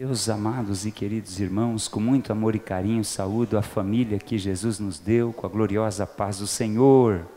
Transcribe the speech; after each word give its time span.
Meus 0.00 0.30
amados 0.30 0.86
e 0.86 0.90
queridos 0.90 1.38
irmãos, 1.40 1.86
com 1.86 2.00
muito 2.00 2.32
amor 2.32 2.54
e 2.54 2.58
carinho, 2.58 3.04
saúdo 3.04 3.58
a 3.58 3.60
família 3.60 4.18
que 4.18 4.38
Jesus 4.38 4.78
nos 4.78 4.98
deu, 4.98 5.30
com 5.30 5.46
a 5.46 5.50
gloriosa 5.50 6.06
paz 6.06 6.38
do 6.38 6.46
Senhor. 6.46 7.28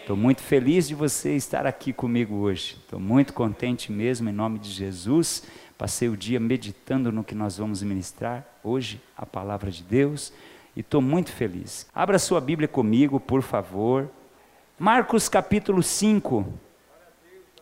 Estou 0.00 0.16
muito 0.16 0.42
feliz 0.42 0.88
de 0.88 0.96
você 0.96 1.36
estar 1.36 1.64
aqui 1.64 1.92
comigo 1.92 2.34
hoje. 2.38 2.76
Estou 2.82 2.98
muito 2.98 3.32
contente 3.32 3.92
mesmo, 3.92 4.28
em 4.28 4.32
nome 4.32 4.58
de 4.58 4.68
Jesus. 4.68 5.44
Passei 5.78 6.08
o 6.08 6.16
dia 6.16 6.40
meditando 6.40 7.12
no 7.12 7.22
que 7.22 7.36
nós 7.36 7.56
vamos 7.56 7.84
ministrar 7.84 8.44
hoje, 8.64 9.00
a 9.16 9.24
palavra 9.24 9.70
de 9.70 9.84
Deus, 9.84 10.32
e 10.74 10.80
estou 10.80 11.00
muito 11.00 11.30
feliz. 11.30 11.86
Abra 11.94 12.18
sua 12.18 12.40
Bíblia 12.40 12.66
comigo, 12.66 13.20
por 13.20 13.42
favor. 13.42 14.10
Marcos 14.76 15.28
capítulo 15.28 15.84
5 15.84 16.65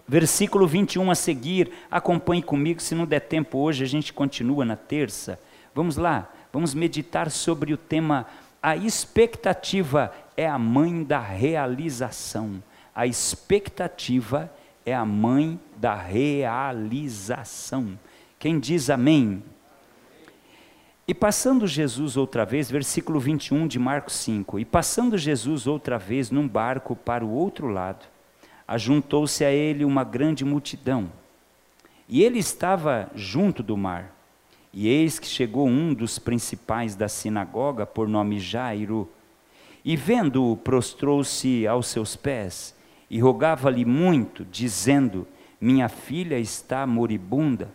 versículo 0.06 0.66
21 0.66 1.10
a 1.10 1.14
seguir, 1.14 1.70
acompanhe 1.90 2.42
comigo, 2.42 2.80
se 2.80 2.94
não 2.94 3.06
der 3.06 3.20
tempo 3.20 3.58
hoje, 3.58 3.84
a 3.84 3.86
gente 3.86 4.12
continua 4.12 4.64
na 4.64 4.76
terça. 4.76 5.38
Vamos 5.74 5.96
lá, 5.96 6.30
vamos 6.52 6.74
meditar 6.74 7.30
sobre 7.30 7.72
o 7.72 7.76
tema 7.76 8.26
A 8.62 8.76
expectativa 8.76 10.14
é 10.36 10.46
a 10.46 10.58
mãe 10.58 11.02
da 11.02 11.20
realização. 11.20 12.62
A 12.94 13.06
expectativa 13.06 14.52
é 14.86 14.94
a 14.94 15.04
mãe 15.04 15.58
da 15.76 15.94
realização. 15.94 17.98
Quem 18.38 18.58
diz 18.58 18.90
amém? 18.90 19.42
E 21.06 21.12
passando 21.12 21.66
Jesus 21.66 22.16
outra 22.16 22.46
vez, 22.46 22.70
versículo 22.70 23.20
21 23.20 23.66
de 23.66 23.78
Marcos 23.78 24.14
5: 24.14 24.58
E 24.58 24.64
passando 24.64 25.18
Jesus 25.18 25.66
outra 25.66 25.98
vez 25.98 26.30
num 26.30 26.48
barco 26.48 26.96
para 26.96 27.24
o 27.24 27.30
outro 27.30 27.68
lado, 27.68 28.06
ajuntou-se 28.66 29.44
a 29.44 29.50
ele 29.50 29.84
uma 29.84 30.04
grande 30.04 30.44
multidão. 30.44 31.10
E 32.08 32.22
ele 32.22 32.38
estava 32.38 33.10
junto 33.14 33.62
do 33.62 33.76
mar. 33.76 34.14
E 34.72 34.88
eis 34.88 35.18
que 35.18 35.26
chegou 35.26 35.68
um 35.68 35.94
dos 35.94 36.18
principais 36.18 36.96
da 36.96 37.08
sinagoga, 37.08 37.86
por 37.86 38.08
nome 38.08 38.40
Jairo, 38.40 39.08
e 39.84 39.96
vendo-o, 39.96 40.56
prostrou-se 40.56 41.66
aos 41.66 41.86
seus 41.86 42.16
pés 42.16 42.74
e 43.10 43.20
rogava-lhe 43.20 43.84
muito, 43.84 44.44
dizendo: 44.44 45.26
Minha 45.60 45.88
filha 45.88 46.38
está 46.38 46.86
moribunda. 46.86 47.72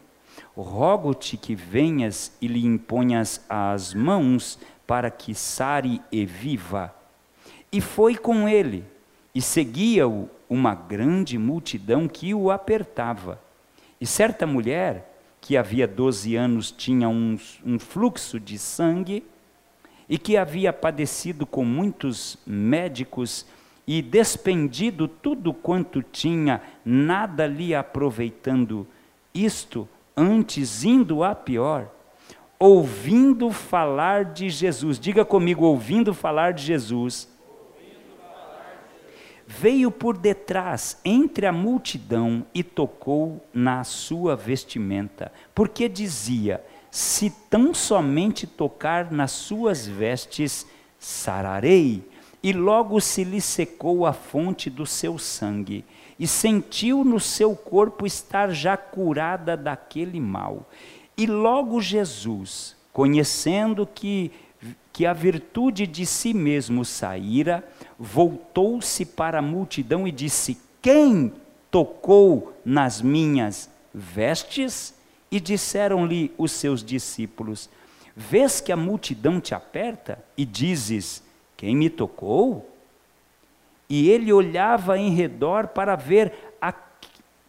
Rogo-te 0.56 1.38
que 1.38 1.56
venhas 1.56 2.36
e 2.42 2.48
lhe 2.48 2.66
imponhas 2.66 3.46
as 3.48 3.94
mãos 3.94 4.60
para 4.86 5.10
que 5.10 5.34
sare 5.34 6.02
e 6.12 6.26
viva. 6.26 6.94
E 7.72 7.80
foi 7.80 8.16
com 8.16 8.50
ele, 8.50 8.84
e 9.34 9.42
seguia-o 9.42 10.30
uma 10.50 10.74
grande 10.74 11.38
multidão 11.38 12.08
que 12.08 12.34
o 12.34 12.50
apertava. 12.50 13.40
E 14.02 14.06
certa 14.06 14.48
mulher, 14.48 15.16
que 15.40 15.56
havia 15.56 15.88
12 15.88 16.36
anos 16.36 16.72
tinha 16.72 17.08
um, 17.08 17.38
um 17.66 17.78
fluxo 17.78 18.40
de 18.40 18.58
sangue, 18.58 19.24
e 20.10 20.18
que 20.18 20.36
havia 20.36 20.74
padecido 20.74 21.46
com 21.46 21.64
muitos 21.64 22.38
médicos 22.46 23.46
e 23.86 24.02
despendido 24.02 25.08
tudo 25.08 25.54
quanto 25.54 26.02
tinha, 26.02 26.62
nada 26.84 27.46
lhe 27.46 27.76
aproveitando, 27.76 28.88
isto 29.34 29.88
antes 30.18 30.84
indo 30.84 31.24
a 31.24 31.36
pior, 31.36 31.90
ouvindo 32.58 33.52
falar 33.52 34.26
de 34.26 34.50
Jesus, 34.50 35.00
diga 35.00 35.24
comigo, 35.24 35.64
ouvindo 35.64 36.14
falar 36.14 36.54
de 36.54 36.64
Jesus, 36.64 37.30
veio 39.50 39.90
por 39.90 40.16
detrás, 40.16 41.00
entre 41.04 41.48
a 41.48 41.52
multidão, 41.52 42.46
e 42.54 42.62
tocou 42.62 43.44
na 43.52 43.84
sua 43.84 44.36
vestimenta, 44.36 45.32
porque 45.56 45.90
dizia: 45.90 46.64
Se 46.92 47.32
tão 47.50 47.74
somente 47.74 48.46
tocar 48.46 49.12
nas 49.12 49.32
suas 49.32 49.88
vestes, 49.88 50.68
sararei. 51.00 52.08
E 52.42 52.54
logo 52.54 53.02
se 53.02 53.26
lhe 53.26 53.42
secou 53.42 54.06
a 54.06 54.14
fonte 54.14 54.70
do 54.70 54.86
seu 54.86 55.18
sangue, 55.18 55.84
e 56.18 56.26
sentiu 56.28 57.04
no 57.04 57.20
seu 57.20 57.54
corpo 57.54 58.06
estar 58.06 58.52
já 58.52 58.78
curada 58.78 59.58
daquele 59.58 60.22
mal. 60.22 60.70
E 61.18 61.26
logo 61.26 61.82
Jesus, 61.82 62.78
conhecendo 62.94 63.86
que 63.86 64.32
que 64.92 65.06
a 65.06 65.14
virtude 65.14 65.88
de 65.88 66.06
si 66.06 66.34
mesmo 66.34 66.84
saíra, 66.84 67.64
voltou-se 68.00 69.06
para 69.06 69.40
a 69.40 69.42
multidão 69.42 70.08
e 70.08 70.12
disse: 70.12 70.58
Quem 70.82 71.34
tocou 71.70 72.54
nas 72.64 73.02
minhas 73.02 73.70
vestes? 73.94 74.98
E 75.32 75.40
disseram-lhe 75.40 76.32
os 76.38 76.52
seus 76.54 76.84
discípulos: 76.84 77.70
Vês 78.16 78.62
que 78.62 78.72
a 78.72 78.78
multidão 78.78 79.42
te 79.42 79.54
aperta 79.54 80.24
e 80.38 80.46
dizes: 80.46 81.22
Quem 81.58 81.76
me 81.76 81.90
tocou? 81.90 82.68
E 83.90 84.10
ele 84.10 84.32
olhava 84.32 84.98
em 84.98 85.10
redor 85.10 85.68
para 85.68 85.96
ver 85.96 86.54
a, 86.62 86.74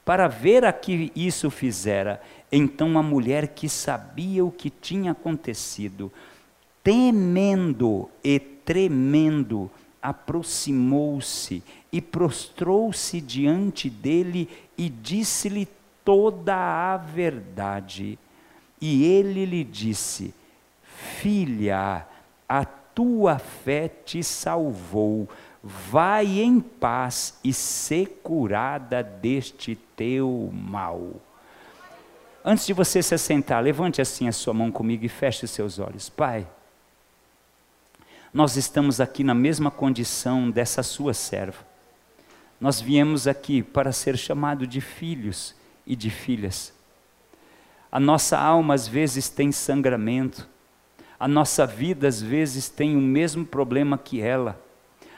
para 0.04 0.26
ver 0.26 0.64
a 0.64 0.72
que 0.72 1.12
isso 1.14 1.50
fizera. 1.50 2.20
Então 2.50 2.98
a 2.98 3.02
mulher 3.02 3.48
que 3.48 3.68
sabia 3.68 4.44
o 4.44 4.50
que 4.50 4.70
tinha 4.70 5.12
acontecido, 5.12 6.10
temendo 6.82 8.10
e 8.24 8.40
tremendo, 8.40 9.70
aproximou-se 10.02 11.62
e 11.92 12.00
prostrou-se 12.00 13.20
diante 13.20 13.90
dele 13.90 14.48
e 14.76 14.88
disse-lhe 14.88 15.68
toda 16.04 16.54
a 16.56 16.96
verdade. 16.96 18.18
E 18.80 19.04
ele 19.04 19.44
lhe 19.44 19.64
disse: 19.64 20.34
Filha, 20.82 22.06
a 22.48 22.64
tua 22.64 23.38
fé 23.38 23.88
te 23.88 24.22
salvou. 24.22 25.28
Vai 25.62 26.40
em 26.40 26.58
paz 26.58 27.38
e 27.44 27.52
ser 27.52 28.20
curada 28.22 29.02
deste 29.02 29.76
teu 29.94 30.50
mal. 30.52 31.12
Antes 32.42 32.64
de 32.66 32.72
você 32.72 33.02
se 33.02 33.14
assentar, 33.14 33.62
levante 33.62 34.00
assim 34.00 34.26
a 34.26 34.32
sua 34.32 34.54
mão 34.54 34.72
comigo 34.72 35.04
e 35.04 35.08
feche 35.08 35.44
os 35.44 35.50
seus 35.50 35.78
olhos. 35.78 36.08
Pai, 36.08 36.46
nós 38.32 38.56
estamos 38.56 39.00
aqui 39.00 39.24
na 39.24 39.34
mesma 39.34 39.70
condição 39.70 40.50
dessa 40.50 40.82
sua 40.82 41.12
serva. 41.12 41.58
Nós 42.60 42.80
viemos 42.80 43.26
aqui 43.26 43.62
para 43.62 43.90
ser 43.90 44.16
chamado 44.16 44.66
de 44.66 44.80
filhos 44.80 45.54
e 45.86 45.96
de 45.96 46.10
filhas. 46.10 46.72
A 47.90 47.98
nossa 47.98 48.38
alma 48.38 48.74
às 48.74 48.86
vezes 48.86 49.28
tem 49.28 49.50
sangramento, 49.50 50.48
a 51.18 51.26
nossa 51.26 51.66
vida 51.66 52.06
às 52.06 52.22
vezes 52.22 52.68
tem 52.68 52.96
o 52.96 53.00
mesmo 53.00 53.44
problema 53.44 53.98
que 53.98 54.20
ela, 54.20 54.60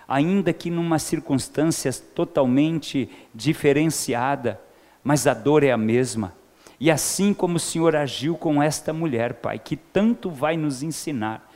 ainda 0.09 0.53
que 0.53 0.71
numa 0.71 0.99
circunstância 0.99 1.93
totalmente 1.93 3.11
diferenciada, 3.35 4.59
mas 5.05 5.27
a 5.27 5.35
dor 5.35 5.63
é 5.63 5.71
a 5.71 5.77
mesma. 5.77 6.33
E 6.81 6.91
assim 6.91 7.35
como 7.35 7.57
o 7.57 7.61
Senhor 7.61 7.95
agiu 7.95 8.37
com 8.37 8.63
esta 8.63 8.93
mulher, 8.93 9.35
Pai, 9.35 9.59
que 9.59 9.77
tanto 9.77 10.31
vai 10.31 10.57
nos 10.57 10.83
ensinar, 10.83 11.52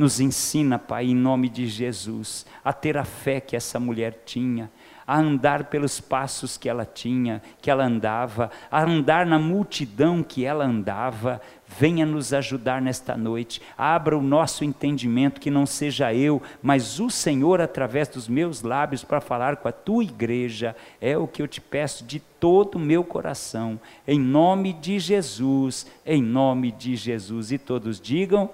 nos 0.00 0.18
ensina, 0.18 0.78
Pai, 0.78 1.04
em 1.04 1.14
nome 1.14 1.50
de 1.50 1.66
Jesus, 1.66 2.46
a 2.64 2.72
ter 2.72 2.96
a 2.96 3.04
fé 3.04 3.38
que 3.38 3.54
essa 3.54 3.78
mulher 3.78 4.22
tinha, 4.24 4.70
a 5.06 5.18
andar 5.18 5.64
pelos 5.64 6.00
passos 6.00 6.56
que 6.56 6.70
ela 6.70 6.86
tinha, 6.86 7.42
que 7.60 7.70
ela 7.70 7.84
andava, 7.84 8.50
a 8.70 8.82
andar 8.82 9.26
na 9.26 9.38
multidão 9.38 10.22
que 10.22 10.44
ela 10.44 10.64
andava. 10.64 11.38
Venha 11.66 12.06
nos 12.06 12.32
ajudar 12.32 12.80
nesta 12.80 13.14
noite. 13.14 13.60
Abra 13.76 14.16
o 14.16 14.22
nosso 14.22 14.64
entendimento, 14.64 15.40
que 15.40 15.50
não 15.50 15.66
seja 15.66 16.14
eu, 16.14 16.40
mas 16.62 16.98
o 16.98 17.10
Senhor 17.10 17.60
através 17.60 18.08
dos 18.08 18.26
meus 18.26 18.62
lábios 18.62 19.04
para 19.04 19.20
falar 19.20 19.56
com 19.56 19.68
a 19.68 19.72
tua 19.72 20.02
igreja. 20.02 20.74
É 20.98 21.18
o 21.18 21.28
que 21.28 21.42
eu 21.42 21.48
te 21.48 21.60
peço 21.60 22.04
de 22.04 22.20
todo 22.20 22.76
o 22.76 22.80
meu 22.80 23.04
coração. 23.04 23.78
Em 24.08 24.18
nome 24.18 24.72
de 24.72 24.98
Jesus, 24.98 25.86
em 26.06 26.22
nome 26.22 26.72
de 26.72 26.96
Jesus. 26.96 27.52
E 27.52 27.58
todos 27.58 28.00
digam: 28.00 28.48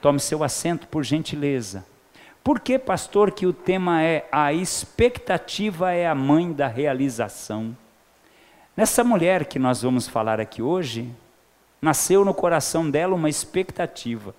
Tome 0.00 0.20
seu 0.20 0.44
assento, 0.44 0.86
por 0.86 1.04
gentileza. 1.04 1.84
Por 2.42 2.60
que, 2.60 2.78
pastor, 2.78 3.30
que 3.32 3.46
o 3.46 3.52
tema 3.52 4.02
é 4.02 4.26
a 4.30 4.52
expectativa 4.52 5.92
é 5.92 6.06
a 6.06 6.14
mãe 6.14 6.52
da 6.52 6.66
realização? 6.66 7.76
Nessa 8.76 9.02
mulher 9.02 9.46
que 9.46 9.58
nós 9.58 9.82
vamos 9.82 10.06
falar 10.06 10.40
aqui 10.40 10.62
hoje, 10.62 11.12
nasceu 11.82 12.24
no 12.24 12.32
coração 12.32 12.88
dela 12.88 13.14
uma 13.14 13.28
expectativa. 13.28 14.34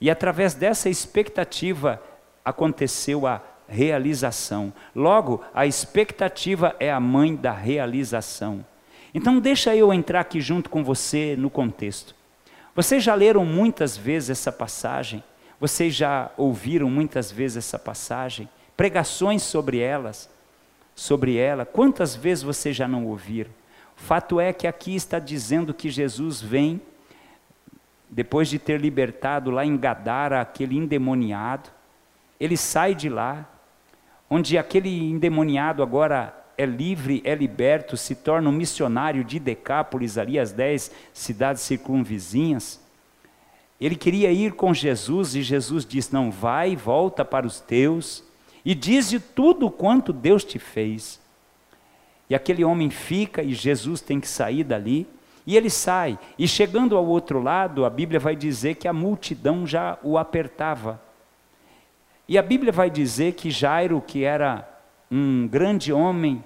E 0.00 0.10
através 0.10 0.54
dessa 0.54 0.90
expectativa 0.90 2.02
aconteceu 2.44 3.26
a 3.26 3.40
realização. 3.66 4.72
Logo, 4.94 5.42
a 5.54 5.66
expectativa 5.66 6.76
é 6.78 6.92
a 6.92 7.00
mãe 7.00 7.34
da 7.34 7.52
realização. 7.52 8.64
Então, 9.14 9.40
deixa 9.40 9.74
eu 9.74 9.92
entrar 9.92 10.20
aqui 10.20 10.40
junto 10.40 10.68
com 10.68 10.84
você 10.84 11.34
no 11.38 11.48
contexto. 11.48 12.14
Vocês 12.74 13.02
já 13.02 13.14
leram 13.14 13.44
muitas 13.44 13.96
vezes 13.96 14.30
essa 14.30 14.50
passagem? 14.50 15.22
Vocês 15.60 15.94
já 15.94 16.30
ouviram 16.36 16.90
muitas 16.90 17.30
vezes 17.30 17.58
essa 17.58 17.78
passagem? 17.78 18.48
Pregações 18.76 19.42
sobre 19.42 19.78
elas, 19.78 20.28
sobre 20.94 21.36
ela. 21.36 21.66
Quantas 21.66 22.16
vezes 22.16 22.42
vocês 22.42 22.74
já 22.74 22.88
não 22.88 23.06
ouviram? 23.06 23.50
O 23.96 24.00
fato 24.00 24.40
é 24.40 24.52
que 24.52 24.66
aqui 24.66 24.94
está 24.94 25.18
dizendo 25.18 25.74
que 25.74 25.90
Jesus 25.90 26.40
vem 26.40 26.80
depois 28.12 28.48
de 28.48 28.58
ter 28.58 28.78
libertado 28.78 29.50
lá 29.50 29.64
em 29.64 29.74
Gadara 29.74 30.40
aquele 30.42 30.76
endemoniado, 30.76 31.70
ele 32.38 32.58
sai 32.58 32.94
de 32.94 33.08
lá, 33.08 33.48
onde 34.28 34.58
aquele 34.58 35.10
endemoniado 35.10 35.82
agora 35.82 36.41
é 36.56 36.66
livre, 36.66 37.22
é 37.24 37.34
liberto, 37.34 37.96
se 37.96 38.14
torna 38.14 38.48
um 38.48 38.52
missionário 38.52 39.24
de 39.24 39.38
Decápolis, 39.38 40.18
ali 40.18 40.38
as 40.38 40.52
dez 40.52 40.90
cidades 41.12 41.62
circunvizinhas. 41.62 42.80
Ele 43.80 43.96
queria 43.96 44.30
ir 44.30 44.52
com 44.52 44.72
Jesus 44.72 45.34
e 45.34 45.42
Jesus 45.42 45.84
disse: 45.84 46.12
Não, 46.12 46.30
vai, 46.30 46.76
volta 46.76 47.24
para 47.24 47.46
os 47.46 47.60
teus 47.60 48.22
e 48.64 48.74
dize 48.74 49.18
tudo 49.18 49.70
quanto 49.70 50.12
Deus 50.12 50.44
te 50.44 50.58
fez. 50.58 51.20
E 52.30 52.34
aquele 52.34 52.64
homem 52.64 52.90
fica 52.90 53.42
e 53.42 53.54
Jesus 53.54 54.00
tem 54.00 54.20
que 54.20 54.28
sair 54.28 54.64
dali. 54.64 55.06
E 55.44 55.56
ele 55.56 55.68
sai, 55.68 56.16
e 56.38 56.46
chegando 56.46 56.96
ao 56.96 57.04
outro 57.04 57.42
lado, 57.42 57.84
a 57.84 57.90
Bíblia 57.90 58.20
vai 58.20 58.36
dizer 58.36 58.76
que 58.76 58.86
a 58.86 58.92
multidão 58.92 59.66
já 59.66 59.98
o 60.00 60.16
apertava. 60.16 61.02
E 62.28 62.38
a 62.38 62.42
Bíblia 62.42 62.70
vai 62.70 62.88
dizer 62.88 63.32
que 63.32 63.50
Jairo, 63.50 64.00
que 64.00 64.22
era 64.22 64.71
um 65.12 65.46
grande 65.46 65.92
homem 65.92 66.42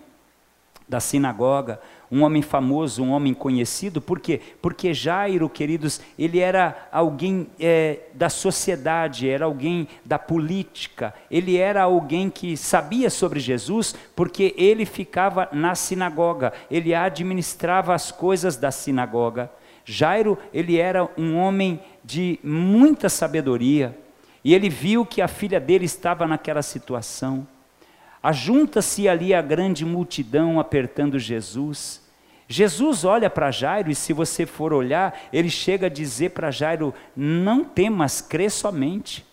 da 0.88 0.98
sinagoga, 0.98 1.80
um 2.10 2.22
homem 2.22 2.42
famoso, 2.42 3.02
um 3.02 3.10
homem 3.10 3.32
conhecido, 3.32 4.00
por 4.00 4.20
quê? 4.20 4.40
Porque 4.60 4.92
Jairo, 4.92 5.48
queridos, 5.48 6.00
ele 6.18 6.40
era 6.40 6.88
alguém 6.92 7.48
é, 7.58 8.00
da 8.12 8.28
sociedade, 8.28 9.28
era 9.28 9.44
alguém 9.44 9.88
da 10.04 10.18
política, 10.18 11.14
ele 11.30 11.56
era 11.56 11.82
alguém 11.82 12.28
que 12.28 12.56
sabia 12.56 13.08
sobre 13.08 13.40
Jesus, 13.40 13.94
porque 14.14 14.54
ele 14.56 14.84
ficava 14.84 15.48
na 15.52 15.74
sinagoga, 15.74 16.52
ele 16.68 16.94
administrava 16.94 17.94
as 17.94 18.10
coisas 18.10 18.56
da 18.56 18.70
sinagoga. 18.70 19.50
Jairo, 19.84 20.36
ele 20.52 20.76
era 20.76 21.08
um 21.16 21.36
homem 21.36 21.80
de 22.04 22.38
muita 22.42 23.08
sabedoria, 23.08 23.96
e 24.44 24.54
ele 24.54 24.68
viu 24.68 25.04
que 25.06 25.22
a 25.22 25.28
filha 25.28 25.58
dele 25.60 25.84
estava 25.84 26.26
naquela 26.26 26.62
situação. 26.62 27.46
Ajunta-se 28.22 29.08
ali 29.08 29.32
a 29.34 29.42
grande 29.42 29.84
multidão 29.84 30.58
apertando 30.58 31.18
Jesus. 31.18 32.04
Jesus 32.48 33.04
olha 33.04 33.28
para 33.28 33.50
Jairo 33.50 33.90
e, 33.90 33.94
se 33.94 34.12
você 34.12 34.46
for 34.46 34.72
olhar, 34.72 35.18
ele 35.32 35.50
chega 35.50 35.86
a 35.86 35.90
dizer 35.90 36.30
para 36.30 36.50
Jairo: 36.50 36.94
Não 37.16 37.64
temas, 37.64 38.20
crê 38.20 38.48
somente. 38.48 39.24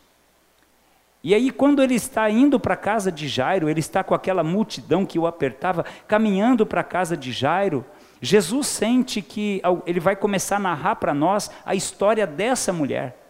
E 1.23 1.33
aí, 1.33 1.51
quando 1.51 1.81
ele 1.81 1.95
está 1.95 2.29
indo 2.29 2.59
para 2.59 2.73
a 2.73 2.77
casa 2.77 3.09
de 3.11 3.29
Jairo, 3.29 3.69
ele 3.69 3.79
está 3.79 4.03
com 4.03 4.13
aquela 4.13 4.43
multidão 4.43 5.05
que 5.05 5.17
o 5.17 5.25
apertava, 5.25 5.85
caminhando 6.05 6.65
para 6.65 6.81
a 6.81 6.83
casa 6.83 7.15
de 7.15 7.31
Jairo. 7.31 7.85
Jesus 8.21 8.67
sente 8.67 9.21
que 9.21 9.61
ele 9.85 10.01
vai 10.01 10.15
começar 10.15 10.57
a 10.57 10.59
narrar 10.59 10.95
para 10.95 11.13
nós 11.13 11.49
a 11.65 11.75
história 11.75 12.27
dessa 12.27 12.73
mulher. 12.73 13.22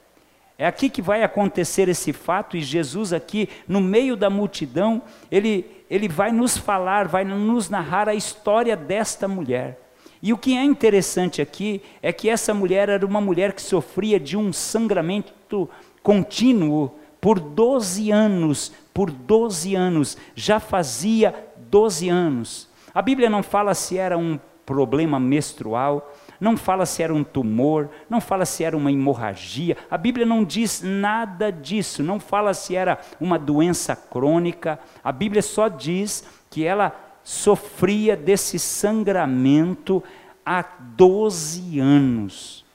É 0.58 0.68
aqui 0.68 0.90
que 0.90 1.02
vai 1.02 1.24
acontecer 1.24 1.90
esse 1.90 2.14
fato, 2.14 2.56
e 2.56 2.62
Jesus, 2.62 3.12
aqui 3.12 3.50
no 3.68 3.82
meio 3.82 4.16
da 4.16 4.30
multidão, 4.30 5.02
ele, 5.32 5.66
ele 5.90 6.08
vai 6.08 6.32
nos 6.32 6.58
falar, 6.58 7.08
vai 7.08 7.24
nos 7.24 7.70
narrar 7.70 8.08
a 8.08 8.14
história 8.14 8.76
desta 8.78 9.28
mulher. 9.28 9.80
E 10.22 10.32
o 10.32 10.38
que 10.38 10.56
é 10.56 10.64
interessante 10.64 11.42
aqui 11.42 11.82
é 12.02 12.14
que 12.14 12.30
essa 12.30 12.54
mulher 12.54 12.88
era 12.88 13.06
uma 13.06 13.20
mulher 13.20 13.52
que 13.52 13.62
sofria 13.62 14.20
de 14.20 14.38
um 14.38 14.54
sangramento 14.54 15.70
contínuo 16.02 16.96
por 17.20 17.40
12 17.40 18.12
anos, 18.12 18.72
por 18.94 19.10
12 19.10 19.76
anos, 19.76 20.18
já 20.36 20.60
fazia 20.60 21.34
12 21.70 22.08
anos. 22.10 22.70
A 22.94 23.02
Bíblia 23.02 23.30
não 23.30 23.42
fala 23.42 23.74
se 23.74 23.98
era 23.98 24.18
um 24.18 24.40
problema 24.66 25.20
menstrual, 25.20 26.14
não 26.44 26.58
fala 26.58 26.86
se 26.86 27.02
era 27.02 27.14
um 27.14 27.24
tumor, 27.24 27.90
não 28.10 28.20
fala 28.20 28.46
se 28.46 28.66
era 28.66 28.76
uma 28.76 28.92
hemorragia, 28.92 29.78
a 29.90 29.98
Bíblia 29.98 30.26
não 30.26 30.44
diz 30.44 30.82
nada 30.84 31.50
disso, 31.50 32.04
não 32.04 32.20
fala 32.20 32.54
se 32.54 32.76
era 32.76 33.00
uma 33.18 33.40
doença 33.40 33.96
crônica, 33.96 34.78
a 35.02 35.12
Bíblia 35.12 35.42
só 35.42 35.70
diz 35.70 36.28
que 36.50 36.66
ela 36.66 36.94
sofria 37.24 38.18
desse 38.18 38.60
sangramento 38.60 40.04
há 40.46 40.66
12 40.80 41.80
anos. 41.80 42.66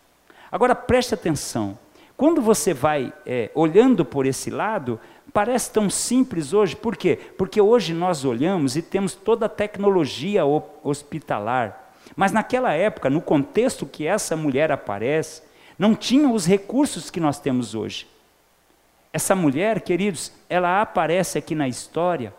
Agora 0.50 0.74
preste 0.74 1.12
atenção, 1.12 1.78
quando 2.16 2.40
você 2.40 2.72
vai 2.72 3.12
é, 3.26 3.50
olhando 3.54 4.02
por 4.02 4.24
esse 4.24 4.48
lado, 4.48 4.98
parece 5.30 5.70
tão 5.70 5.90
simples 5.90 6.54
hoje, 6.54 6.74
por 6.74 6.96
quê? 6.96 7.18
Porque 7.36 7.60
hoje 7.60 7.92
nós 7.92 8.24
olhamos 8.24 8.76
e 8.76 8.82
temos 8.82 9.14
toda 9.14 9.44
a 9.44 9.50
tecnologia 9.50 10.42
hospitalar. 10.82 11.87
Mas 12.18 12.32
naquela 12.32 12.72
época, 12.72 13.08
no 13.08 13.20
contexto 13.20 13.86
que 13.86 14.04
essa 14.04 14.34
mulher 14.34 14.72
aparece, 14.72 15.40
não 15.78 15.94
tinha 15.94 16.28
os 16.28 16.46
recursos 16.46 17.10
que 17.10 17.20
nós 17.20 17.38
temos 17.38 17.76
hoje. 17.76 18.08
Essa 19.12 19.36
mulher, 19.36 19.82
queridos, 19.82 20.32
ela 20.48 20.82
aparece 20.82 21.38
aqui 21.38 21.54
na 21.54 21.68
história 21.68 22.34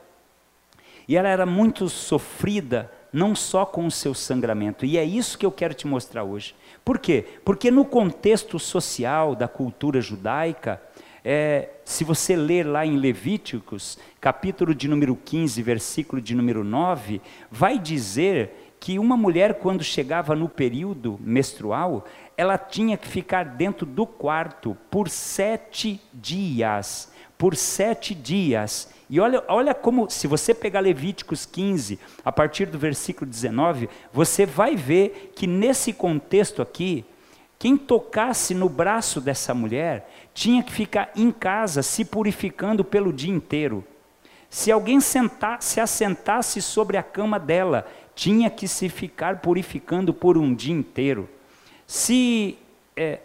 e 1.07 1.15
ela 1.15 1.29
era 1.29 1.45
muito 1.45 1.87
sofrida, 1.87 2.91
não 3.13 3.33
só 3.33 3.65
com 3.65 3.85
o 3.85 3.89
seu 3.89 4.13
sangramento, 4.13 4.85
e 4.85 4.97
é 4.97 5.03
isso 5.05 5.37
que 5.37 5.45
eu 5.45 5.51
quero 5.51 5.73
te 5.73 5.87
mostrar 5.87 6.25
hoje. 6.25 6.53
Por 6.83 6.99
quê? 6.99 7.25
Porque 7.45 7.71
no 7.71 7.85
contexto 7.85 8.59
social 8.59 9.33
da 9.33 9.47
cultura 9.47 10.01
judaica, 10.01 10.81
é, 11.23 11.69
se 11.85 12.03
você 12.03 12.35
ler 12.35 12.65
lá 12.65 12.85
em 12.85 12.97
Levíticos, 12.97 13.97
capítulo 14.19 14.75
de 14.75 14.89
número 14.89 15.15
15, 15.15 15.63
versículo 15.63 16.21
de 16.21 16.35
número 16.35 16.65
9, 16.65 17.21
vai 17.49 17.79
dizer 17.79 18.68
que 18.79 18.97
uma 18.97 19.17
mulher, 19.17 19.55
quando 19.55 19.83
chegava 19.83 20.35
no 20.35 20.47
período 20.47 21.19
menstrual, 21.21 22.05
ela 22.37 22.57
tinha 22.57 22.97
que 22.97 23.07
ficar 23.07 23.43
dentro 23.43 23.85
do 23.85 24.05
quarto 24.05 24.77
por 24.89 25.09
sete 25.09 26.01
dias. 26.13 27.11
Por 27.37 27.55
sete 27.55 28.15
dias. 28.15 28.89
E 29.09 29.19
olha, 29.19 29.43
olha 29.47 29.73
como, 29.73 30.09
se 30.09 30.27
você 30.27 30.53
pegar 30.53 30.79
Levíticos 30.79 31.45
15, 31.45 31.99
a 32.23 32.31
partir 32.31 32.67
do 32.67 32.77
versículo 32.77 33.29
19, 33.29 33.89
você 34.13 34.45
vai 34.45 34.75
ver 34.75 35.33
que 35.35 35.47
nesse 35.47 35.91
contexto 35.91 36.61
aqui, 36.61 37.05
quem 37.57 37.75
tocasse 37.75 38.53
no 38.53 38.69
braço 38.69 39.19
dessa 39.19 39.53
mulher 39.53 40.09
tinha 40.33 40.63
que 40.63 40.71
ficar 40.71 41.11
em 41.15 41.31
casa 41.31 41.83
se 41.83 42.05
purificando 42.05 42.85
pelo 42.85 43.11
dia 43.11 43.33
inteiro. 43.33 43.83
Se 44.49 44.71
alguém 44.71 44.99
sentar, 44.99 45.61
se 45.61 45.81
assentasse 45.81 46.61
sobre 46.61 46.97
a 46.97 47.03
cama 47.03 47.37
dela, 47.37 47.85
tinha 48.19 48.49
que 48.49 48.67
se 48.67 48.89
ficar 48.89 49.39
purificando 49.39 50.13
por 50.13 50.37
um 50.37 50.53
dia 50.53 50.73
inteiro. 50.73 51.29
Se 51.87 52.57
é, 52.93 53.19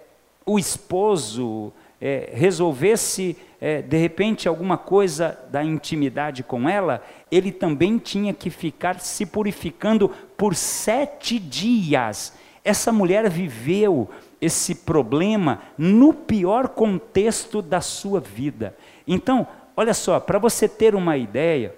o 0.47 0.57
esposo 0.57 1.73
é, 2.01 2.31
resolvesse, 2.33 3.37
é, 3.61 3.83
de 3.83 3.97
repente, 3.97 4.47
alguma 4.47 4.79
coisa 4.79 5.37
da 5.51 5.65
intimidade 5.65 6.45
com 6.45 6.69
ela, 6.69 7.03
ele 7.29 7.51
também 7.51 7.99
tinha 7.99 8.33
que 8.33 8.51
ficar 8.51 9.01
se 9.01 9.27
purificando 9.27 10.09
por 10.37 10.55
sete 10.55 11.41
dias. 11.41 12.33
Essa 12.63 12.93
mulher 12.93 13.29
viveu 13.29 14.09
esse 14.41 14.77
problema 14.77 15.61
no 15.77 16.15
pior 16.15 16.69
contexto 16.69 17.61
da 17.61 17.81
sua 17.81 18.21
vida. 18.21 18.77
Então, 19.09 19.45
olha 19.77 19.93
só, 19.93 20.21
para 20.21 20.39
você 20.39 20.69
ter 20.69 20.95
uma 20.95 21.17
ideia, 21.17 21.75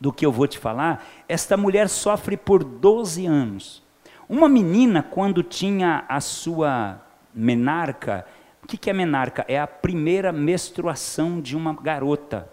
do 0.00 0.12
que 0.12 0.24
eu 0.24 0.32
vou 0.32 0.46
te 0.46 0.58
falar, 0.58 1.04
esta 1.28 1.56
mulher 1.56 1.88
sofre 1.88 2.36
por 2.36 2.62
12 2.62 3.26
anos. 3.26 3.82
Uma 4.28 4.48
menina, 4.48 5.02
quando 5.02 5.42
tinha 5.42 6.04
a 6.08 6.20
sua 6.20 7.00
menarca, 7.34 8.26
o 8.62 8.66
que 8.66 8.90
é 8.90 8.92
menarca? 8.92 9.44
É 9.46 9.60
a 9.60 9.66
primeira 9.66 10.32
menstruação 10.32 11.40
de 11.40 11.56
uma 11.56 11.72
garota. 11.72 12.50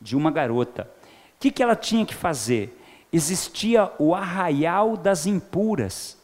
De 0.00 0.16
uma 0.16 0.30
garota. 0.30 0.90
O 1.36 1.38
que 1.38 1.62
ela 1.62 1.76
tinha 1.76 2.06
que 2.06 2.14
fazer? 2.14 2.78
Existia 3.12 3.90
o 3.98 4.14
arraial 4.14 4.96
das 4.96 5.26
impuras. 5.26 6.18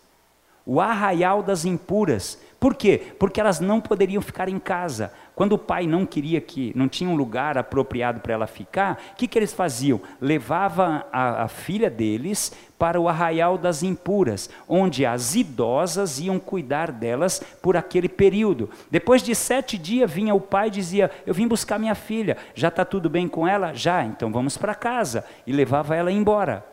O 0.64 0.80
arraial 0.80 1.42
das 1.42 1.66
impuras. 1.66 2.40
Por 2.58 2.74
quê? 2.74 3.12
Porque 3.18 3.38
elas 3.38 3.60
não 3.60 3.78
poderiam 3.80 4.22
ficar 4.22 4.48
em 4.48 4.58
casa. 4.58 5.12
Quando 5.36 5.52
o 5.52 5.58
pai 5.58 5.86
não 5.86 6.06
queria 6.06 6.40
que, 6.40 6.72
não 6.74 6.88
tinha 6.88 7.10
um 7.10 7.14
lugar 7.14 7.58
apropriado 7.58 8.20
para 8.20 8.32
ela 8.32 8.46
ficar, 8.46 8.98
o 9.12 9.16
que, 9.16 9.28
que 9.28 9.38
eles 9.38 9.52
faziam? 9.52 10.00
Levavam 10.18 11.04
a, 11.12 11.42
a 11.42 11.46
filha 11.48 11.90
deles 11.90 12.56
para 12.78 12.98
o 12.98 13.06
arraial 13.06 13.58
das 13.58 13.82
impuras, 13.82 14.48
onde 14.66 15.04
as 15.04 15.34
idosas 15.34 16.18
iam 16.18 16.38
cuidar 16.38 16.90
delas 16.90 17.42
por 17.60 17.76
aquele 17.76 18.08
período. 18.08 18.70
Depois 18.90 19.22
de 19.22 19.34
sete 19.34 19.76
dias 19.76 20.10
vinha 20.10 20.34
o 20.34 20.40
pai 20.40 20.68
e 20.68 20.70
dizia: 20.70 21.10
Eu 21.26 21.34
vim 21.34 21.46
buscar 21.46 21.78
minha 21.78 21.94
filha, 21.94 22.38
já 22.54 22.68
está 22.68 22.82
tudo 22.82 23.10
bem 23.10 23.28
com 23.28 23.46
ela? 23.46 23.74
Já, 23.74 24.02
então 24.06 24.32
vamos 24.32 24.56
para 24.56 24.74
casa. 24.74 25.22
E 25.46 25.52
levava 25.52 25.94
ela 25.94 26.10
embora. 26.10 26.64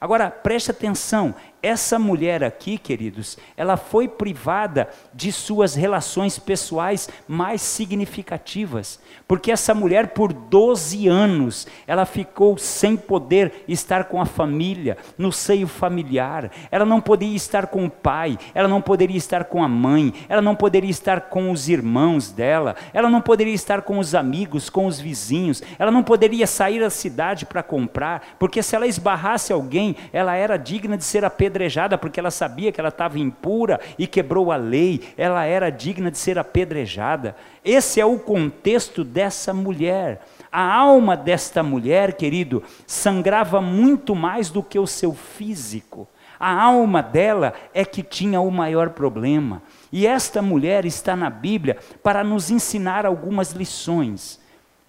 Agora, 0.00 0.30
preste 0.30 0.70
atenção: 0.70 1.34
essa 1.62 1.98
mulher 1.98 2.42
aqui, 2.42 2.78
queridos, 2.78 3.36
ela 3.56 3.76
foi 3.76 4.08
privada 4.08 4.88
de 5.12 5.30
suas 5.30 5.74
relações 5.74 6.38
pessoais 6.38 7.08
mais 7.28 7.60
significativas, 7.60 8.98
porque 9.28 9.52
essa 9.52 9.74
mulher, 9.74 10.08
por 10.08 10.32
12 10.32 11.06
anos, 11.06 11.66
ela 11.86 12.06
ficou 12.06 12.56
sem 12.56 12.96
poder 12.96 13.64
estar 13.68 14.04
com 14.04 14.20
a 14.20 14.26
família, 14.26 14.96
no 15.18 15.30
seio 15.30 15.68
familiar, 15.68 16.50
ela 16.70 16.86
não 16.86 17.00
poderia 17.00 17.36
estar 17.36 17.66
com 17.66 17.84
o 17.84 17.90
pai, 17.90 18.38
ela 18.54 18.68
não 18.68 18.80
poderia 18.80 19.18
estar 19.18 19.44
com 19.44 19.62
a 19.62 19.68
mãe, 19.68 20.14
ela 20.28 20.40
não 20.40 20.56
poderia 20.56 20.90
estar 20.90 21.22
com 21.22 21.50
os 21.50 21.68
irmãos 21.68 22.30
dela, 22.30 22.74
ela 22.94 23.10
não 23.10 23.20
poderia 23.20 23.54
estar 23.54 23.82
com 23.82 23.98
os 23.98 24.14
amigos, 24.14 24.70
com 24.70 24.86
os 24.86 24.98
vizinhos, 24.98 25.62
ela 25.78 25.90
não 25.90 26.02
poderia 26.02 26.46
sair 26.46 26.80
da 26.80 26.90
cidade 26.90 27.44
para 27.44 27.62
comprar, 27.62 28.36
porque 28.38 28.62
se 28.62 28.74
ela 28.74 28.86
esbarrasse 28.86 29.52
alguém, 29.52 29.94
ela 30.10 30.34
era 30.34 30.56
digna 30.56 30.96
de 30.96 31.04
ser 31.04 31.22
apedrejada 31.22 31.49
apedrejada 31.50 31.98
porque 31.98 32.20
ela 32.20 32.30
sabia 32.30 32.70
que 32.70 32.80
ela 32.80 32.88
estava 32.88 33.18
impura 33.18 33.80
e 33.98 34.06
quebrou 34.06 34.52
a 34.52 34.56
lei, 34.56 35.02
ela 35.18 35.44
era 35.44 35.68
digna 35.68 36.10
de 36.10 36.16
ser 36.16 36.38
apedrejada. 36.38 37.34
Esse 37.64 38.00
é 38.00 38.06
o 38.06 38.18
contexto 38.18 39.02
dessa 39.02 39.52
mulher. 39.52 40.24
A 40.50 40.62
alma 40.62 41.16
desta 41.16 41.62
mulher, 41.62 42.14
querido, 42.14 42.62
sangrava 42.86 43.60
muito 43.60 44.14
mais 44.14 44.48
do 44.48 44.62
que 44.62 44.78
o 44.78 44.86
seu 44.86 45.12
físico. 45.12 46.08
A 46.38 46.62
alma 46.62 47.02
dela 47.02 47.52
é 47.74 47.84
que 47.84 48.02
tinha 48.02 48.40
o 48.40 48.50
maior 48.50 48.90
problema. 48.90 49.62
E 49.92 50.06
esta 50.06 50.40
mulher 50.40 50.86
está 50.86 51.14
na 51.14 51.28
Bíblia 51.28 51.76
para 52.02 52.24
nos 52.24 52.50
ensinar 52.50 53.04
algumas 53.04 53.52
lições. 53.52 54.39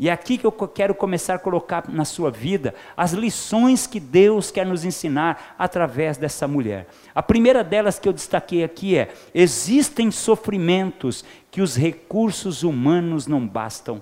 E 0.01 0.09
é 0.09 0.11
aqui 0.11 0.35
que 0.35 0.47
eu 0.47 0.51
quero 0.51 0.95
começar 0.95 1.35
a 1.35 1.39
colocar 1.39 1.87
na 1.87 2.05
sua 2.05 2.31
vida 2.31 2.73
as 2.97 3.11
lições 3.11 3.85
que 3.85 3.99
Deus 3.99 4.49
quer 4.49 4.65
nos 4.65 4.83
ensinar 4.83 5.55
através 5.59 6.17
dessa 6.17 6.47
mulher. 6.47 6.87
A 7.13 7.21
primeira 7.21 7.63
delas 7.63 7.99
que 7.99 8.09
eu 8.09 8.13
destaquei 8.13 8.63
aqui 8.63 8.97
é: 8.97 9.13
existem 9.31 10.09
sofrimentos 10.09 11.23
que 11.51 11.61
os 11.61 11.75
recursos 11.75 12.63
humanos 12.63 13.27
não 13.27 13.47
bastam. 13.47 14.01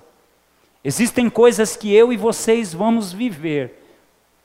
Existem 0.82 1.28
coisas 1.28 1.76
que 1.76 1.94
eu 1.94 2.10
e 2.10 2.16
vocês 2.16 2.72
vamos 2.72 3.12
viver, 3.12 3.84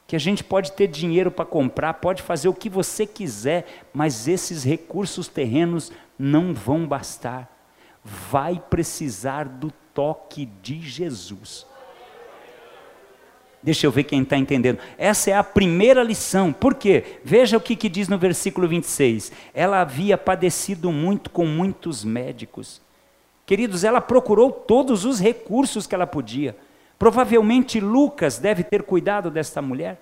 que 0.05 0.17
a 0.17 0.19
gente 0.19 0.43
pode 0.43 0.73
ter 0.73 0.87
dinheiro 0.87 1.31
para 1.31 1.45
comprar, 1.45 1.93
pode 1.93 2.21
fazer 2.21 2.49
o 2.49 2.53
que 2.53 2.67
você 2.67 3.07
quiser, 3.07 3.85
mas 3.93 4.27
esses 4.27 4.65
recursos 4.65 5.29
terrenos 5.29 5.89
não 6.19 6.53
vão 6.53 6.85
bastar. 6.85 7.49
Vai 8.03 8.61
precisar 8.69 9.45
do 9.45 9.71
toque 9.95 10.45
de 10.61 10.79
Jesus. 10.81 11.65
Deixa 13.63 13.87
eu 13.87 13.91
ver 13.91 14.03
quem 14.03 14.21
está 14.21 14.37
entendendo. 14.37 14.77
Essa 14.95 15.31
é 15.31 15.33
a 15.33 15.43
primeira 15.43 16.03
lição. 16.03 16.53
Por 16.53 16.75
quê? 16.75 17.19
Veja 17.23 17.57
o 17.57 17.59
que, 17.59 17.75
que 17.75 17.89
diz 17.89 18.07
no 18.07 18.15
versículo 18.15 18.67
26. 18.67 19.31
Ela 19.55 19.81
havia 19.81 20.19
padecido 20.19 20.91
muito 20.91 21.31
com 21.31 21.47
muitos 21.47 22.03
médicos. 22.03 22.79
Queridos, 23.43 23.83
ela 23.83 23.99
procurou 23.99 24.51
todos 24.51 25.03
os 25.03 25.19
recursos 25.19 25.87
que 25.87 25.95
ela 25.95 26.05
podia. 26.05 26.55
Provavelmente 26.99 27.79
Lucas 27.79 28.37
deve 28.37 28.63
ter 28.63 28.83
cuidado 28.83 29.31
desta 29.31 29.63
mulher. 29.63 29.99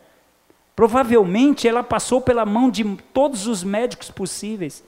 Provavelmente 0.75 1.65
ela 1.65 1.83
passou 1.83 2.19
pela 2.19 2.45
mão 2.45 2.69
de 2.69 2.83
todos 3.13 3.47
os 3.47 3.63
médicos 3.63 4.11
possíveis. 4.11 4.83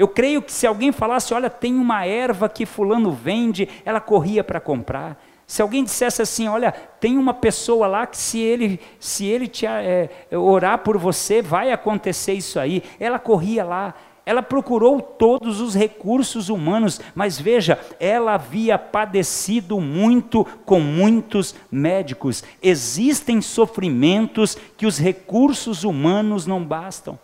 Eu 0.00 0.08
creio 0.08 0.40
que 0.40 0.50
se 0.50 0.66
alguém 0.66 0.92
falasse, 0.92 1.34
olha, 1.34 1.50
tem 1.50 1.74
uma 1.74 2.06
erva 2.06 2.48
que 2.48 2.64
fulano 2.64 3.12
vende, 3.12 3.68
ela 3.84 4.00
corria 4.00 4.42
para 4.42 4.58
comprar. 4.58 5.22
Se 5.46 5.60
alguém 5.60 5.84
dissesse 5.84 6.22
assim, 6.22 6.48
olha, 6.48 6.72
tem 6.72 7.18
uma 7.18 7.34
pessoa 7.34 7.86
lá 7.86 8.06
que 8.06 8.16
se 8.16 8.38
ele, 8.38 8.80
se 8.98 9.26
ele 9.26 9.46
te, 9.46 9.66
é, 9.66 10.08
orar 10.32 10.78
por 10.78 10.96
você, 10.96 11.42
vai 11.42 11.70
acontecer 11.70 12.32
isso 12.32 12.58
aí. 12.58 12.82
Ela 12.98 13.18
corria 13.18 13.62
lá, 13.62 13.94
ela 14.24 14.42
procurou 14.42 15.02
todos 15.02 15.60
os 15.60 15.74
recursos 15.74 16.48
humanos, 16.48 16.98
mas 17.14 17.38
veja, 17.38 17.78
ela 18.00 18.36
havia 18.36 18.78
padecido 18.78 19.78
muito 19.82 20.46
com 20.64 20.80
muitos 20.80 21.54
médicos. 21.70 22.42
Existem 22.62 23.42
sofrimentos 23.42 24.56
que 24.78 24.86
os 24.86 24.96
recursos 24.96 25.84
humanos 25.84 26.46
não 26.46 26.64
bastam. 26.64 27.18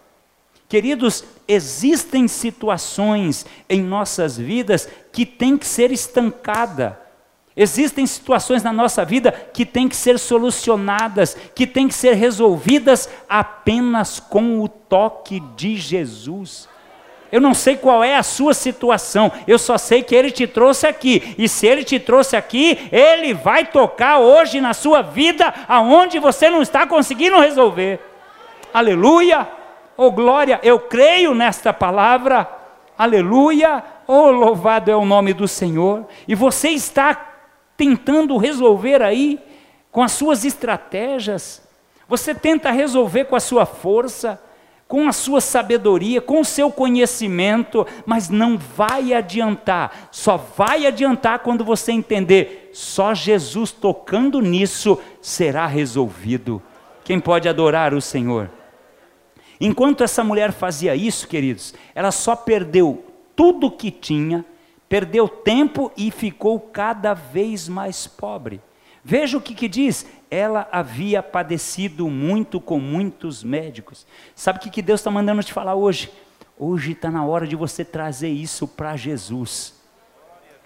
Queridos, 0.68 1.24
existem 1.46 2.26
situações 2.26 3.46
em 3.68 3.82
nossas 3.82 4.36
vidas 4.36 4.88
que 5.12 5.24
têm 5.24 5.56
que 5.56 5.66
ser 5.66 5.92
estancada. 5.92 7.00
Existem 7.56 8.04
situações 8.04 8.62
na 8.62 8.72
nossa 8.72 9.04
vida 9.04 9.32
que 9.32 9.64
têm 9.64 9.88
que 9.88 9.96
ser 9.96 10.18
solucionadas, 10.18 11.36
que 11.54 11.66
têm 11.66 11.88
que 11.88 11.94
ser 11.94 12.14
resolvidas 12.14 13.08
apenas 13.28 14.20
com 14.20 14.60
o 14.60 14.68
toque 14.68 15.40
de 15.56 15.76
Jesus. 15.76 16.68
Eu 17.30 17.40
não 17.40 17.54
sei 17.54 17.76
qual 17.76 18.04
é 18.04 18.16
a 18.16 18.22
sua 18.22 18.52
situação, 18.52 19.32
eu 19.46 19.58
só 19.58 19.78
sei 19.78 20.02
que 20.02 20.14
Ele 20.14 20.30
te 20.30 20.46
trouxe 20.46 20.86
aqui, 20.86 21.34
e 21.38 21.48
se 21.48 21.66
Ele 21.66 21.82
te 21.82 21.98
trouxe 21.98 22.36
aqui, 22.36 22.88
Ele 22.92 23.34
vai 23.34 23.66
tocar 23.66 24.18
hoje 24.18 24.60
na 24.60 24.74
sua 24.74 25.00
vida 25.00 25.52
aonde 25.66 26.18
você 26.18 26.50
não 26.50 26.60
está 26.60 26.86
conseguindo 26.86 27.40
resolver. 27.40 28.00
Aleluia! 28.72 29.48
Oh 29.96 30.10
glória, 30.10 30.60
eu 30.62 30.78
creio 30.78 31.34
nesta 31.34 31.72
palavra. 31.72 32.48
Aleluia. 32.98 33.82
Oh 34.06 34.30
louvado 34.30 34.90
é 34.90 34.96
o 34.96 35.04
nome 35.04 35.32
do 35.32 35.48
Senhor. 35.48 36.06
E 36.28 36.34
você 36.34 36.70
está 36.70 37.34
tentando 37.76 38.36
resolver 38.36 39.02
aí 39.02 39.40
com 39.90 40.02
as 40.02 40.12
suas 40.12 40.44
estratégias. 40.44 41.62
Você 42.08 42.34
tenta 42.34 42.70
resolver 42.70 43.24
com 43.24 43.34
a 43.34 43.40
sua 43.40 43.66
força, 43.66 44.40
com 44.86 45.08
a 45.08 45.12
sua 45.12 45.40
sabedoria, 45.40 46.20
com 46.20 46.40
o 46.40 46.44
seu 46.44 46.70
conhecimento, 46.70 47.86
mas 48.04 48.28
não 48.28 48.56
vai 48.56 49.12
adiantar. 49.12 50.08
Só 50.12 50.36
vai 50.36 50.86
adiantar 50.86 51.40
quando 51.40 51.64
você 51.64 51.90
entender, 51.90 52.70
só 52.72 53.12
Jesus 53.12 53.72
tocando 53.72 54.40
nisso 54.40 54.98
será 55.20 55.66
resolvido. 55.66 56.62
Quem 57.02 57.18
pode 57.18 57.48
adorar 57.48 57.92
o 57.92 58.00
Senhor? 58.00 58.50
Enquanto 59.60 60.04
essa 60.04 60.22
mulher 60.22 60.52
fazia 60.52 60.94
isso, 60.94 61.28
queridos, 61.28 61.74
ela 61.94 62.10
só 62.10 62.36
perdeu 62.36 63.04
tudo 63.34 63.70
que 63.70 63.90
tinha, 63.90 64.44
perdeu 64.88 65.28
tempo 65.28 65.90
e 65.96 66.10
ficou 66.10 66.60
cada 66.60 67.14
vez 67.14 67.68
mais 67.68 68.06
pobre. 68.06 68.60
Veja 69.02 69.38
o 69.38 69.40
que, 69.40 69.54
que 69.54 69.68
diz: 69.68 70.06
ela 70.30 70.68
havia 70.72 71.22
padecido 71.22 72.08
muito 72.08 72.60
com 72.60 72.80
muitos 72.80 73.44
médicos. 73.44 74.06
Sabe 74.34 74.58
o 74.58 74.62
que, 74.62 74.70
que 74.70 74.82
Deus 74.82 75.00
está 75.00 75.10
mandando 75.10 75.42
te 75.42 75.52
falar 75.52 75.74
hoje? 75.74 76.10
Hoje 76.58 76.92
está 76.92 77.10
na 77.10 77.24
hora 77.24 77.46
de 77.46 77.54
você 77.54 77.84
trazer 77.84 78.30
isso 78.30 78.66
para 78.66 78.96
Jesus. 78.96 79.75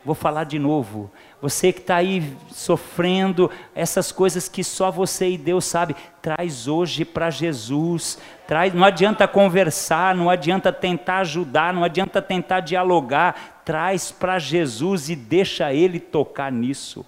Vou 0.05 0.15
falar 0.15 0.45
de 0.45 0.59
novo. 0.59 1.11
Você 1.43 1.73
que 1.73 1.81
está 1.81 1.97
aí 1.97 2.35
sofrendo 2.49 3.51
essas 3.75 4.11
coisas 4.11 4.49
que 4.49 4.65
só 4.65 4.91
você 4.91 5.31
e 5.31 5.39
Deus 5.39 5.67
sabe, 5.67 5.95
traz 6.23 6.67
hoje 6.67 7.05
para 7.05 7.29
Jesus. 7.29 8.19
Traz, 8.47 8.73
não 8.73 8.85
adianta 8.85 9.29
conversar, 9.29 10.15
não 10.15 10.31
adianta 10.31 10.73
tentar 10.73 11.19
ajudar, 11.19 11.75
não 11.75 11.85
adianta 11.85 12.23
tentar 12.23 12.61
dialogar. 12.61 13.63
Traz 13.65 14.11
para 14.11 14.39
Jesus 14.39 15.11
e 15.11 15.17
deixa 15.17 15.73
Ele 15.73 16.01
tocar 16.01 16.51
nisso. 16.51 17.05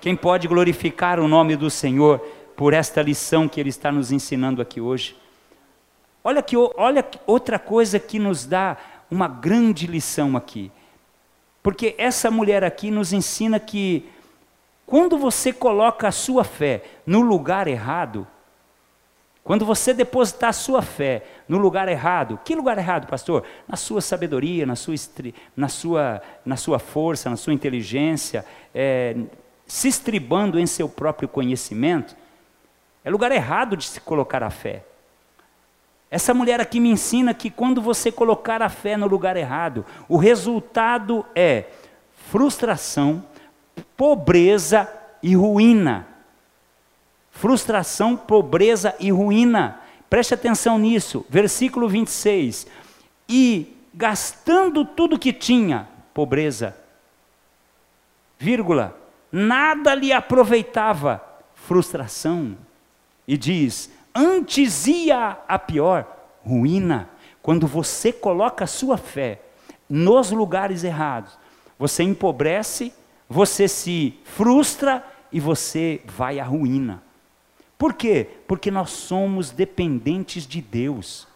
Quem 0.00 0.14
pode 0.14 0.46
glorificar 0.46 1.18
o 1.18 1.26
nome 1.26 1.56
do 1.56 1.70
Senhor 1.70 2.20
por 2.56 2.72
esta 2.72 3.02
lição 3.02 3.48
que 3.48 3.58
Ele 3.58 3.68
está 3.68 3.90
nos 3.90 4.12
ensinando 4.12 4.62
aqui 4.62 4.80
hoje? 4.80 5.16
Olha 6.22 6.40
que 6.40 6.56
olha 6.56 7.04
outra 7.26 7.58
coisa 7.58 7.98
que 7.98 8.20
nos 8.20 8.46
dá 8.46 8.76
uma 9.10 9.26
grande 9.26 9.88
lição 9.88 10.36
aqui. 10.36 10.70
Porque 11.62 11.94
essa 11.96 12.30
mulher 12.30 12.64
aqui 12.64 12.90
nos 12.90 13.12
ensina 13.12 13.60
que 13.60 14.08
quando 14.84 15.16
você 15.16 15.52
coloca 15.52 16.08
a 16.08 16.12
sua 16.12 16.44
fé 16.44 16.82
no 17.06 17.20
lugar 17.20 17.68
errado, 17.68 18.26
quando 19.44 19.64
você 19.64 19.92
depositar 19.92 20.50
a 20.50 20.52
sua 20.52 20.82
fé 20.82 21.24
no 21.48 21.58
lugar 21.58 21.88
errado, 21.88 22.38
que 22.44 22.54
lugar 22.54 22.78
errado, 22.78 23.08
pastor? 23.08 23.44
Na 23.66 23.76
sua 23.76 24.00
sabedoria, 24.00 24.64
na 24.64 24.76
sua, 24.76 24.94
na 25.56 25.68
sua, 25.68 26.22
na 26.44 26.56
sua 26.56 26.78
força, 26.78 27.30
na 27.30 27.36
sua 27.36 27.52
inteligência, 27.52 28.44
é, 28.74 29.16
se 29.66 29.88
estribando 29.88 30.60
em 30.60 30.66
seu 30.66 30.88
próprio 30.88 31.28
conhecimento, 31.28 32.16
é 33.04 33.10
lugar 33.10 33.32
errado 33.32 33.76
de 33.76 33.84
se 33.84 34.00
colocar 34.00 34.42
a 34.42 34.50
fé. 34.50 34.84
Essa 36.12 36.34
mulher 36.34 36.60
aqui 36.60 36.78
me 36.78 36.90
ensina 36.90 37.32
que 37.32 37.48
quando 37.48 37.80
você 37.80 38.12
colocar 38.12 38.60
a 38.60 38.68
fé 38.68 38.98
no 38.98 39.06
lugar 39.06 39.34
errado, 39.34 39.82
o 40.06 40.18
resultado 40.18 41.24
é 41.34 41.64
frustração, 42.28 43.24
pobreza 43.96 44.86
e 45.22 45.34
ruína. 45.34 46.06
Frustração, 47.30 48.14
pobreza 48.14 48.94
e 49.00 49.10
ruína. 49.10 49.80
Preste 50.10 50.34
atenção 50.34 50.78
nisso. 50.78 51.24
Versículo 51.30 51.88
26. 51.88 52.66
E 53.26 53.74
gastando 53.94 54.84
tudo 54.84 55.18
que 55.18 55.32
tinha, 55.32 55.88
pobreza, 56.12 56.76
vírgula, 58.38 58.94
nada 59.32 59.94
lhe 59.94 60.12
aproveitava, 60.12 61.24
frustração. 61.54 62.54
E 63.26 63.38
diz: 63.38 63.90
antes 64.14 64.86
ia 64.86 65.38
a 65.46 65.58
pior, 65.58 66.06
ruína. 66.44 67.08
Quando 67.42 67.66
você 67.66 68.12
coloca 68.12 68.64
a 68.64 68.68
sua 68.68 68.96
fé 68.96 69.40
nos 69.88 70.30
lugares 70.30 70.84
errados, 70.84 71.38
você 71.78 72.02
empobrece, 72.02 72.92
você 73.28 73.66
se 73.66 74.18
frustra 74.24 75.04
e 75.32 75.40
você 75.40 76.00
vai 76.04 76.38
à 76.38 76.44
ruína. 76.44 77.02
Por 77.76 77.94
quê? 77.94 78.28
Porque 78.46 78.70
nós 78.70 78.90
somos 78.90 79.50
dependentes 79.50 80.46
de 80.46 80.60
Deus. 80.60 81.26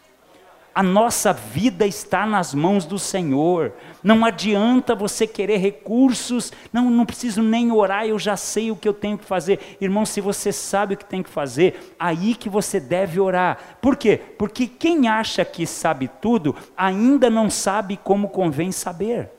A 0.77 0.83
nossa 0.83 1.33
vida 1.33 1.87
está 1.87 2.23
nas 2.27 2.53
mãos 2.53 2.85
do 2.85 2.99
Senhor. 2.99 3.73
Não 4.03 4.23
adianta 4.23 4.93
você 4.93 5.25
querer 5.25 5.57
recursos. 5.57 6.53
Não, 6.71 6.91
não 6.91 7.03
preciso 7.03 7.41
nem 7.41 7.71
orar, 7.71 8.05
eu 8.05 8.19
já 8.19 8.37
sei 8.37 8.69
o 8.69 8.75
que 8.75 8.87
eu 8.87 8.93
tenho 8.93 9.17
que 9.17 9.25
fazer. 9.25 9.75
Irmão, 9.81 10.05
se 10.05 10.21
você 10.21 10.51
sabe 10.51 10.93
o 10.93 10.97
que 10.97 11.03
tem 11.03 11.23
que 11.23 11.31
fazer, 11.31 11.95
aí 11.99 12.35
que 12.35 12.47
você 12.47 12.79
deve 12.79 13.19
orar. 13.19 13.79
Por 13.81 13.97
quê? 13.97 14.21
Porque 14.37 14.67
quem 14.67 15.07
acha 15.07 15.43
que 15.43 15.65
sabe 15.65 16.11
tudo, 16.21 16.55
ainda 16.77 17.27
não 17.27 17.49
sabe 17.49 17.97
como 17.97 18.29
convém 18.29 18.71
saber. 18.71 19.31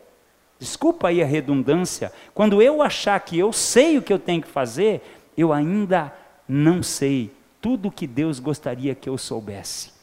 Desculpa 0.58 1.06
aí 1.06 1.22
a 1.22 1.24
redundância. 1.24 2.12
Quando 2.34 2.60
eu 2.60 2.82
achar 2.82 3.20
que 3.20 3.38
eu 3.38 3.52
sei 3.52 3.96
o 3.96 4.02
que 4.02 4.12
eu 4.12 4.18
tenho 4.18 4.42
que 4.42 4.48
fazer, 4.48 5.02
eu 5.36 5.52
ainda 5.52 6.12
não 6.48 6.82
sei 6.82 7.30
tudo 7.60 7.86
o 7.86 7.92
que 7.92 8.08
Deus 8.08 8.40
gostaria 8.40 8.92
que 8.92 9.08
eu 9.08 9.16
soubesse. 9.16 9.97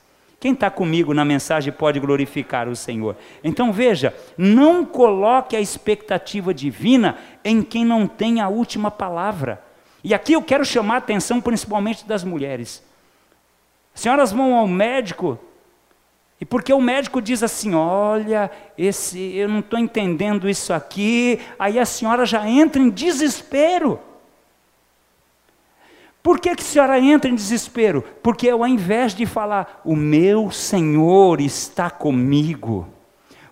Quem 0.45 0.53
está 0.53 0.69
comigo 0.69 1.11
na 1.11 1.25
mensagem 1.25 1.73
pode 1.73 1.99
glorificar 1.99 2.69
o 2.69 2.75
Senhor. 2.75 3.17
Então 3.43 3.73
veja, 3.73 4.13
não 4.37 4.85
coloque 4.85 5.55
a 5.55 5.59
expectativa 5.59 6.53
divina 6.53 7.17
em 7.43 7.63
quem 7.63 7.83
não 7.83 8.05
tem 8.05 8.39
a 8.39 8.47
última 8.47 8.91
palavra. 8.91 9.59
E 10.03 10.13
aqui 10.13 10.33
eu 10.33 10.43
quero 10.43 10.63
chamar 10.63 10.93
a 10.93 10.97
atenção 10.97 11.41
principalmente 11.41 12.05
das 12.05 12.23
mulheres. 12.23 12.83
As 13.95 14.01
senhoras 14.01 14.31
vão 14.31 14.53
ao 14.53 14.67
médico, 14.67 15.39
e 16.39 16.45
porque 16.45 16.71
o 16.71 16.79
médico 16.79 17.19
diz 17.19 17.41
assim: 17.41 17.73
olha, 17.73 18.51
esse, 18.77 19.17
eu 19.35 19.49
não 19.49 19.61
estou 19.61 19.79
entendendo 19.79 20.47
isso 20.47 20.71
aqui, 20.71 21.39
aí 21.57 21.79
a 21.79 21.85
senhora 21.87 22.23
já 22.23 22.47
entra 22.47 22.79
em 22.79 22.91
desespero. 22.91 23.99
Por 26.25 26.39
que, 26.39 26.55
que 26.55 26.63
a 26.63 26.65
senhora 26.65 26.99
entra 26.99 27.29
em 27.29 27.35
desespero? 27.35 28.03
Porque 28.23 28.49
ao 28.49 28.65
invés 28.65 29.13
de 29.13 29.27
falar, 29.27 29.79
o 29.85 29.95
meu 29.95 30.49
Senhor 30.49 31.39
está 31.39 31.91
comigo, 31.91 32.87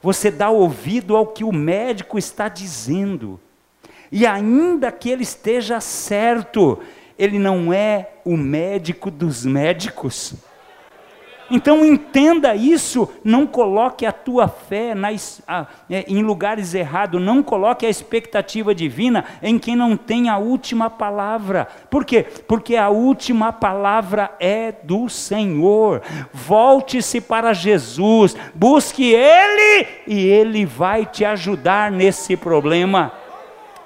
você 0.02 0.32
dá 0.32 0.50
ouvido 0.50 1.16
ao 1.16 1.28
que 1.28 1.44
o 1.44 1.52
médico 1.52 2.18
está 2.18 2.50
dizendo. 2.50 3.40
E 4.12 4.26
ainda 4.26 4.92
que 4.92 5.08
ele 5.12 5.22
esteja 5.22 5.80
certo, 5.80 6.80
ele 7.16 7.38
não 7.38 7.72
é 7.72 8.10
o 8.26 8.36
médico 8.36 9.12
dos 9.12 9.46
médicos. 9.46 10.34
Então 11.56 11.86
entenda 11.86 12.56
isso, 12.56 13.08
não 13.24 13.46
coloque 13.46 14.08
a 14.08 14.12
tua 14.12 14.48
fé 14.48 14.96
nas, 14.96 15.40
a, 15.48 15.68
é, 15.88 16.04
em 16.08 16.24
lugares 16.24 16.74
errados, 16.74 17.22
não 17.22 17.44
coloque 17.44 17.86
a 17.86 17.90
expectativa 17.92 18.74
divina 18.74 19.24
em 19.40 19.60
quem 19.60 19.76
não 19.76 19.96
tem 19.96 20.30
a 20.30 20.40
última 20.40 20.90
palavra. 20.90 21.68
Por 21.92 22.06
quê? 22.06 22.26
Porque 22.48 22.76
a 22.76 22.90
última 22.90 23.54
palavra 23.54 24.32
é 24.40 24.72
do 24.72 25.08
Senhor. 25.08 26.02
Volte-se 26.34 27.22
para 27.22 27.54
Jesus, 27.54 28.36
busque 28.56 29.14
Ele 29.14 29.88
e 30.08 30.26
Ele 30.26 30.66
vai 30.66 31.06
te 31.06 31.24
ajudar 31.24 31.92
nesse 31.92 32.36
problema. 32.36 33.12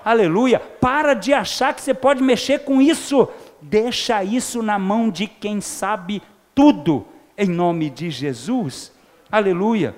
Aleluia! 0.05 0.57
Para 0.57 1.13
de 1.13 1.33
achar 1.33 1.73
que 1.73 1.81
você 1.81 1.93
pode 1.93 2.23
mexer 2.23 2.59
com 2.59 2.81
isso. 2.81 3.27
Deixa 3.61 4.23
isso 4.23 4.63
na 4.63 4.79
mão 4.79 5.09
de 5.09 5.27
quem 5.27 5.59
sabe 5.59 6.21
tudo 6.55 7.05
em 7.37 7.47
nome 7.47 7.89
de 7.89 8.09
Jesus. 8.09 8.91
Aleluia. 9.31 9.95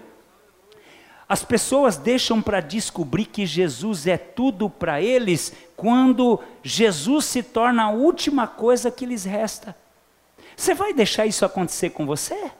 As 1.28 1.44
pessoas 1.44 1.96
deixam 1.96 2.42
para 2.42 2.60
descobrir 2.60 3.26
que 3.26 3.46
Jesus 3.46 4.08
é 4.08 4.18
tudo 4.18 4.68
para 4.70 5.00
eles 5.00 5.54
quando 5.78 6.40
Jesus 6.64 7.26
se 7.26 7.44
torna 7.44 7.84
a 7.84 7.92
última 7.92 8.48
coisa 8.48 8.90
que 8.90 9.06
lhes 9.06 9.26
resta. 9.26 9.76
Você 10.58 10.74
vai 10.74 10.92
deixar 10.92 11.28
isso 11.28 11.46
acontecer 11.46 11.92
com 11.92 12.06
você? 12.06 12.52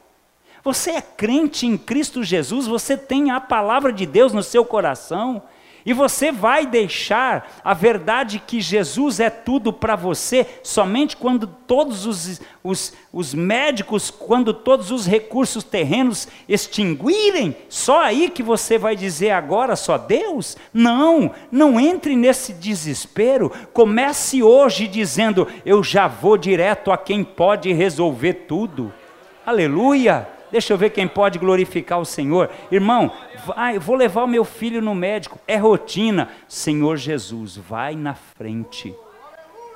Você 0.62 0.92
é 0.92 1.02
crente 1.02 1.66
em 1.66 1.76
Cristo 1.76 2.22
Jesus, 2.22 2.66
você 2.66 2.96
tem 2.96 3.30
a 3.30 3.40
palavra 3.40 3.92
de 3.92 4.06
Deus 4.06 4.32
no 4.32 4.42
seu 4.42 4.64
coração, 4.64 5.42
e 5.84 5.92
você 5.92 6.30
vai 6.30 6.66
deixar 6.66 7.60
a 7.64 7.72
verdade 7.72 8.42
que 8.44 8.60
Jesus 8.60 9.20
é 9.20 9.30
tudo 9.30 9.72
para 9.72 9.96
você 9.96 10.46
somente 10.62 11.16
quando 11.16 11.46
todos 11.46 12.06
os, 12.06 12.40
os, 12.62 12.92
os, 13.12 13.32
médicos, 13.32 14.10
quando 14.10 14.52
todos 14.52 14.90
os 14.90 15.06
recursos 15.06 15.64
terrenos 15.64 16.28
extinguirem? 16.48 17.56
Só 17.68 18.02
aí 18.02 18.28
que 18.28 18.42
você 18.42 18.76
vai 18.76 18.94
dizer 18.94 19.30
agora 19.30 19.76
só 19.76 19.96
Deus? 19.96 20.56
Não, 20.72 21.32
não 21.50 21.80
entre 21.80 22.14
nesse 22.14 22.52
desespero. 22.52 23.50
Comece 23.72 24.42
hoje 24.42 24.86
dizendo: 24.86 25.48
Eu 25.64 25.82
já 25.82 26.06
vou 26.06 26.36
direto 26.36 26.92
a 26.92 26.98
quem 26.98 27.24
pode 27.24 27.72
resolver 27.72 28.34
tudo. 28.46 28.92
Aleluia! 29.46 30.39
Deixa 30.50 30.72
eu 30.72 30.78
ver 30.78 30.90
quem 30.90 31.06
pode 31.06 31.38
glorificar 31.38 32.00
o 32.00 32.04
Senhor. 32.04 32.50
Irmão, 32.70 33.12
vai, 33.46 33.78
vou 33.78 33.96
levar 33.96 34.24
o 34.24 34.28
meu 34.28 34.44
filho 34.44 34.82
no 34.82 34.94
médico. 34.94 35.38
É 35.46 35.56
rotina. 35.56 36.28
Senhor 36.48 36.96
Jesus, 36.96 37.56
vai 37.56 37.94
na 37.94 38.14
frente. 38.14 38.94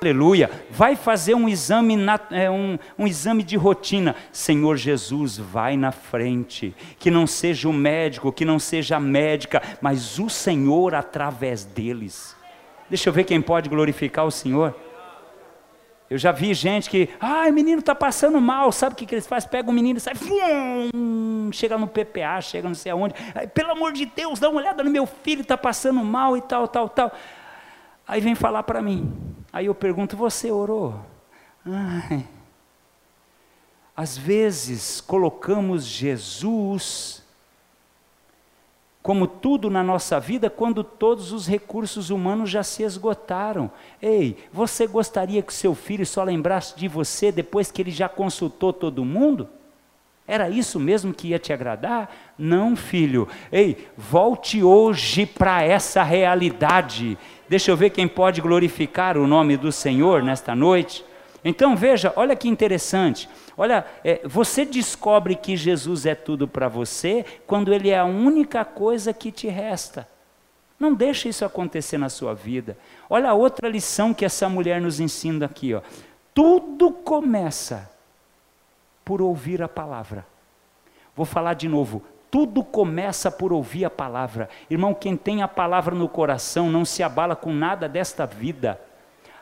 Aleluia. 0.00 0.50
Vai 0.70 0.96
fazer 0.96 1.34
um 1.34 1.48
exame, 1.48 1.96
na, 1.96 2.20
é, 2.30 2.50
um, 2.50 2.78
um 2.98 3.06
exame 3.06 3.42
de 3.42 3.56
rotina. 3.56 4.14
Senhor 4.32 4.76
Jesus, 4.76 5.38
vai 5.38 5.76
na 5.76 5.92
frente. 5.92 6.74
Que 6.98 7.10
não 7.10 7.26
seja 7.26 7.68
o 7.68 7.72
médico, 7.72 8.32
que 8.32 8.44
não 8.44 8.58
seja 8.58 8.96
a 8.96 9.00
médica, 9.00 9.62
mas 9.80 10.18
o 10.18 10.28
Senhor 10.28 10.94
através 10.94 11.64
deles. 11.64 12.37
Deixa 12.90 13.08
eu 13.08 13.12
ver 13.12 13.24
quem 13.24 13.40
pode 13.40 13.68
glorificar 13.68 14.26
o 14.26 14.30
Senhor. 14.30 14.74
Eu 16.08 16.18
já 16.18 16.30
vi 16.30 16.52
gente 16.52 16.90
que, 16.90 17.08
ah, 17.18 17.46
o 17.48 17.52
menino 17.52 17.80
está 17.80 17.94
passando 17.94 18.38
mal, 18.40 18.70
sabe 18.70 18.92
o 18.92 18.96
que, 18.96 19.06
que 19.06 19.14
eles 19.14 19.26
fazem? 19.26 19.48
Pega 19.48 19.70
o 19.70 19.72
menino 19.72 19.96
e 19.96 20.00
sai, 20.00 20.14
fum, 20.14 21.50
chega 21.50 21.78
no 21.78 21.88
PPA, 21.88 22.40
chega 22.42 22.68
não 22.68 22.74
sei 22.74 22.92
aonde, 22.92 23.14
aí, 23.34 23.46
pelo 23.46 23.72
amor 23.72 23.92
de 23.92 24.04
Deus, 24.04 24.38
dá 24.38 24.50
uma 24.50 24.60
olhada 24.60 24.84
no 24.84 24.90
meu 24.90 25.06
filho, 25.06 25.40
está 25.40 25.56
passando 25.56 26.04
mal 26.04 26.36
e 26.36 26.42
tal, 26.42 26.68
tal, 26.68 26.88
tal. 26.88 27.10
Aí 28.06 28.20
vem 28.20 28.34
falar 28.34 28.62
para 28.64 28.82
mim, 28.82 29.12
aí 29.50 29.66
eu 29.66 29.74
pergunto, 29.74 30.14
você 30.14 30.50
orou? 30.50 30.94
Ai. 31.66 32.28
Às 33.96 34.18
vezes 34.18 35.00
colocamos 35.00 35.86
Jesus 35.86 37.23
como 39.04 39.26
tudo 39.26 39.68
na 39.68 39.82
nossa 39.82 40.18
vida, 40.18 40.48
quando 40.48 40.82
todos 40.82 41.30
os 41.30 41.46
recursos 41.46 42.08
humanos 42.08 42.48
já 42.48 42.62
se 42.62 42.82
esgotaram. 42.82 43.70
Ei, 44.00 44.34
você 44.50 44.86
gostaria 44.86 45.42
que 45.42 45.52
seu 45.52 45.74
filho 45.74 46.06
só 46.06 46.24
lembrasse 46.24 46.74
de 46.74 46.88
você 46.88 47.30
depois 47.30 47.70
que 47.70 47.82
ele 47.82 47.90
já 47.90 48.08
consultou 48.08 48.72
todo 48.72 49.04
mundo? 49.04 49.46
Era 50.26 50.48
isso 50.48 50.80
mesmo 50.80 51.12
que 51.12 51.28
ia 51.28 51.38
te 51.38 51.52
agradar? 51.52 52.16
Não, 52.38 52.74
filho. 52.74 53.28
Ei, 53.52 53.86
volte 53.94 54.62
hoje 54.62 55.26
para 55.26 55.62
essa 55.62 56.02
realidade. 56.02 57.18
Deixa 57.46 57.70
eu 57.70 57.76
ver 57.76 57.90
quem 57.90 58.08
pode 58.08 58.40
glorificar 58.40 59.18
o 59.18 59.26
nome 59.26 59.58
do 59.58 59.70
Senhor 59.70 60.22
nesta 60.22 60.54
noite. 60.54 61.04
Então 61.44 61.76
veja, 61.76 62.10
olha 62.16 62.34
que 62.34 62.48
interessante. 62.48 63.28
Olha, 63.56 63.84
é, 64.04 64.20
você 64.24 64.64
descobre 64.64 65.36
que 65.36 65.56
Jesus 65.56 66.06
é 66.06 66.14
tudo 66.14 66.48
para 66.48 66.68
você 66.68 67.24
quando 67.46 67.72
Ele 67.72 67.90
é 67.90 67.98
a 67.98 68.04
única 68.04 68.64
coisa 68.64 69.12
que 69.12 69.30
te 69.30 69.48
resta. 69.48 70.08
Não 70.78 70.92
deixe 70.92 71.28
isso 71.28 71.44
acontecer 71.44 71.98
na 71.98 72.08
sua 72.08 72.34
vida. 72.34 72.76
Olha 73.08 73.30
a 73.30 73.34
outra 73.34 73.68
lição 73.68 74.12
que 74.12 74.24
essa 74.24 74.48
mulher 74.48 74.80
nos 74.80 74.98
ensina 74.98 75.46
aqui. 75.46 75.72
Ó. 75.72 75.80
Tudo 76.34 76.90
começa 76.90 77.90
por 79.04 79.22
ouvir 79.22 79.62
a 79.62 79.68
palavra. 79.68 80.26
Vou 81.14 81.24
falar 81.24 81.54
de 81.54 81.68
novo. 81.68 82.02
Tudo 82.30 82.64
começa 82.64 83.30
por 83.30 83.52
ouvir 83.52 83.84
a 83.84 83.90
palavra. 83.90 84.48
Irmão, 84.68 84.92
quem 84.92 85.16
tem 85.16 85.42
a 85.42 85.48
palavra 85.48 85.94
no 85.94 86.08
coração 86.08 86.68
não 86.68 86.84
se 86.84 87.02
abala 87.02 87.36
com 87.36 87.52
nada 87.52 87.88
desta 87.88 88.26
vida. 88.26 88.80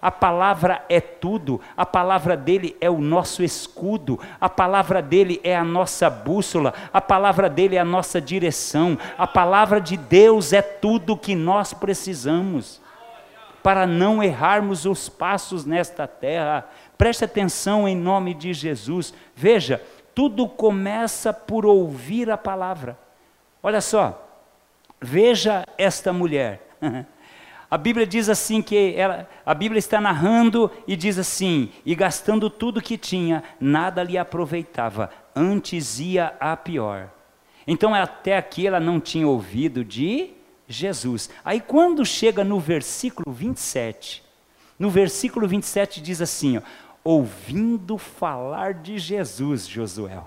A 0.03 0.11
palavra 0.11 0.85
é 0.89 1.01
tudo, 1.01 1.61
a 1.77 1.87
palavra 1.87 2.37
dele 2.37 2.77
é 2.81 2.91
o 2.91 3.01
nosso 3.01 3.41
escudo, 3.41 4.19
a 4.41 4.49
palavra 4.49 5.01
dele 5.01 5.41
é 5.45 5.55
a 5.55 5.63
nossa 5.63 6.11
bússola, 6.11 6.75
a 6.93 7.01
palavra 7.01 7.49
dele 7.49 7.77
é 7.77 7.79
a 7.79 7.85
nossa 7.85 8.21
direção, 8.21 8.99
a 9.17 9.29
palavra 9.29 9.81
de 9.81 9.97
Deus 9.97 10.53
é 10.53 10.61
tudo 10.61 11.17
que 11.17 11.37
nós 11.37 11.73
precisamos 11.73 12.83
para 13.63 13.87
não 13.87 14.21
errarmos 14.21 14.87
os 14.87 15.09
passos 15.09 15.65
nesta 15.65 16.09
terra. 16.09 16.69
Preste 16.99 17.25
atenção 17.25 17.87
em 17.87 17.97
nome 17.97 18.35
de 18.35 18.53
Jesus. 18.53 19.15
Veja, 19.37 19.81
tudo 20.13 20.49
começa 20.49 21.33
por 21.33 21.65
ouvir 21.65 22.29
a 22.29 22.37
palavra. 22.37 22.99
Olha 23.63 23.81
só, 23.81 24.29
veja 25.01 25.65
esta 25.79 26.13
mulher. 26.13 26.61
A 27.73 27.79
Bíblia 27.79 28.07
diz 28.07 28.29
assim 28.29 28.61
que 28.61 28.93
ela, 28.95 29.27
a 29.47 29.55
Bíblia 29.55 29.79
está 29.79 29.99
narrando 29.99 30.71
e 30.87 30.95
diz 30.95 31.19
assim: 31.19 31.71
e 31.87 31.95
gastando 31.95 32.51
tudo 32.51 32.83
que 32.83 32.99
tinha, 32.99 33.43
nada 33.59 34.03
lhe 34.03 34.19
aproveitava, 34.19 35.09
antes 35.35 35.99
ia 35.99 36.35
a 36.39 36.55
pior. 36.55 37.09
Então 37.67 37.95
até 37.95 38.37
aqui 38.37 38.67
ela 38.67 38.79
não 38.79 39.01
tinha 39.01 39.27
ouvido 39.27 39.83
de 39.83 40.33
Jesus. 40.69 41.31
Aí 41.43 41.63
quando 41.63 42.05
chega 42.05 42.45
no 42.45 42.61
versículo 42.61 43.33
27, 43.33 44.23
no 44.79 44.91
versículo 44.91 45.49
27 45.49 46.03
diz 46.03 46.21
assim: 46.21 46.59
ó, 46.59 46.63
ouvindo 47.03 47.97
falar 47.97 48.75
de 48.75 48.99
Jesus, 48.99 49.67
Josué. 49.67 50.21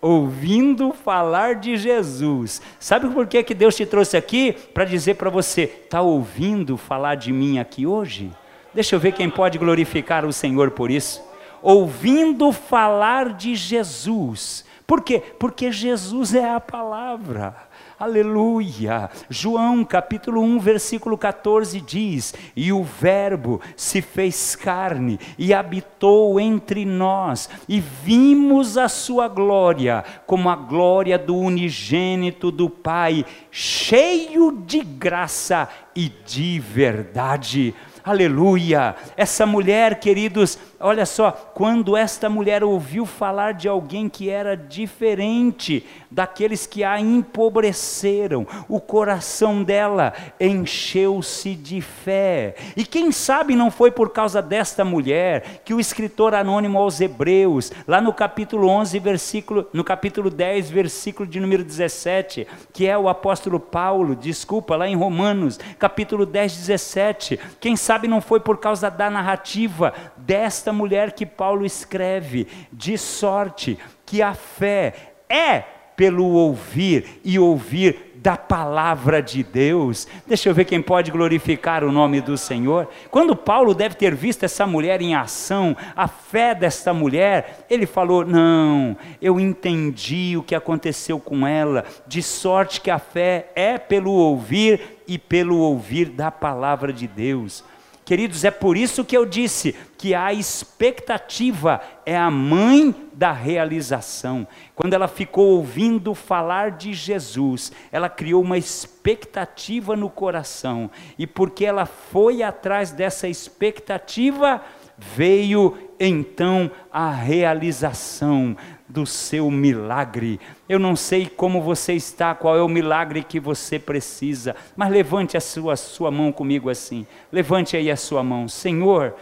Ouvindo 0.00 0.92
falar 0.92 1.56
de 1.56 1.76
Jesus. 1.76 2.60
Sabe 2.78 3.08
por 3.08 3.26
que, 3.26 3.42
que 3.42 3.54
Deus 3.54 3.74
te 3.74 3.86
trouxe 3.86 4.16
aqui? 4.16 4.52
Para 4.52 4.84
dizer 4.84 5.14
para 5.14 5.30
você: 5.30 5.62
está 5.62 6.00
ouvindo 6.00 6.76
falar 6.76 7.14
de 7.14 7.32
mim 7.32 7.58
aqui 7.58 7.86
hoje? 7.86 8.30
Deixa 8.74 8.94
eu 8.94 9.00
ver 9.00 9.12
quem 9.12 9.30
pode 9.30 9.58
glorificar 9.58 10.24
o 10.24 10.32
Senhor 10.32 10.70
por 10.70 10.90
isso. 10.90 11.22
Ouvindo 11.62 12.52
falar 12.52 13.32
de 13.32 13.54
Jesus. 13.54 14.64
Por 14.86 15.02
quê? 15.02 15.22
Porque 15.38 15.72
Jesus 15.72 16.34
é 16.34 16.54
a 16.54 16.60
palavra. 16.60 17.56
Aleluia! 17.98 19.08
João 19.30 19.82
capítulo 19.82 20.42
1, 20.42 20.58
versículo 20.58 21.16
14 21.16 21.80
diz: 21.80 22.34
E 22.54 22.70
o 22.70 22.84
Verbo 22.84 23.58
se 23.74 24.02
fez 24.02 24.54
carne 24.54 25.18
e 25.38 25.54
habitou 25.54 26.38
entre 26.38 26.84
nós, 26.84 27.48
e 27.66 27.80
vimos 27.80 28.76
a 28.76 28.86
sua 28.86 29.28
glória, 29.28 30.04
como 30.26 30.50
a 30.50 30.56
glória 30.56 31.18
do 31.18 31.34
unigênito 31.34 32.50
do 32.50 32.68
Pai, 32.68 33.24
cheio 33.50 34.52
de 34.52 34.80
graça 34.80 35.66
e 35.94 36.12
de 36.26 36.60
verdade. 36.60 37.74
Aleluia! 38.04 38.94
Essa 39.16 39.46
mulher, 39.46 39.98
queridos, 39.98 40.58
olha 40.80 41.06
só, 41.06 41.30
quando 41.30 41.96
esta 41.96 42.28
mulher 42.28 42.62
ouviu 42.62 43.06
falar 43.06 43.52
de 43.52 43.68
alguém 43.68 44.08
que 44.08 44.28
era 44.28 44.56
diferente 44.56 45.84
daqueles 46.10 46.66
que 46.66 46.84
a 46.84 47.00
empobreceram, 47.00 48.46
o 48.68 48.80
coração 48.80 49.62
dela 49.62 50.12
encheu-se 50.40 51.54
de 51.54 51.80
fé. 51.80 52.54
E 52.76 52.84
quem 52.84 53.12
sabe 53.12 53.54
não 53.54 53.70
foi 53.70 53.90
por 53.90 54.10
causa 54.10 54.40
desta 54.40 54.84
mulher 54.84 55.60
que 55.64 55.74
o 55.74 55.80
escritor 55.80 56.34
anônimo 56.34 56.78
aos 56.78 57.00
Hebreus, 57.00 57.72
lá 57.86 58.00
no 58.00 58.12
capítulo 58.12 58.68
11, 58.68 58.98
versículo, 58.98 59.68
no 59.72 59.84
capítulo 59.84 60.30
10, 60.30 60.70
versículo 60.70 61.28
de 61.28 61.40
número 61.40 61.64
17, 61.64 62.46
que 62.72 62.86
é 62.86 62.96
o 62.96 63.08
apóstolo 63.08 63.58
Paulo, 63.58 64.14
desculpa, 64.14 64.76
lá 64.76 64.88
em 64.88 64.96
Romanos, 64.96 65.58
capítulo 65.78 66.24
10, 66.24 66.56
17, 66.56 67.40
quem 67.60 67.76
sabe 67.76 68.08
não 68.08 68.20
foi 68.20 68.40
por 68.40 68.58
causa 68.58 68.90
da 68.90 69.10
narrativa 69.10 69.92
desta 70.16 70.65
mulher 70.72 71.12
que 71.12 71.26
Paulo 71.26 71.64
escreve, 71.64 72.46
de 72.72 72.96
sorte 72.96 73.78
que 74.04 74.22
a 74.22 74.34
fé 74.34 74.94
é 75.28 75.64
pelo 75.96 76.26
ouvir 76.26 77.20
e 77.24 77.38
ouvir 77.38 78.12
da 78.16 78.36
palavra 78.36 79.22
de 79.22 79.42
Deus. 79.42 80.06
Deixa 80.26 80.48
eu 80.48 80.54
ver 80.54 80.64
quem 80.64 80.82
pode 80.82 81.10
glorificar 81.10 81.84
o 81.84 81.92
nome 81.92 82.20
do 82.20 82.36
Senhor. 82.36 82.88
Quando 83.10 83.36
Paulo 83.36 83.72
deve 83.72 83.94
ter 83.94 84.14
visto 84.14 84.42
essa 84.42 84.66
mulher 84.66 85.00
em 85.00 85.14
ação, 85.14 85.76
a 85.94 86.08
fé 86.08 86.54
desta 86.54 86.92
mulher, 86.92 87.64
ele 87.70 87.86
falou: 87.86 88.24
Não, 88.24 88.96
eu 89.22 89.40
entendi 89.40 90.36
o 90.36 90.42
que 90.42 90.54
aconteceu 90.54 91.18
com 91.18 91.46
ela, 91.46 91.84
de 92.06 92.22
sorte 92.22 92.80
que 92.80 92.90
a 92.90 92.98
fé 92.98 93.50
é 93.54 93.78
pelo 93.78 94.10
ouvir 94.10 94.80
e 95.06 95.18
pelo 95.18 95.58
ouvir 95.58 96.08
da 96.08 96.30
palavra 96.30 96.92
de 96.92 97.06
Deus. 97.06 97.64
Queridos, 98.06 98.44
é 98.44 98.52
por 98.52 98.76
isso 98.76 99.04
que 99.04 99.16
eu 99.16 99.26
disse 99.26 99.74
que 99.98 100.14
a 100.14 100.32
expectativa 100.32 101.80
é 102.06 102.16
a 102.16 102.30
mãe 102.30 102.94
da 103.12 103.32
realização. 103.32 104.46
Quando 104.76 104.94
ela 104.94 105.08
ficou 105.08 105.56
ouvindo 105.56 106.14
falar 106.14 106.70
de 106.70 106.94
Jesus, 106.94 107.72
ela 107.90 108.08
criou 108.08 108.42
uma 108.42 108.56
expectativa 108.56 109.96
no 109.96 110.08
coração, 110.08 110.88
e 111.18 111.26
porque 111.26 111.64
ela 111.64 111.84
foi 111.84 112.44
atrás 112.44 112.92
dessa 112.92 113.26
expectativa, 113.26 114.62
veio 114.96 115.76
então 115.98 116.70
a 116.92 117.10
realização 117.10 118.56
do 118.88 119.04
seu 119.04 119.50
milagre. 119.50 120.40
Eu 120.68 120.78
não 120.78 120.94
sei 120.94 121.26
como 121.26 121.60
você 121.60 121.92
está, 121.94 122.34
qual 122.34 122.56
é 122.56 122.62
o 122.62 122.68
milagre 122.68 123.22
que 123.22 123.40
você 123.40 123.78
precisa, 123.78 124.54
mas 124.76 124.90
levante 124.90 125.36
a 125.36 125.40
sua, 125.40 125.76
sua 125.76 126.10
mão 126.10 126.30
comigo 126.32 126.70
assim. 126.70 127.06
Levante 127.32 127.76
aí 127.76 127.90
a 127.90 127.96
sua 127.96 128.22
mão. 128.22 128.48
Senhor, 128.48 129.14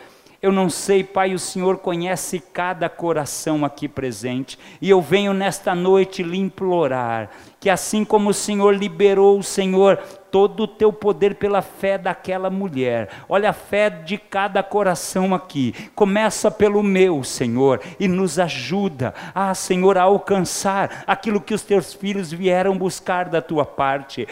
eu 0.45 0.53
não 0.53 0.69
sei, 0.69 1.03
Pai, 1.03 1.33
o 1.33 1.39
Senhor 1.39 1.79
conhece 1.79 2.39
cada 2.39 2.87
coração 2.87 3.65
aqui 3.65 3.89
presente, 3.89 4.59
e 4.79 4.91
eu 4.91 5.01
venho 5.01 5.33
nesta 5.33 5.75
noite 5.75 6.23
lhe 6.23 6.37
implorar 6.37 7.31
que 7.65 7.71
assim 7.71 8.05
como 8.05 8.29
o 8.29 8.35
Senhor 8.35 8.75
liberou 8.75 9.39
o 9.39 9.43
Senhor 9.43 9.97
todo 10.31 10.65
o 10.65 10.69
teu 10.69 10.93
poder 10.93 11.37
pela 11.37 11.63
fé 11.63 11.97
daquela 11.97 12.51
mulher. 12.51 13.09
Olha 13.27 13.49
a 13.49 13.55
fé 13.55 13.89
de 13.89 14.19
cada 14.19 14.63
coração 14.63 15.35
aqui. 15.35 15.75
Começa 15.95 16.51
pelo 16.51 16.83
meu, 16.83 17.25
Senhor, 17.25 17.81
e 17.99 18.07
nos 18.07 18.39
ajuda, 18.39 19.15
ah, 19.35 19.55
Senhor, 19.55 19.97
a 19.97 20.03
alcançar 20.03 21.05
aquilo 21.07 21.41
que 21.41 21.55
os 21.55 21.63
teus 21.63 21.95
filhos 21.95 22.31
vieram 22.31 22.77
buscar 22.77 23.31
da 23.31 23.41
tua 23.41 23.65
parte 23.65 24.29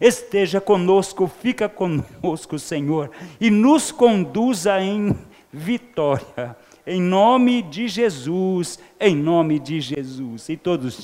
esteja 0.00 0.60
conosco, 0.60 1.26
fica 1.26 1.68
conosco, 1.68 2.58
Senhor, 2.58 3.10
e 3.40 3.50
nos 3.50 3.90
conduza 3.90 4.80
em 4.80 5.16
vitória. 5.52 6.56
Em 6.86 7.00
nome 7.00 7.62
de 7.62 7.88
Jesus, 7.88 8.78
em 9.00 9.16
nome 9.16 9.58
de 9.58 9.80
Jesus. 9.80 10.48
E 10.48 10.56
todos 10.56 11.02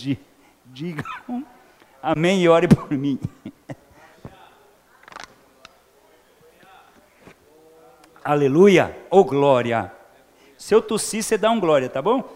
digam 0.66 1.44
amém 2.02 2.42
e 2.42 2.48
ore 2.48 2.66
por 2.68 2.90
mim. 2.90 3.18
Aleluia, 8.24 8.96
ou 9.11 9.20
oh, 9.20 9.24
glória. 9.24 9.92
Se 10.57 10.74
eu 10.74 10.81
tossir, 10.81 11.22
você 11.22 11.37
dá 11.37 11.50
um 11.50 11.59
glória, 11.59 11.88
tá 11.88 12.00
bom? 12.00 12.33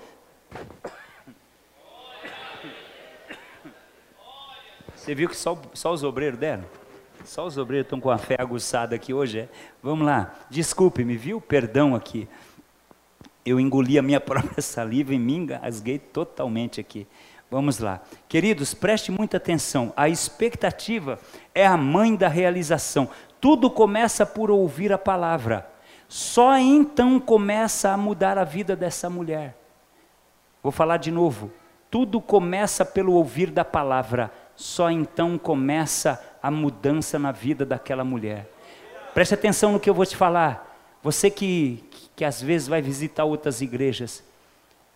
Você 5.06 5.14
viu 5.14 5.28
que 5.28 5.36
só, 5.36 5.56
só 5.72 5.92
os 5.92 6.02
obreiros 6.02 6.36
deram? 6.36 6.64
Só 7.24 7.46
os 7.46 7.56
obreiros 7.56 7.86
estão 7.86 8.00
com 8.00 8.10
a 8.10 8.18
fé 8.18 8.34
aguçada 8.40 8.96
aqui 8.96 9.14
hoje, 9.14 9.38
é? 9.38 9.48
Vamos 9.80 10.04
lá, 10.04 10.34
desculpe-me, 10.50 11.16
viu? 11.16 11.40
Perdão 11.40 11.94
aqui. 11.94 12.28
Eu 13.44 13.60
engoli 13.60 14.00
a 14.00 14.02
minha 14.02 14.18
própria 14.20 14.60
saliva 14.60 15.14
e 15.14 15.18
me 15.20 15.36
engasguei 15.36 16.00
totalmente 16.00 16.80
aqui. 16.80 17.06
Vamos 17.48 17.78
lá. 17.78 18.02
Queridos, 18.28 18.74
preste 18.74 19.12
muita 19.12 19.36
atenção. 19.36 19.92
A 19.96 20.08
expectativa 20.08 21.20
é 21.54 21.64
a 21.64 21.76
mãe 21.76 22.16
da 22.16 22.26
realização. 22.26 23.08
Tudo 23.40 23.70
começa 23.70 24.26
por 24.26 24.50
ouvir 24.50 24.92
a 24.92 24.98
palavra. 24.98 25.70
Só 26.08 26.58
então 26.58 27.20
começa 27.20 27.90
a 27.92 27.96
mudar 27.96 28.38
a 28.38 28.44
vida 28.44 28.74
dessa 28.74 29.08
mulher. 29.08 29.56
Vou 30.64 30.72
falar 30.72 30.96
de 30.96 31.12
novo. 31.12 31.52
Tudo 31.88 32.20
começa 32.20 32.84
pelo 32.84 33.12
ouvir 33.12 33.52
da 33.52 33.64
palavra 33.64 34.32
só 34.56 34.90
então 34.90 35.36
começa 35.36 36.20
a 36.42 36.50
mudança 36.50 37.18
na 37.18 37.30
vida 37.30 37.64
daquela 37.64 38.02
mulher. 38.02 38.50
Preste 39.14 39.34
atenção 39.34 39.72
no 39.72 39.80
que 39.80 39.88
eu 39.88 39.94
vou 39.94 40.06
te 40.06 40.16
falar. 40.16 40.76
Você 41.02 41.30
que, 41.30 41.84
que, 41.90 42.10
que 42.16 42.24
às 42.24 42.40
vezes 42.40 42.66
vai 42.66 42.82
visitar 42.82 43.24
outras 43.24 43.60
igrejas. 43.60 44.24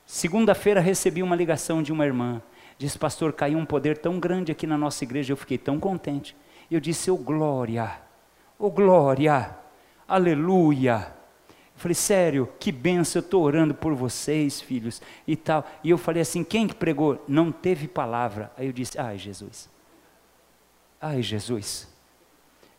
Segunda-feira 0.07 0.81
recebi 0.81 1.23
uma 1.23 1.37
ligação 1.37 1.83
de 1.83 1.93
uma 1.93 2.05
irmã. 2.05 2.43
Disse, 2.77 2.99
pastor, 2.99 3.33
caiu 3.33 3.59
um 3.59 3.67
poder 3.67 3.99
tão 3.99 4.19
grande 4.19 4.51
aqui 4.51 4.67
na 4.67 4.79
nossa 4.79 5.05
igreja, 5.05 5.33
eu 5.33 5.37
fiquei 5.37 5.59
tão 5.59 5.79
contente. 5.79 6.35
Eu 6.71 6.81
disse, 6.81 7.11
ô 7.11 7.15
oh, 7.15 7.19
glória, 7.19 7.93
ô 8.59 8.67
oh, 8.67 8.71
glória, 8.71 9.57
aleluia. 10.09 11.20
Falei, 11.81 11.95
sério, 11.95 12.47
que 12.61 12.71
benção, 12.71 13.21
eu 13.21 13.25
estou 13.25 13.43
orando 13.43 13.75
por 13.75 13.95
vocês, 13.95 14.61
filhos, 14.61 15.01
e 15.27 15.35
tal. 15.35 15.67
E 15.83 15.89
eu 15.89 15.97
falei 15.97 16.21
assim, 16.21 16.45
quem 16.45 16.69
que 16.69 16.75
pregou? 16.75 17.25
Não 17.27 17.51
teve 17.51 17.89
palavra. 17.89 18.53
Aí 18.55 18.67
eu 18.67 18.73
disse, 18.73 19.01
ai 19.01 19.17
Jesus, 19.17 19.67
ai 21.01 21.23
Jesus. 21.23 21.89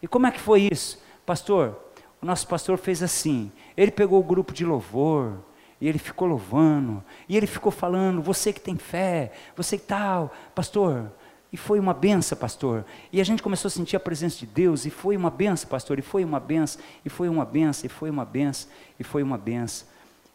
E 0.03 0.07
como 0.07 0.27
é 0.27 0.31
que 0.31 0.39
foi 0.39 0.69
isso? 0.71 1.01
Pastor, 1.25 1.79
o 2.21 2.25
nosso 2.27 2.47
pastor 2.47 2.77
fez 2.77 3.01
assim, 3.01 3.51
ele 3.75 3.89
pegou 3.89 4.19
o 4.19 4.23
grupo 4.23 4.53
de 4.53 4.63
louvor, 4.63 5.39
e 5.81 5.87
ele 5.87 5.97
ficou 5.97 6.27
louvando, 6.27 7.03
e 7.27 7.35
ele 7.35 7.47
ficou 7.47 7.71
falando, 7.71 8.21
você 8.21 8.53
que 8.53 8.61
tem 8.61 8.77
fé, 8.77 9.31
você 9.55 9.79
que 9.79 9.85
tal, 9.85 10.31
pastor, 10.53 11.11
e 11.51 11.57
foi 11.57 11.79
uma 11.79 11.93
benção, 11.93 12.37
pastor. 12.37 12.85
E 13.11 13.19
a 13.19 13.23
gente 13.23 13.43
começou 13.43 13.67
a 13.67 13.71
sentir 13.71 13.95
a 13.95 13.99
presença 13.99 14.37
de 14.37 14.45
Deus, 14.45 14.85
e 14.85 14.89
foi 14.89 15.17
uma 15.17 15.29
benção, 15.29 15.69
pastor, 15.69 15.99
e 15.99 16.01
foi 16.01 16.23
uma 16.23 16.39
benção, 16.39 16.81
e 17.03 17.09
foi 17.09 17.27
uma 17.27 17.43
benção, 17.43 17.85
e 17.85 17.89
foi 17.89 18.09
uma 18.09 18.25
benção, 18.25 18.69
e 18.99 19.03
foi 19.03 19.21
uma 19.21 19.37
benção. 19.37 19.87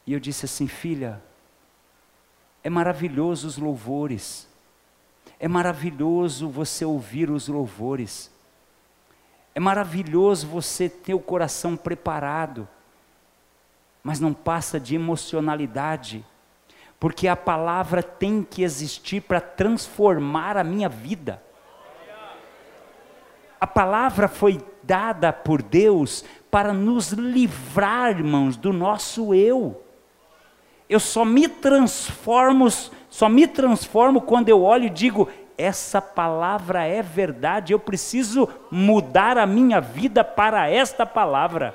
E 0.07 0.13
eu 0.13 0.21
disse 0.21 0.45
assim, 0.45 0.67
filha, 0.67 1.23
é 2.63 2.69
maravilhoso 2.69 3.49
os 3.49 3.57
louvores, 3.57 4.47
é 5.39 5.49
maravilhoso 5.49 6.49
você 6.49 6.85
ouvir 6.85 7.31
os 7.31 7.49
louvores. 7.49 8.31
É 9.55 9.61
maravilhoso 9.61 10.47
você 10.47 10.89
ter 10.89 11.15
o 11.15 11.19
coração 11.19 11.77
preparado, 11.79 12.69
mas 14.03 14.21
não 14.21 14.35
passa 14.35 14.79
de 14.79 14.95
emocionalidade, 14.95 16.25
porque 17.07 17.29
a 17.29 17.37
palavra 17.37 18.03
tem 18.03 18.43
que 18.43 18.65
existir 18.65 19.21
para 19.21 19.41
transformar 19.41 20.57
a 20.57 20.65
minha 20.65 20.89
vida. 20.89 21.41
A 23.61 23.67
palavra 23.69 24.27
foi 24.27 24.61
dada 24.83 25.33
por 25.33 25.63
Deus 25.63 26.25
para 26.51 26.73
nos 26.73 27.13
livrar, 27.13 28.11
irmãos, 28.11 28.57
do 28.57 28.73
nosso 28.73 29.33
eu. 29.33 29.81
Eu 30.89 30.99
só 30.99 31.25
me 31.25 31.47
transformo, 31.47 32.67
só 33.09 33.29
me 33.29 33.47
transformo 33.47 34.21
quando 34.21 34.49
eu 34.49 34.65
olho 34.65 34.87
e 34.87 34.91
digo: 34.91 35.29
essa 35.57 36.03
palavra 36.03 36.87
é 36.87 37.03
verdade, 37.03 37.73
eu 37.73 37.79
preciso 37.79 38.49
mudar 38.69 39.39
a 39.39 39.47
minha 39.47 39.81
vida 39.81 40.25
para 40.25 40.69
esta 40.69 41.07
palavra. 41.07 41.73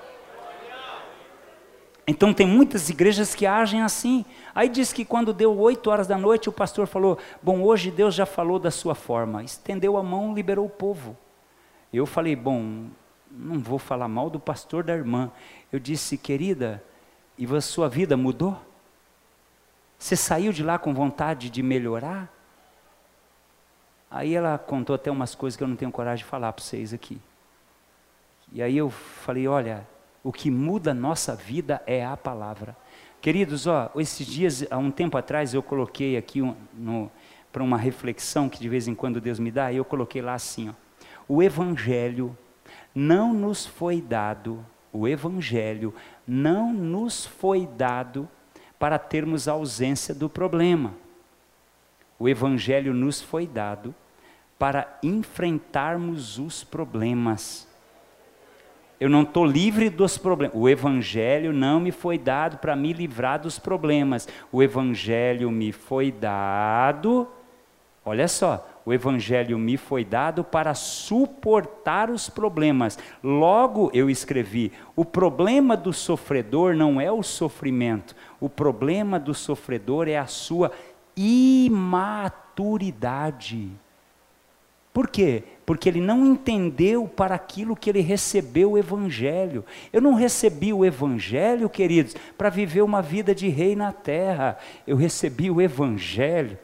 Então 2.12 2.34
tem 2.34 2.46
muitas 2.46 2.90
igrejas 2.90 3.34
que 3.34 3.46
agem 3.46 3.82
assim. 3.82 4.26
Aí 4.54 4.68
diz 4.68 4.92
que 4.92 5.06
quando 5.06 5.34
deu 5.34 5.58
oito 5.58 5.90
horas 5.90 6.08
da 6.08 6.18
noite, 6.18 6.50
o 6.50 6.52
pastor 6.52 6.86
falou: 6.86 7.18
Bom, 7.42 7.62
hoje 7.62 7.90
Deus 7.90 8.14
já 8.14 8.26
falou 8.26 8.60
da 8.60 8.70
sua 8.70 8.94
forma. 8.94 9.42
Estendeu 9.42 9.96
a 9.96 10.04
mão, 10.04 10.36
liberou 10.36 10.66
o 10.66 10.70
povo. 10.70 11.16
Eu 11.94 12.06
falei: 12.06 12.36
Bom, 12.36 12.88
não 13.32 13.60
vou 13.60 13.80
falar 13.80 14.10
mal 14.10 14.30
do 14.30 14.42
pastor 14.42 14.84
da 14.84 14.94
irmã. 14.94 15.32
Eu 15.72 15.80
disse: 15.80 16.18
Querida, 16.18 16.84
e 17.38 17.46
a 17.46 17.62
sua 17.62 17.88
vida 17.88 18.18
mudou? 18.18 18.62
Você 19.98 20.18
saiu 20.18 20.52
de 20.52 20.64
lá 20.64 20.78
com 20.78 20.94
vontade 20.94 21.50
de 21.50 21.64
melhorar? 21.64 22.30
Aí 24.10 24.36
ela 24.36 24.58
contou 24.58 24.98
até 24.98 25.10
umas 25.10 25.34
coisas 25.34 25.56
que 25.56 25.64
eu 25.64 25.68
não 25.68 25.78
tenho 25.78 25.94
coragem 25.94 26.26
de 26.26 26.30
falar 26.30 26.52
para 26.52 26.62
vocês 26.62 26.94
aqui. 26.94 27.22
E 28.52 28.62
aí 28.62 28.76
eu 28.76 28.90
falei: 28.90 29.48
olha, 29.48 29.88
o 30.24 30.32
que 30.32 30.52
muda 30.52 30.92
a 30.92 30.94
nossa 30.94 31.36
vida 31.36 31.82
é 31.86 32.06
a 32.06 32.16
palavra. 32.16 32.76
Queridos, 33.22 33.68
ó, 33.68 33.92
esses 33.96 34.26
dias, 34.26 34.66
há 34.70 34.78
um 34.78 34.92
tempo 34.92 35.18
atrás, 35.18 35.54
eu 35.54 35.62
coloquei 35.62 36.18
aqui 36.18 36.42
um, 36.42 37.10
para 37.52 37.64
uma 37.64 37.78
reflexão 37.78 38.50
que 38.50 38.60
de 38.60 38.70
vez 38.70 38.88
em 38.88 38.96
quando 38.96 39.22
Deus 39.22 39.40
me 39.40 39.52
dá, 39.52 39.72
e 39.72 39.78
eu 39.78 39.86
coloquei 39.86 40.22
lá 40.22 40.34
assim: 40.34 40.70
ó, 40.70 40.74
o 41.28 41.44
Evangelho 41.44 42.36
não 42.94 43.34
nos 43.34 43.66
foi 43.66 44.02
dado, 44.02 44.66
o 44.92 45.08
Evangelho 45.08 45.94
não 46.28 46.74
nos 46.74 47.26
foi 47.26 47.68
dado 47.68 48.28
para 48.80 48.98
termos 48.98 49.48
ausência 49.48 50.14
do 50.14 50.28
problema. 50.28 50.94
O 52.18 52.28
Evangelho 52.28 52.94
nos 52.94 53.22
foi 53.22 53.48
dado 53.48 53.94
para 54.58 55.00
enfrentarmos 55.02 56.38
os 56.38 56.64
problemas. 56.64 57.68
Eu 59.02 59.10
não 59.10 59.24
estou 59.24 59.44
livre 59.44 59.90
dos 59.90 60.18
problemas. 60.20 60.56
O 60.56 60.70
Evangelho 60.70 61.52
não 61.52 61.80
me 61.80 61.92
foi 61.92 62.20
dado 62.20 62.60
para 62.60 62.76
me 62.76 62.94
livrar 62.94 63.42
dos 63.42 63.58
problemas. 63.58 64.28
O 64.52 64.62
Evangelho 64.62 65.50
me 65.50 65.72
foi 65.72 66.12
dado, 66.12 67.28
olha 68.06 68.28
só, 68.28 68.70
o 68.86 68.94
Evangelho 68.94 69.58
me 69.58 69.76
foi 69.76 70.06
dado 70.06 70.44
para 70.44 70.76
suportar 70.76 72.12
os 72.12 72.30
problemas. 72.30 73.00
Logo 73.24 73.90
eu 73.92 74.08
escrevi: 74.08 74.72
o 74.96 75.04
problema 75.04 75.76
do 75.76 75.92
sofredor 75.92 76.76
não 76.76 77.02
é 77.02 77.12
o 77.12 77.24
sofrimento, 77.24 78.16
o 78.40 78.48
problema 78.48 79.20
do 79.20 79.34
sofredor 79.34 80.08
é 80.08 80.20
a 80.20 80.28
sua 80.28 80.72
imaturidade. 81.18 83.72
Por 84.94 85.10
quê? 85.10 85.44
Porque 85.66 85.88
ele 85.88 86.02
não 86.02 86.26
entendeu 86.26 87.08
para 87.08 87.36
aquilo 87.36 87.76
que 87.76 87.90
ele 87.90 88.02
recebeu 88.02 88.72
o 88.72 88.78
Evangelho. 88.78 89.64
Eu 89.94 90.02
não 90.02 90.14
recebi 90.14 90.74
o 90.74 90.84
Evangelho, 90.84 91.70
queridos, 91.70 92.16
para 92.38 92.50
viver 92.50 92.82
uma 92.82 93.02
vida 93.02 93.34
de 93.34 93.48
rei 93.48 93.76
na 93.76 93.94
terra. 93.94 94.58
Eu 94.86 94.98
recebi 94.98 95.50
o 95.50 95.62
Evangelho 95.62 96.58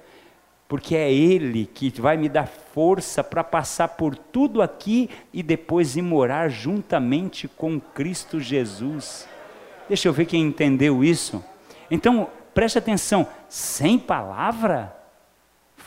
porque 0.67 0.95
é 0.95 1.11
Ele 1.11 1.65
que 1.65 1.89
vai 2.01 2.17
me 2.17 2.27
dar 2.27 2.47
força 2.47 3.23
para 3.23 3.43
passar 3.43 3.89
por 3.89 4.15
tudo 4.15 4.61
aqui 4.61 5.09
e 5.31 5.41
depois 5.41 5.95
ir 5.95 6.01
morar 6.01 6.49
juntamente 6.49 7.47
com 7.47 7.79
Cristo 7.79 8.39
Jesus. 8.39 9.27
Deixa 9.87 10.09
eu 10.09 10.13
ver 10.13 10.25
quem 10.25 10.43
entendeu 10.43 11.03
isso. 11.03 11.43
Então, 11.89 12.27
preste 12.53 12.77
atenção: 12.77 13.25
sem 13.47 13.97
palavra, 13.97 14.93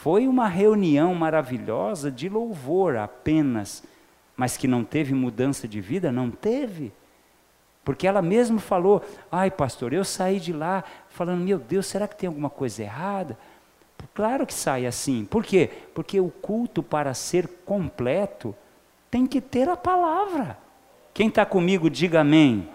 foi 0.03 0.27
uma 0.27 0.49
reunião 0.49 1.15
maravilhosa 1.15 2.11
de 2.11 2.27
louvor 2.27 2.97
apenas, 2.97 3.83
mas 4.35 4.57
que 4.57 4.67
não 4.67 4.83
teve 4.83 5.13
mudança 5.13 5.69
de 5.69 5.79
vida? 5.79 6.11
Não 6.11 6.31
teve. 6.31 6.91
Porque 7.85 8.07
ela 8.07 8.23
mesma 8.23 8.59
falou: 8.59 9.05
ai, 9.31 9.51
pastor, 9.51 9.93
eu 9.93 10.03
saí 10.03 10.41
de 10.41 10.55
lá 10.55 10.85
falando, 11.11 11.45
meu 11.45 11.59
Deus, 11.59 11.87
será 11.87 12.09
que 12.09 12.17
tem 12.17 12.29
alguma 12.29 12.49
coisa 12.49 12.83
errada? 12.83 13.39
Claro 14.15 14.47
que 14.47 14.55
sai 14.55 14.87
assim. 14.87 15.27
Por 15.27 15.45
quê? 15.45 15.69
Porque 15.95 16.19
o 16.19 16.31
culto, 16.31 16.83
para 16.83 17.13
ser 17.13 17.47
completo, 17.67 18.55
tem 19.11 19.27
que 19.27 19.41
ter 19.41 19.69
a 19.69 19.77
palavra. 19.77 20.57
Quem 21.13 21.29
está 21.29 21.45
comigo, 21.45 21.91
diga 21.91 22.21
amém. 22.21 22.67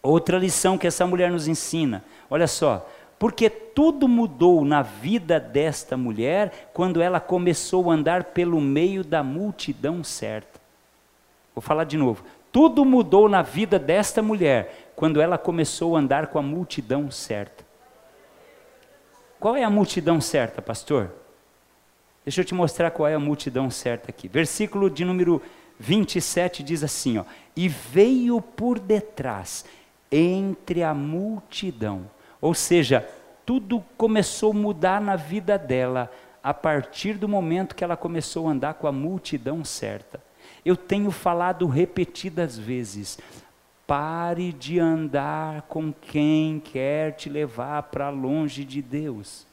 Outra 0.00 0.38
lição 0.38 0.78
que 0.78 0.86
essa 0.86 1.04
mulher 1.04 1.32
nos 1.32 1.48
ensina. 1.48 2.04
Olha 2.30 2.46
só. 2.46 2.88
Porque 3.18 3.48
tudo 3.48 4.06
mudou 4.06 4.64
na 4.64 4.82
vida 4.82 5.40
desta 5.40 5.96
mulher 5.96 6.70
quando 6.72 7.00
ela 7.00 7.18
começou 7.18 7.90
a 7.90 7.94
andar 7.94 8.24
pelo 8.24 8.60
meio 8.60 9.02
da 9.02 9.22
multidão 9.22 10.04
certa. 10.04 10.60
Vou 11.54 11.62
falar 11.62 11.84
de 11.84 11.96
novo. 11.96 12.22
Tudo 12.52 12.84
mudou 12.84 13.28
na 13.28 13.42
vida 13.42 13.78
desta 13.78 14.22
mulher 14.22 14.90
quando 14.94 15.20
ela 15.20 15.38
começou 15.38 15.96
a 15.96 16.00
andar 16.00 16.26
com 16.28 16.38
a 16.38 16.42
multidão 16.42 17.10
certa. 17.10 17.64
Qual 19.38 19.56
é 19.56 19.62
a 19.62 19.70
multidão 19.70 20.20
certa, 20.20 20.60
pastor? 20.60 21.10
Deixa 22.24 22.40
eu 22.40 22.44
te 22.44 22.54
mostrar 22.54 22.90
qual 22.90 23.08
é 23.08 23.14
a 23.14 23.20
multidão 23.20 23.70
certa 23.70 24.10
aqui. 24.10 24.26
Versículo 24.26 24.90
de 24.90 25.04
número 25.04 25.40
27 25.78 26.62
diz 26.62 26.82
assim: 26.82 27.18
ó, 27.18 27.24
E 27.54 27.68
veio 27.68 28.40
por 28.40 28.78
detrás, 28.78 29.64
entre 30.10 30.82
a 30.82 30.92
multidão. 30.92 32.10
Ou 32.40 32.54
seja, 32.54 33.08
tudo 33.44 33.82
começou 33.96 34.50
a 34.50 34.54
mudar 34.54 35.00
na 35.00 35.16
vida 35.16 35.58
dela 35.58 36.10
a 36.42 36.54
partir 36.54 37.14
do 37.14 37.28
momento 37.28 37.74
que 37.74 37.82
ela 37.82 37.96
começou 37.96 38.46
a 38.46 38.52
andar 38.52 38.74
com 38.74 38.86
a 38.86 38.92
multidão 38.92 39.64
certa. 39.64 40.20
Eu 40.64 40.76
tenho 40.76 41.10
falado 41.10 41.66
repetidas 41.66 42.58
vezes: 42.58 43.18
Pare 43.86 44.52
de 44.52 44.80
andar 44.80 45.62
com 45.62 45.92
quem 45.92 46.60
quer 46.60 47.12
te 47.12 47.28
levar 47.28 47.84
para 47.84 48.10
longe 48.10 48.64
de 48.64 48.82
Deus. 48.82 49.46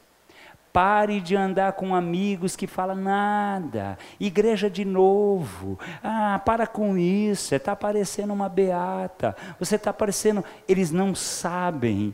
Pare 0.72 1.20
de 1.20 1.36
andar 1.36 1.74
com 1.74 1.94
amigos 1.94 2.56
que 2.56 2.66
falam 2.66 2.96
nada. 2.96 3.96
Igreja 4.18 4.68
de 4.68 4.84
novo. 4.84 5.78
Ah, 6.02 6.42
para 6.44 6.66
com 6.66 6.98
isso. 6.98 7.44
Você 7.44 7.56
está 7.56 7.76
parecendo 7.76 8.32
uma 8.32 8.48
beata. 8.48 9.36
Você 9.60 9.76
está 9.76 9.92
parecendo. 9.92 10.44
Eles 10.66 10.90
não 10.90 11.14
sabem 11.14 12.12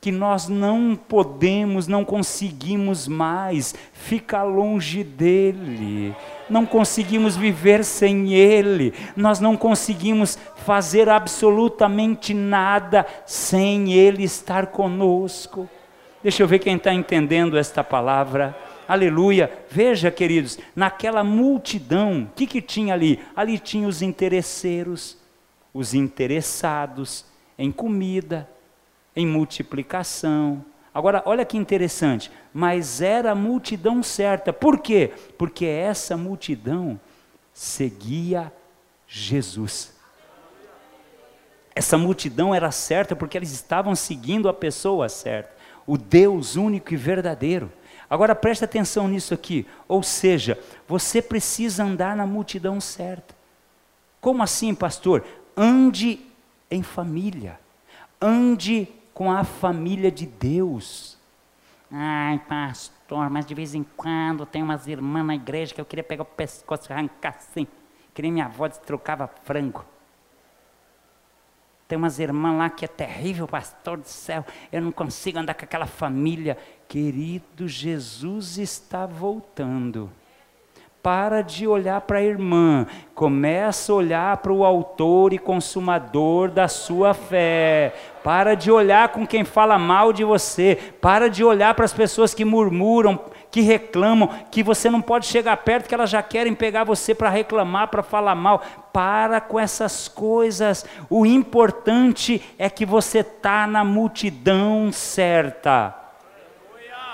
que 0.00 0.12
nós 0.12 0.48
não 0.48 0.96
podemos, 0.96 1.88
não 1.88 2.04
conseguimos 2.04 3.08
mais 3.08 3.74
ficar 3.92 4.44
longe 4.44 5.02
dele 5.02 6.14
não 6.50 6.64
conseguimos 6.64 7.36
viver 7.36 7.84
sem 7.84 8.34
Ele, 8.34 8.94
nós 9.16 9.40
não 9.40 9.56
conseguimos 9.56 10.38
fazer 10.56 11.08
absolutamente 11.08 12.32
nada 12.34 13.06
sem 13.26 13.92
Ele 13.92 14.24
estar 14.24 14.68
conosco. 14.68 15.68
Deixa 16.22 16.42
eu 16.42 16.48
ver 16.48 16.58
quem 16.58 16.76
está 16.76 16.92
entendendo 16.92 17.56
esta 17.56 17.84
palavra. 17.84 18.56
Aleluia. 18.88 19.50
Veja, 19.70 20.10
queridos, 20.10 20.58
naquela 20.74 21.22
multidão, 21.22 22.22
o 22.22 22.34
que, 22.34 22.46
que 22.46 22.62
tinha 22.62 22.94
ali? 22.94 23.20
Ali 23.36 23.58
tinha 23.58 23.86
os 23.86 24.02
interesseiros, 24.02 25.18
os 25.72 25.94
interessados 25.94 27.24
em 27.58 27.70
comida, 27.70 28.48
em 29.18 29.26
multiplicação, 29.26 30.64
Agora, 30.98 31.22
olha 31.26 31.44
que 31.44 31.56
interessante, 31.56 32.28
mas 32.52 33.00
era 33.00 33.30
a 33.30 33.34
multidão 33.34 34.02
certa. 34.02 34.52
Por 34.52 34.80
quê? 34.80 35.12
Porque 35.38 35.64
essa 35.64 36.16
multidão 36.16 36.98
seguia 37.54 38.52
Jesus. 39.06 39.94
Essa 41.72 41.96
multidão 41.96 42.52
era 42.52 42.72
certa 42.72 43.14
porque 43.14 43.36
eles 43.36 43.52
estavam 43.52 43.94
seguindo 43.94 44.48
a 44.48 44.52
pessoa 44.52 45.08
certa, 45.08 45.54
o 45.86 45.96
Deus 45.96 46.56
único 46.56 46.92
e 46.92 46.96
verdadeiro. 46.96 47.70
Agora 48.10 48.34
preste 48.34 48.64
atenção 48.64 49.06
nisso 49.06 49.32
aqui, 49.32 49.68
ou 49.86 50.02
seja, 50.02 50.58
você 50.88 51.22
precisa 51.22 51.84
andar 51.84 52.16
na 52.16 52.26
multidão 52.26 52.80
certa. 52.80 53.36
Como 54.20 54.42
assim, 54.42 54.74
pastor? 54.74 55.24
Ande 55.56 56.18
em 56.68 56.82
família, 56.82 57.60
ande 58.20 58.88
com 59.18 59.32
a 59.32 59.42
família 59.42 60.12
de 60.12 60.24
Deus. 60.24 61.18
Ai, 61.90 62.38
pastor, 62.48 63.28
mas 63.28 63.44
de 63.44 63.52
vez 63.52 63.74
em 63.74 63.82
quando 63.82 64.46
tem 64.46 64.62
umas 64.62 64.86
irmãs 64.86 65.26
na 65.26 65.34
igreja 65.34 65.74
que 65.74 65.80
eu 65.80 65.84
queria 65.84 66.04
pegar 66.04 66.22
o 66.22 66.24
pescoço 66.24 66.88
e 66.88 66.92
arrancar 66.92 67.34
assim. 67.36 67.66
Que 68.14 68.22
nem 68.22 68.30
minha 68.30 68.44
avó 68.44 68.68
trocava 68.68 69.26
frango. 69.42 69.84
Tem 71.88 71.98
umas 71.98 72.20
irmãs 72.20 72.58
lá 72.58 72.70
que 72.70 72.84
é 72.84 72.88
terrível, 72.88 73.48
pastor 73.48 73.98
do 73.98 74.06
céu. 74.06 74.46
Eu 74.70 74.80
não 74.80 74.92
consigo 74.92 75.36
andar 75.36 75.54
com 75.54 75.64
aquela 75.64 75.86
família. 75.86 76.56
Querido, 76.86 77.66
Jesus 77.66 78.56
está 78.56 79.04
voltando. 79.04 80.12
Para 81.08 81.40
de 81.40 81.66
olhar 81.66 82.02
para 82.02 82.18
a 82.18 82.22
irmã, 82.22 82.86
começa 83.14 83.90
a 83.90 83.94
olhar 83.94 84.36
para 84.36 84.52
o 84.52 84.62
autor 84.62 85.32
e 85.32 85.38
consumador 85.38 86.50
da 86.50 86.68
sua 86.68 87.14
fé. 87.14 87.94
Para 88.22 88.54
de 88.54 88.70
olhar 88.70 89.08
com 89.08 89.26
quem 89.26 89.42
fala 89.42 89.78
mal 89.78 90.12
de 90.12 90.22
você. 90.22 90.76
Para 91.00 91.30
de 91.30 91.42
olhar 91.42 91.72
para 91.72 91.86
as 91.86 91.94
pessoas 91.94 92.34
que 92.34 92.44
murmuram, 92.44 93.18
que 93.50 93.62
reclamam, 93.62 94.28
que 94.50 94.62
você 94.62 94.90
não 94.90 95.00
pode 95.00 95.24
chegar 95.24 95.56
perto, 95.56 95.88
que 95.88 95.94
elas 95.94 96.10
já 96.10 96.22
querem 96.22 96.54
pegar 96.54 96.84
você 96.84 97.14
para 97.14 97.30
reclamar, 97.30 97.88
para 97.88 98.02
falar 98.02 98.34
mal. 98.34 98.60
Para 98.92 99.40
com 99.40 99.58
essas 99.58 100.08
coisas. 100.08 100.84
O 101.08 101.24
importante 101.24 102.42
é 102.58 102.68
que 102.68 102.84
você 102.84 103.20
está 103.20 103.66
na 103.66 103.82
multidão 103.82 104.92
certa. 104.92 105.94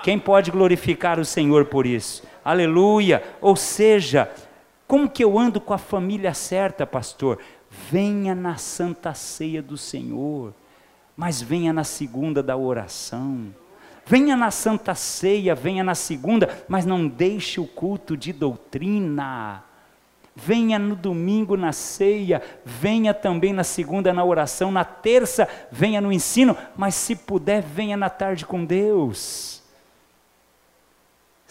Quem 0.03 0.19
pode 0.19 0.51
glorificar 0.51 1.21
o 1.21 1.25
Senhor 1.25 1.67
por 1.67 1.87
isso? 1.87 2.34
Aleluia! 2.45 3.23
Ou 3.41 3.57
seja, 3.57 4.31
como 4.87 5.09
que 5.09 5.25
eu 5.25 5.39
ando 5.39 5.61
com 5.61 5.73
a 5.73 5.79
família 5.79 6.35
certa, 6.35 6.87
pastor? 6.87 7.39
Venha 7.91 8.35
na 8.35 8.57
santa 8.57 9.15
ceia 9.15 9.63
do 9.63 9.77
Senhor, 9.77 10.53
mas 11.17 11.41
venha 11.41 11.73
na 11.73 11.83
segunda 11.85 12.43
da 12.43 12.57
oração 12.57 13.53
Venha 14.07 14.37
na 14.37 14.51
Santa 14.51 14.95
Ceia, 14.95 15.55
venha 15.55 15.83
na 15.83 15.95
segunda, 15.95 16.63
mas 16.69 16.85
não 16.85 17.09
deixe 17.09 17.59
o 17.59 17.67
culto 17.67 18.17
de 18.17 18.33
doutrina. 18.33 19.65
Venha 20.37 20.79
no 20.79 20.95
domingo 20.97 21.57
na 21.57 21.73
ceia, 21.73 22.43
venha 22.65 23.15
também 23.15 23.53
na 23.53 23.65
segunda 23.65 24.13
na 24.13 24.25
oração, 24.25 24.71
na 24.71 24.85
terça 24.85 25.49
venha 25.71 26.01
no 26.01 26.13
ensino, 26.13 26.57
mas 26.77 26.97
se 26.97 27.15
puder, 27.15 27.63
venha 27.63 27.97
na 27.97 28.11
tarde 28.11 28.45
com 28.45 28.65
Deus. 28.65 29.54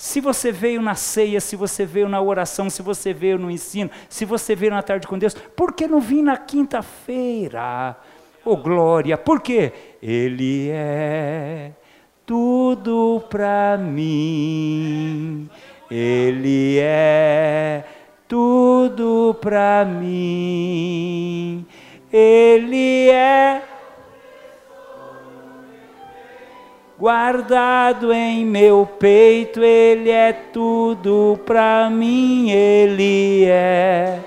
Se 0.04 0.20
você 0.20 0.52
veio 0.52 0.82
na 0.82 0.96
ceia, 0.96 1.40
se 1.40 1.56
você 1.56 1.86
veio 1.86 2.10
na 2.10 2.22
oração, 2.22 2.70
se 2.70 2.82
você 2.82 3.14
veio 3.14 3.40
no 3.40 3.50
ensino, 3.50 3.90
se 4.10 4.26
você 4.26 4.54
veio 4.54 4.74
na 4.74 4.84
tarde 4.84 5.08
com 5.08 5.18
Deus, 5.18 5.34
por 5.34 5.72
que 5.72 5.88
não 5.88 6.02
vir 6.02 6.22
na 6.22 6.36
quinta-feira? 6.36 7.96
Oh 8.44 8.58
glória, 8.58 9.18
por 9.18 9.40
quê? 9.40 9.72
Ele 10.02 10.68
é 10.72 11.72
tudo 12.26 13.24
para 13.30 13.78
mim. 13.78 15.50
Ele 15.90 16.80
é 16.80 17.86
tudo 18.28 19.38
para 19.40 19.86
mim. 19.86 21.66
Ele 22.12 23.10
é 23.10 23.62
guardado 27.04 28.14
em 28.14 28.46
meu 28.46 28.88
peito, 28.98 29.62
ele 29.62 30.10
é 30.10 30.32
tudo 30.32 31.38
para 31.46 31.90
mim, 31.90 32.50
ele 32.50 33.44
é 33.44 34.22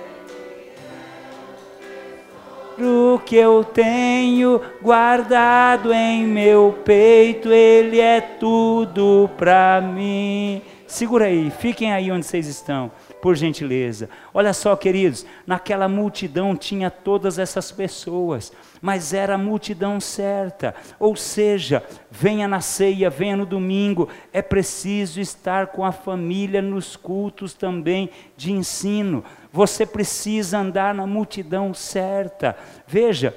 o 2.79 3.19
que 3.19 3.35
eu 3.35 3.65
tenho 3.65 4.61
guardado 4.83 5.91
em 5.91 6.27
meu 6.27 6.79
peito, 6.85 7.51
Ele 7.51 7.99
é 7.99 8.21
tudo 8.21 9.31
para 9.39 9.81
mim. 9.81 10.61
Segura 10.87 11.25
aí, 11.25 11.51
fiquem 11.51 11.95
aí 11.95 12.13
onde 12.13 12.27
vocês 12.27 12.47
estão, 12.47 12.91
por 13.23 13.35
gentileza. 13.35 14.11
Olha 14.35 14.53
só, 14.53 14.77
queridos, 14.77 15.25
naquela 15.47 15.89
multidão 15.89 16.55
tinha 16.55 16.91
todas 16.91 17.39
essas 17.39 17.73
pessoas, 17.73 18.53
mas 18.81 19.13
era 19.13 19.35
a 19.35 19.39
multidão 19.39 20.01
certa. 20.01 20.75
Ou 20.99 21.17
seja, 21.17 21.83
venha 22.11 22.47
na 22.47 22.61
ceia, 22.61 23.11
venha 23.11 23.37
no 23.37 23.47
domingo, 23.47 24.09
é 24.33 24.43
preciso 24.43 25.21
estar 25.21 25.69
com 25.69 25.85
a 25.85 25.93
família 25.93 26.63
nos 26.63 26.97
cultos 26.97 27.55
também 27.55 28.11
de 28.37 28.53
ensino 28.53 29.25
você 29.57 29.87
precisa 29.87 30.59
andar 30.59 30.95
na 30.95 31.07
multidão 31.07 31.73
certa. 31.73 32.55
Veja 32.87 33.35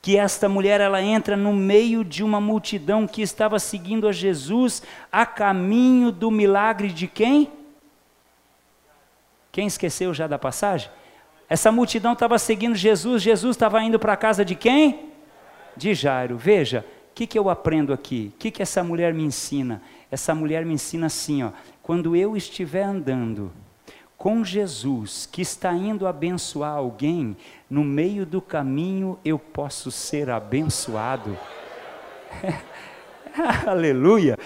que 0.00 0.16
esta 0.16 0.48
mulher 0.48 0.80
ela 0.80 1.02
entra 1.02 1.36
no 1.36 1.52
meio 1.52 2.02
de 2.02 2.24
uma 2.24 2.40
multidão 2.40 3.06
que 3.06 3.20
estava 3.20 3.58
seguindo 3.58 4.08
a 4.08 4.12
Jesus 4.12 4.82
a 5.12 5.26
caminho 5.26 6.10
do 6.10 6.30
milagre 6.30 6.88
de 6.88 7.06
quem? 7.06 7.52
Quem 9.52 9.66
esqueceu 9.66 10.14
já 10.14 10.26
da 10.26 10.38
passagem? 10.38 10.90
Essa 11.52 11.70
multidão 11.70 12.14
estava 12.14 12.38
seguindo 12.38 12.74
Jesus, 12.74 13.20
Jesus 13.20 13.54
estava 13.54 13.82
indo 13.82 13.98
para 13.98 14.14
a 14.14 14.16
casa 14.16 14.42
de 14.42 14.54
quem? 14.54 15.10
De 15.76 15.92
Jairo. 15.92 16.38
Veja, 16.38 16.82
o 17.10 17.14
que, 17.14 17.26
que 17.26 17.38
eu 17.38 17.50
aprendo 17.50 17.92
aqui? 17.92 18.32
O 18.34 18.38
que, 18.38 18.50
que 18.50 18.62
essa 18.62 18.82
mulher 18.82 19.12
me 19.12 19.22
ensina? 19.22 19.82
Essa 20.10 20.34
mulher 20.34 20.64
me 20.64 20.72
ensina 20.72 21.08
assim, 21.08 21.42
ó, 21.42 21.50
quando 21.82 22.16
eu 22.16 22.38
estiver 22.38 22.84
andando 22.84 23.52
com 24.16 24.42
Jesus, 24.42 25.28
que 25.30 25.42
está 25.42 25.74
indo 25.74 26.06
abençoar 26.06 26.72
alguém, 26.72 27.36
no 27.68 27.84
meio 27.84 28.24
do 28.24 28.40
caminho 28.40 29.18
eu 29.22 29.38
posso 29.38 29.90
ser 29.90 30.30
abençoado. 30.30 31.36
Aleluia! 33.66 34.38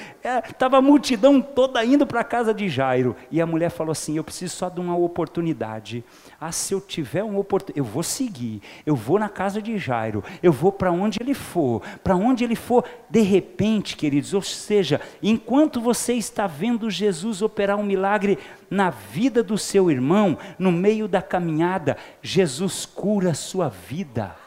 Estava 0.49 0.77
é, 0.77 0.79
a 0.79 0.83
multidão 0.83 1.41
toda 1.41 1.85
indo 1.85 2.07
para 2.07 2.21
a 2.21 2.25
casa 2.25 2.55
de 2.55 2.69
Jairo. 2.69 3.17
E 3.31 3.41
a 3.41 3.47
mulher 3.47 3.71
falou 3.71 3.93
assim: 3.93 4.17
Eu 4.17 4.25
preciso 4.25 4.55
só 4.55 4.69
de 4.69 4.81
uma 4.81 4.97
oportunidade. 4.97 6.05
Ah, 6.41 6.53
se 6.53 6.73
eu 6.73 6.81
tiver 6.81 7.23
uma 7.23 7.41
oportunidade, 7.41 7.79
eu 7.79 7.85
vou 7.85 8.03
seguir. 8.03 8.63
Eu 8.85 8.95
vou 8.95 9.19
na 9.19 9.29
casa 9.29 9.61
de 9.61 9.77
Jairo. 9.79 10.23
Eu 10.43 10.53
vou 10.53 10.71
para 10.71 10.93
onde 10.93 11.19
ele 11.21 11.35
for. 11.35 11.83
Para 12.03 12.17
onde 12.17 12.45
ele 12.45 12.57
for. 12.57 12.85
De 13.11 13.21
repente, 13.21 13.97
queridos, 13.97 14.35
ou 14.35 14.43
seja, 14.43 15.01
enquanto 15.23 15.81
você 15.81 16.15
está 16.15 16.47
vendo 16.47 16.91
Jesus 16.91 17.43
operar 17.43 17.77
um 17.77 17.85
milagre 17.85 18.39
na 18.71 18.91
vida 18.91 19.43
do 19.43 19.59
seu 19.59 19.91
irmão, 19.91 20.39
no 20.59 20.71
meio 20.71 21.09
da 21.09 21.23
caminhada, 21.23 21.97
Jesus 22.23 22.87
cura 22.87 23.31
a 23.31 23.35
sua 23.35 23.69
vida. 23.69 24.46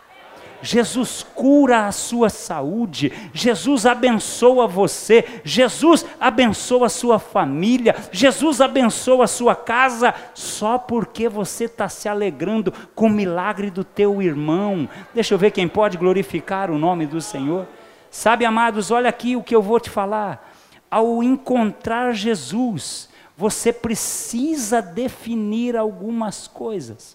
Jesus 0.62 1.26
cura 1.36 1.88
a 1.88 1.92
sua 1.92 2.30
saúde, 2.30 3.12
Jesus 3.34 3.86
abençoa 3.86 4.68
você, 4.68 5.26
Jesus 5.44 6.06
abençoa 6.20 6.88
a 6.88 6.90
sua 6.90 7.20
família, 7.20 7.96
Jesus 8.12 8.62
abençoa 8.62 9.26
a 9.26 9.28
sua 9.28 9.56
casa, 9.56 10.14
só 10.34 10.78
porque 10.78 11.30
você 11.30 11.66
está 11.66 11.88
se 11.88 12.10
alegrando 12.10 12.74
com 12.94 13.08
o 13.08 13.10
milagre 13.10 13.70
do 13.70 13.84
teu 13.84 14.22
irmão. 14.22 14.88
Deixa 15.14 15.34
eu 15.34 15.38
ver 15.38 15.52
quem 15.52 15.68
pode 15.68 15.98
glorificar 15.98 16.70
o 16.70 16.78
nome 16.78 17.06
do 17.06 17.22
Senhor. 17.22 17.68
Sabe, 18.12 18.46
amados, 18.46 18.92
olha 18.92 19.10
aqui 19.10 19.36
o 19.36 19.44
que 19.44 19.56
eu 19.56 19.62
vou 19.62 19.80
te 19.80 19.90
falar. 19.90 20.52
Ao 20.90 21.22
encontrar 21.22 22.14
Jesus, 22.14 23.10
você 23.38 23.72
precisa 23.72 24.82
definir 24.82 25.78
algumas 25.78 26.48
coisas. 26.48 27.14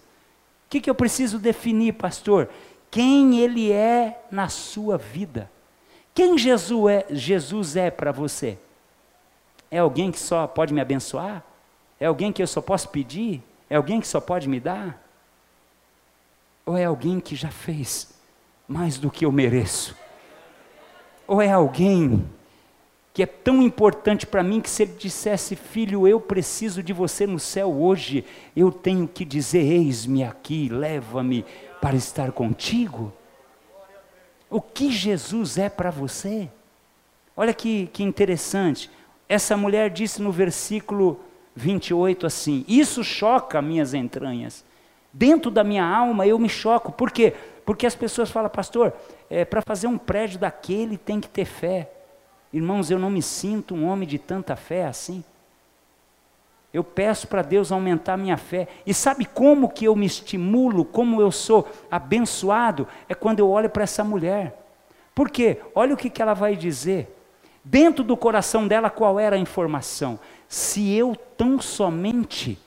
O 0.65 0.69
que, 0.69 0.81
que 0.81 0.89
eu 0.89 0.95
preciso 0.95 1.37
definir, 1.37 1.93
pastor? 1.93 2.49
Quem 2.95 3.41
Ele 3.41 3.73
é 3.73 4.23
na 4.31 4.47
sua 4.47 4.97
vida. 4.97 5.51
Quem 6.13 6.37
Jesus 6.37 6.89
é, 6.89 7.05
Jesus 7.09 7.75
é 7.75 7.91
para 7.91 8.09
você? 8.09 8.57
É 9.69 9.79
alguém 9.79 10.13
que 10.13 10.17
só 10.17 10.47
pode 10.47 10.73
me 10.73 10.79
abençoar? 10.79 11.43
É 11.99 12.05
alguém 12.05 12.31
que 12.31 12.41
eu 12.41 12.47
só 12.47 12.61
posso 12.61 12.87
pedir? 12.87 13.43
É 13.69 13.75
alguém 13.75 13.99
que 13.99 14.07
só 14.07 14.21
pode 14.21 14.47
me 14.47 14.61
dar? 14.61 15.05
Ou 16.65 16.77
é 16.77 16.85
alguém 16.85 17.19
que 17.19 17.35
já 17.35 17.49
fez 17.51 18.17
mais 18.65 18.97
do 18.97 19.11
que 19.11 19.25
eu 19.25 19.31
mereço? 19.31 19.93
Ou 21.27 21.41
é 21.41 21.51
alguém 21.51 22.25
que 23.13 23.23
é 23.23 23.25
tão 23.25 23.61
importante 23.61 24.25
para 24.25 24.41
mim 24.41 24.61
que 24.61 24.69
se 24.69 24.83
ele 24.83 24.93
dissesse, 24.97 25.57
filho, 25.57 26.07
eu 26.07 26.21
preciso 26.21 26.81
de 26.81 26.93
você 26.93 27.27
no 27.27 27.39
céu 27.39 27.73
hoje, 27.73 28.23
eu 28.55 28.71
tenho 28.71 29.05
que 29.05 29.25
dizer, 29.25 29.65
eis-me 29.65 30.23
aqui, 30.23 30.69
leva-me 30.69 31.43
para 31.81 31.95
estar 31.95 32.31
contigo? 32.31 33.13
O 34.49 34.61
que 34.61 34.91
Jesus 34.91 35.57
é 35.57 35.69
para 35.69 35.89
você? 35.89 36.49
Olha 37.35 37.53
que, 37.53 37.87
que 37.87 38.03
interessante. 38.03 38.89
Essa 39.27 39.57
mulher 39.57 39.89
disse 39.89 40.21
no 40.21 40.31
versículo 40.31 41.19
28 41.55 42.25
assim: 42.25 42.63
Isso 42.67 43.03
choca 43.03 43.61
minhas 43.61 43.93
entranhas. 43.93 44.63
Dentro 45.11 45.49
da 45.49 45.63
minha 45.63 45.85
alma 45.85 46.27
eu 46.27 46.37
me 46.37 46.49
choco. 46.49 46.91
Por 46.91 47.11
quê? 47.11 47.33
Porque 47.65 47.87
as 47.87 47.95
pessoas 47.95 48.29
falam, 48.29 48.49
pastor, 48.49 48.93
é, 49.29 49.43
para 49.43 49.61
fazer 49.65 49.87
um 49.87 49.97
prédio 49.97 50.39
daquele 50.39 50.97
tem 50.97 51.19
que 51.19 51.27
ter 51.27 51.45
fé. 51.45 51.89
Irmãos, 52.53 52.91
eu 52.91 52.99
não 52.99 53.09
me 53.09 53.21
sinto 53.21 53.73
um 53.73 53.85
homem 53.85 54.07
de 54.07 54.19
tanta 54.19 54.55
fé 54.55 54.85
assim. 54.85 55.23
Eu 56.75 56.83
peço 56.83 57.27
para 57.27 57.41
Deus 57.41 57.71
aumentar 57.71 58.17
minha 58.17 58.37
fé. 58.37 58.67
E 58.85 58.93
sabe 58.93 59.25
como 59.25 59.69
que 59.69 59.85
eu 59.85 59.95
me 59.95 60.05
estimulo, 60.05 60.83
como 60.83 61.21
eu 61.21 61.31
sou 61.31 61.67
abençoado? 61.89 62.87
É 63.07 63.15
quando 63.15 63.39
eu 63.39 63.49
olho 63.49 63.69
para 63.69 63.83
essa 63.83 64.03
mulher. 64.03 64.61
Por 65.13 65.29
quê? 65.29 65.61
Olha 65.73 65.93
o 65.93 65.97
que, 65.97 66.09
que 66.09 66.21
ela 66.21 66.33
vai 66.33 66.55
dizer. 66.55 67.15
Dentro 67.63 68.03
do 68.03 68.17
coração 68.17 68.67
dela, 68.67 68.89
qual 68.89 69.19
era 69.19 69.35
a 69.35 69.39
informação? 69.39 70.19
Se 70.47 70.93
eu 70.93 71.15
tão 71.15 71.61
somente 71.61 72.59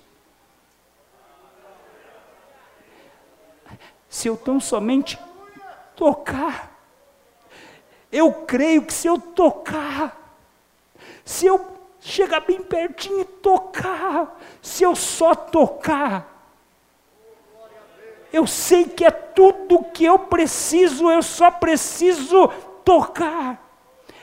se 4.09 4.27
eu 4.27 4.37
tão 4.37 4.59
somente 4.59 5.19
tocar. 5.95 6.77
Eu 8.11 8.33
creio 8.33 8.83
que 8.83 8.93
se 8.93 9.07
eu 9.07 9.21
tocar, 9.21 10.35
se 11.25 11.47
eu 11.47 11.78
chegar 12.01 12.41
bem 12.41 12.61
pertinho 12.63 13.21
e 13.21 13.25
tocar, 13.25 14.39
se 14.63 14.85
eu 14.85 14.95
só 14.95 15.35
tocar, 15.35 16.39
eu 18.33 18.47
sei 18.47 18.85
que 18.85 19.05
é 19.05 19.11
tudo 19.11 19.85
que 19.85 20.05
eu 20.05 20.19
preciso, 20.19 21.11
eu 21.11 21.23
só 21.23 21.51
preciso 21.51 22.49
tocar. 22.85 23.67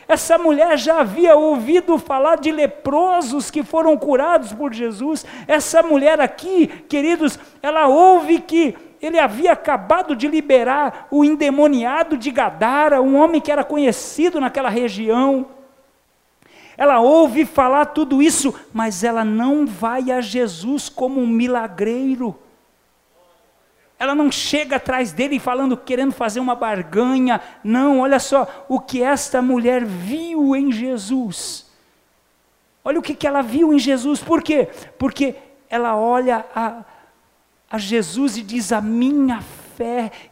Essa 0.07 0.37
mulher 0.37 0.77
já 0.77 0.99
havia 0.99 1.35
ouvido 1.35 1.97
falar 1.97 2.37
de 2.37 2.51
leprosos 2.51 3.49
que 3.49 3.63
foram 3.63 3.97
curados 3.97 4.53
por 4.53 4.71
Jesus. 4.71 5.25
Essa 5.47 5.81
mulher 5.81 6.21
aqui, 6.21 6.67
queridos, 6.67 7.39
ela 7.61 7.87
ouve 7.87 8.39
que 8.39 8.77
ele 9.01 9.17
havia 9.17 9.51
acabado 9.51 10.15
de 10.15 10.27
liberar 10.27 11.07
o 11.09 11.25
endemoniado 11.25 12.17
de 12.17 12.29
Gadara, 12.29 13.01
um 13.01 13.15
homem 13.15 13.41
que 13.41 13.51
era 13.51 13.63
conhecido 13.63 14.39
naquela 14.39 14.69
região. 14.69 15.47
Ela 16.77 16.99
ouve 16.99 17.45
falar 17.45 17.85
tudo 17.85 18.21
isso, 18.21 18.53
mas 18.73 19.03
ela 19.03 19.23
não 19.23 19.65
vai 19.65 20.11
a 20.11 20.19
Jesus 20.19 20.89
como 20.89 21.21
um 21.21 21.27
milagreiro. 21.27 22.37
Ela 23.97 24.13
não 24.13 24.29
chega 24.31 24.75
atrás 24.75 25.13
dele 25.13 25.39
falando, 25.39 25.77
querendo 25.77 26.11
fazer 26.11 26.39
uma 26.39 26.55
barganha. 26.55 27.39
Não, 27.63 28.01
olha 28.01 28.19
só 28.19 28.65
o 28.67 28.79
que 28.79 29.01
esta 29.01 29.41
mulher 29.41 29.85
viu 29.85 30.55
em 30.55 30.71
Jesus. 30.71 31.65
Olha 32.83 32.99
o 32.99 33.01
que, 33.01 33.15
que 33.15 33.25
ela 33.25 33.41
viu 33.41 33.73
em 33.73 33.79
Jesus. 33.79 34.19
Por 34.19 34.43
quê? 34.43 34.67
Porque 34.99 35.35
ela 35.69 35.95
olha 35.95 36.45
a, 36.53 36.83
a 37.71 37.77
Jesus 37.77 38.37
e 38.37 38.41
diz: 38.41 38.73
A 38.73 38.81
minha 38.81 39.41
fé 39.41 39.64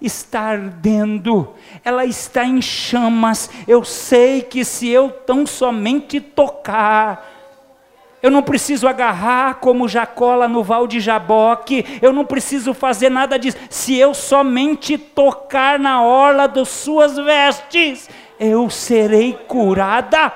está 0.01 0.41
ardendo, 0.41 1.53
ela 1.83 2.05
está 2.05 2.45
em 2.45 2.61
chamas. 2.61 3.49
Eu 3.67 3.83
sei 3.83 4.41
que 4.41 4.63
se 4.63 4.89
eu 4.89 5.09
tão 5.09 5.45
somente 5.45 6.19
tocar, 6.19 7.29
eu 8.21 8.31
não 8.31 8.41
preciso 8.41 8.87
agarrar 8.87 9.55
como 9.55 9.87
Jacó 9.87 10.35
lá 10.35 10.47
no 10.47 10.63
val 10.63 10.87
de 10.87 11.01
Jaboque, 11.01 11.99
eu 12.01 12.13
não 12.13 12.23
preciso 12.23 12.73
fazer 12.73 13.09
nada 13.09 13.37
disso. 13.37 13.57
Se 13.69 13.97
eu 13.97 14.13
somente 14.13 14.97
tocar 14.97 15.77
na 15.77 16.01
orla 16.01 16.47
das 16.47 16.69
suas 16.69 17.17
vestes, 17.17 18.09
eu 18.39 18.69
serei 18.69 19.33
curada. 19.33 20.31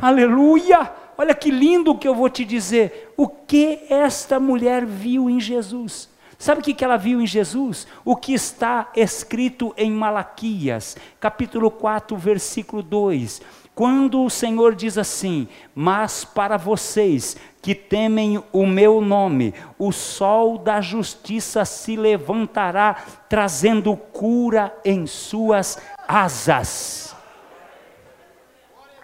Aleluia! 0.00 0.90
Olha 1.18 1.34
que 1.34 1.50
lindo 1.50 1.96
que 1.96 2.06
eu 2.06 2.14
vou 2.14 2.28
te 2.28 2.44
dizer. 2.44 3.14
O 3.16 3.26
que 3.26 3.80
esta 3.88 4.38
mulher 4.38 4.84
viu 4.84 5.30
em 5.30 5.40
Jesus? 5.40 6.08
Sabe 6.38 6.60
o 6.60 6.64
que 6.64 6.84
ela 6.84 6.96
viu 6.96 7.20
em 7.20 7.26
Jesus? 7.26 7.86
O 8.04 8.14
que 8.14 8.34
está 8.34 8.90
escrito 8.94 9.72
em 9.76 9.90
Malaquias, 9.90 10.96
capítulo 11.18 11.70
4, 11.70 12.16
versículo 12.16 12.82
2. 12.82 13.40
Quando 13.74 14.24
o 14.24 14.30
Senhor 14.30 14.74
diz 14.74 14.96
assim: 14.96 15.48
Mas 15.74 16.24
para 16.24 16.56
vocês 16.56 17.36
que 17.60 17.74
temem 17.74 18.42
o 18.52 18.66
meu 18.66 19.00
nome, 19.00 19.52
o 19.78 19.92
sol 19.92 20.56
da 20.56 20.80
justiça 20.80 21.64
se 21.64 21.96
levantará, 21.96 22.96
trazendo 23.28 23.96
cura 23.96 24.74
em 24.84 25.06
suas 25.06 25.78
asas. 26.08 27.14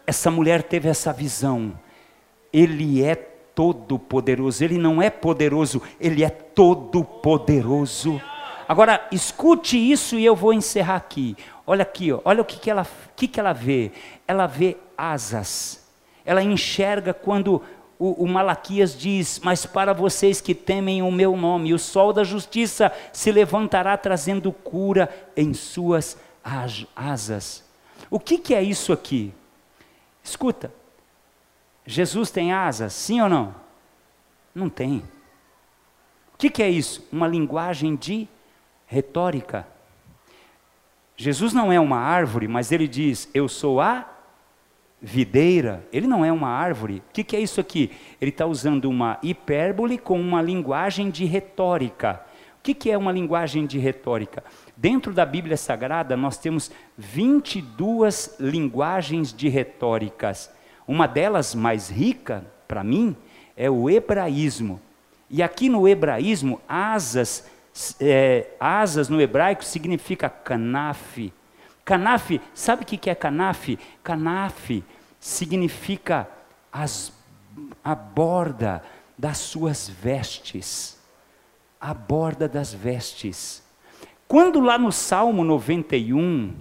Essa 0.06 0.30
mulher 0.30 0.62
teve 0.62 0.88
essa 0.88 1.12
visão. 1.12 1.78
Ele 2.52 3.02
é 3.02 3.31
todo 3.55 3.98
poderoso. 3.98 4.62
Ele 4.62 4.78
não 4.78 5.00
é 5.00 5.11
poderoso, 5.11 5.82
ele 6.00 6.24
é 6.24 6.30
todo 6.30 7.05
poderoso. 7.05 8.20
Agora, 8.68 9.07
escute 9.12 9.76
isso 9.76 10.18
e 10.18 10.24
eu 10.24 10.34
vou 10.34 10.53
encerrar 10.53 10.96
aqui. 10.96 11.36
Olha 11.66 11.82
aqui, 11.82 12.11
olha 12.24 12.42
o 12.42 12.44
que, 12.44 12.59
que, 12.59 12.70
ela, 12.70 12.86
que, 13.14 13.28
que 13.28 13.38
ela 13.38 13.53
vê. 13.53 13.92
Ela 14.26 14.46
vê 14.46 14.76
asas. 14.96 15.86
Ela 16.24 16.42
enxerga 16.42 17.12
quando 17.12 17.62
o, 17.98 18.24
o, 18.24 18.28
Malaquias 18.28 18.96
diz: 18.96 19.40
Mas 19.44 19.66
para 19.66 19.92
vocês 19.92 20.40
que 20.40 20.55
temem 20.55 21.03
o 21.03 21.11
meu 21.11 21.36
nome, 21.36 21.74
o 21.74 21.78
sol 21.78 22.12
da 22.12 22.24
justiça 22.24 22.92
se 23.12 23.30
levantará 23.30 23.96
trazendo 23.96 24.53
cura 24.53 25.09
em 25.36 25.53
suas 25.55 26.16
asas. 26.96 27.64
O 28.11 28.18
que, 28.18 28.38
que 28.38 28.55
é 28.55 28.62
isso 28.62 28.92
aqui? 28.92 29.32
Escuta, 30.22 30.72
Jesus 31.86 32.30
tem 32.30 32.52
asas, 32.52 32.92
sim 32.92 33.20
ou 33.20 33.28
não? 33.28 33.54
Não 34.54 34.68
tem. 34.68 35.02
O 36.34 36.38
que, 36.38 36.50
que 36.50 36.62
é 36.62 36.70
isso? 36.70 37.06
Uma 37.12 37.26
linguagem 37.26 37.96
de 37.96 38.28
retórica. 38.86 39.66
Jesus 41.16 41.52
não 41.52 41.72
é 41.72 41.78
uma 41.78 41.98
árvore, 41.98 42.48
mas 42.48 42.72
ele 42.72 42.88
diz: 42.88 43.28
Eu 43.32 43.48
sou 43.48 43.80
a 43.80 44.08
videira. 45.00 45.86
Ele 45.92 46.06
não 46.06 46.24
é 46.24 46.32
uma 46.32 46.48
árvore. 46.48 47.02
O 47.08 47.12
que, 47.12 47.24
que 47.24 47.36
é 47.36 47.40
isso 47.40 47.60
aqui? 47.60 47.90
Ele 48.20 48.30
está 48.30 48.46
usando 48.46 48.84
uma 48.86 49.18
hipérbole 49.22 49.98
com 49.98 50.20
uma 50.20 50.40
linguagem 50.40 51.10
de 51.10 51.24
retórica. 51.24 52.24
O 52.58 52.62
que, 52.62 52.74
que 52.74 52.90
é 52.90 52.96
uma 52.96 53.10
linguagem 53.10 53.66
de 53.66 53.78
retórica? 53.78 54.44
Dentro 54.76 55.12
da 55.12 55.26
Bíblia 55.26 55.56
Sagrada, 55.56 56.16
nós 56.16 56.38
temos 56.38 56.70
22 56.96 58.36
linguagens 58.38 59.32
de 59.32 59.48
retóricas. 59.48 60.48
Uma 60.86 61.06
delas, 61.06 61.54
mais 61.54 61.88
rica 61.88 62.44
para 62.66 62.82
mim, 62.82 63.16
é 63.56 63.70
o 63.70 63.88
hebraísmo. 63.88 64.80
E 65.30 65.42
aqui 65.42 65.68
no 65.68 65.88
hebraísmo, 65.88 66.60
asas, 66.68 67.46
é, 68.00 68.48
asas 68.60 69.08
no 69.08 69.20
hebraico 69.20 69.64
significa 69.64 70.28
canaf. 70.28 71.32
Canaf, 71.84 72.40
sabe 72.54 72.82
o 72.82 72.86
que 72.86 73.10
é 73.10 73.14
canaf? 73.14 73.78
Canaf 74.02 74.82
significa 75.18 76.28
as, 76.72 77.12
a 77.82 77.94
borda 77.94 78.82
das 79.16 79.38
suas 79.38 79.88
vestes. 79.88 80.98
A 81.80 81.94
borda 81.94 82.48
das 82.48 82.72
vestes. 82.72 83.62
Quando 84.28 84.60
lá 84.60 84.78
no 84.78 84.90
Salmo 84.92 85.44
91, 85.44 86.54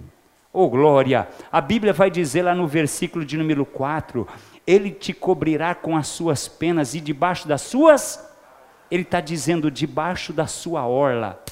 Oh 0.54 0.68
glória! 0.68 1.28
A 1.50 1.62
Bíblia 1.62 1.94
vai 1.94 2.10
dizer 2.10 2.42
lá 2.42 2.54
no 2.54 2.66
versículo 2.66 3.24
de 3.24 3.38
número 3.38 3.64
4: 3.64 4.28
Ele 4.66 4.90
te 4.90 5.14
cobrirá 5.14 5.74
com 5.74 5.96
as 5.96 6.08
suas 6.08 6.46
penas 6.46 6.94
e 6.94 7.00
debaixo 7.00 7.48
das 7.48 7.62
suas. 7.62 8.22
Ele 8.90 9.02
está 9.02 9.18
dizendo: 9.18 9.70
debaixo 9.70 10.30
da 10.30 10.46
sua 10.46 10.86
orla, 10.86 11.42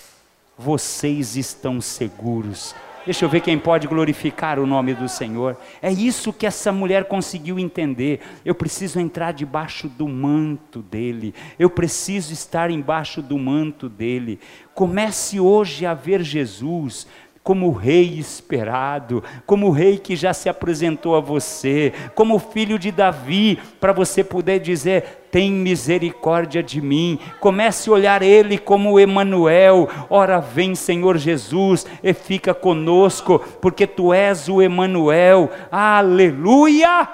vocês 0.59 1.35
estão 1.35 1.81
seguros. 1.81 2.75
Deixa 3.07 3.25
eu 3.25 3.31
ver 3.31 3.41
quem 3.41 3.59
pode 3.59 3.89
glorificar 3.89 4.59
o 4.59 4.67
nome 4.67 4.93
do 4.93 5.09
Senhor. 5.09 5.57
É 5.81 5.91
isso 5.91 6.35
que 6.35 6.47
essa 6.47 6.71
mulher 6.71 7.07
conseguiu 7.07 7.59
entender. 7.59 8.21
Eu 8.45 8.55
preciso 8.55 9.01
entrar 9.01 9.33
debaixo 9.33 9.89
do 9.89 10.07
manto 10.07 10.83
dele. 10.83 11.35
Eu 11.59 11.71
preciso 11.71 12.35
estar 12.35 12.71
embaixo 12.71 13.23
do 13.23 13.39
manto 13.39 13.89
dele. 13.89 14.39
Comece 14.75 15.41
hoje 15.41 15.87
a 15.87 15.95
ver 15.95 16.23
Jesus 16.23 17.07
como 17.43 17.69
o 17.69 17.73
rei 17.73 18.19
esperado, 18.19 19.25
como 19.47 19.69
o 19.69 19.71
rei 19.71 19.99
que 19.99 20.15
já 20.15 20.33
se 20.33 20.49
apresentou 20.49 21.17
a 21.17 21.21
você, 21.21 21.93
como 22.15 22.35
o 22.35 22.39
filho 22.39 22.79
de 22.79 22.93
Davi, 22.93 23.59
para 23.81 23.93
você 23.93 24.23
poder 24.23 24.61
dizer: 24.61 25.27
tem 25.31 25.51
misericórdia 25.51 26.63
de 26.63 26.81
mim. 26.81 27.19
Comece 27.41 27.89
a 27.89 27.93
olhar 27.93 28.23
ele 28.23 28.59
como 28.59 29.01
Emanuel. 29.01 29.89
Ora 30.09 30.39
vem, 30.39 30.75
Senhor 30.75 31.17
Jesus, 31.17 31.87
e 32.03 32.13
fica 32.13 32.53
conosco, 32.53 33.39
porque 33.61 33.87
tu 33.87 34.13
és 34.13 34.49
o 34.49 34.61
Emanuel. 34.61 35.51
Aleluia! 35.71 37.09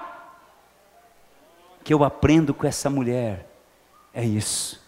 Que 1.85 1.95
eu 1.95 2.03
aprendo 2.03 2.53
com 2.53 2.66
essa 2.66 2.91
mulher 2.91 3.47
é 4.12 4.24
isso 4.24 4.86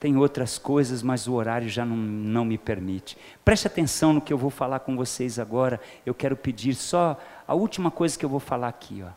tem 0.00 0.16
outras 0.16 0.58
coisas, 0.58 1.02
mas 1.02 1.26
o 1.26 1.34
horário 1.34 1.68
já 1.68 1.84
não, 1.84 1.96
não 1.96 2.44
me 2.44 2.56
permite. 2.56 3.18
Preste 3.44 3.66
atenção 3.66 4.12
no 4.12 4.20
que 4.20 4.32
eu 4.32 4.38
vou 4.38 4.50
falar 4.50 4.80
com 4.80 4.96
vocês 4.96 5.38
agora. 5.38 5.80
Eu 6.06 6.14
quero 6.14 6.36
pedir 6.36 6.74
só 6.74 7.18
a 7.46 7.54
última 7.54 7.90
coisa 7.90 8.16
que 8.16 8.24
eu 8.24 8.28
vou 8.28 8.38
falar 8.38 8.68
aqui. 8.68 9.02
Ó. 9.02 9.10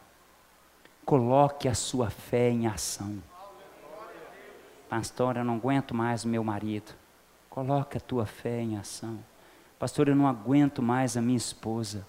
Coloque 1.06 1.68
a 1.68 1.76
sua 1.76 2.10
fé 2.10 2.50
em 2.50 2.66
ação. 2.66 3.22
Pastor, 4.90 5.38
eu 5.38 5.44
não 5.44 5.56
aguento 5.56 5.94
mais 5.94 6.26
o 6.26 6.28
meu 6.28 6.44
marido. 6.44 6.94
Coloque 7.50 7.98
a 7.98 8.02
tua 8.02 8.26
fé 8.26 8.62
em 8.62 8.78
ação. 8.78 9.20
Pastor, 9.78 10.08
eu 10.08 10.16
não 10.16 10.28
aguento 10.28 10.82
mais 10.82 11.16
a 11.16 11.22
minha 11.22 11.38
esposa. 11.38 12.06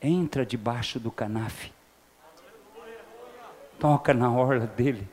Entra 0.00 0.46
debaixo 0.46 1.00
do 1.00 1.10
canafe. 1.10 1.72
Toca 3.78 4.14
na 4.14 4.30
orla 4.30 4.66
dele. 4.66 5.08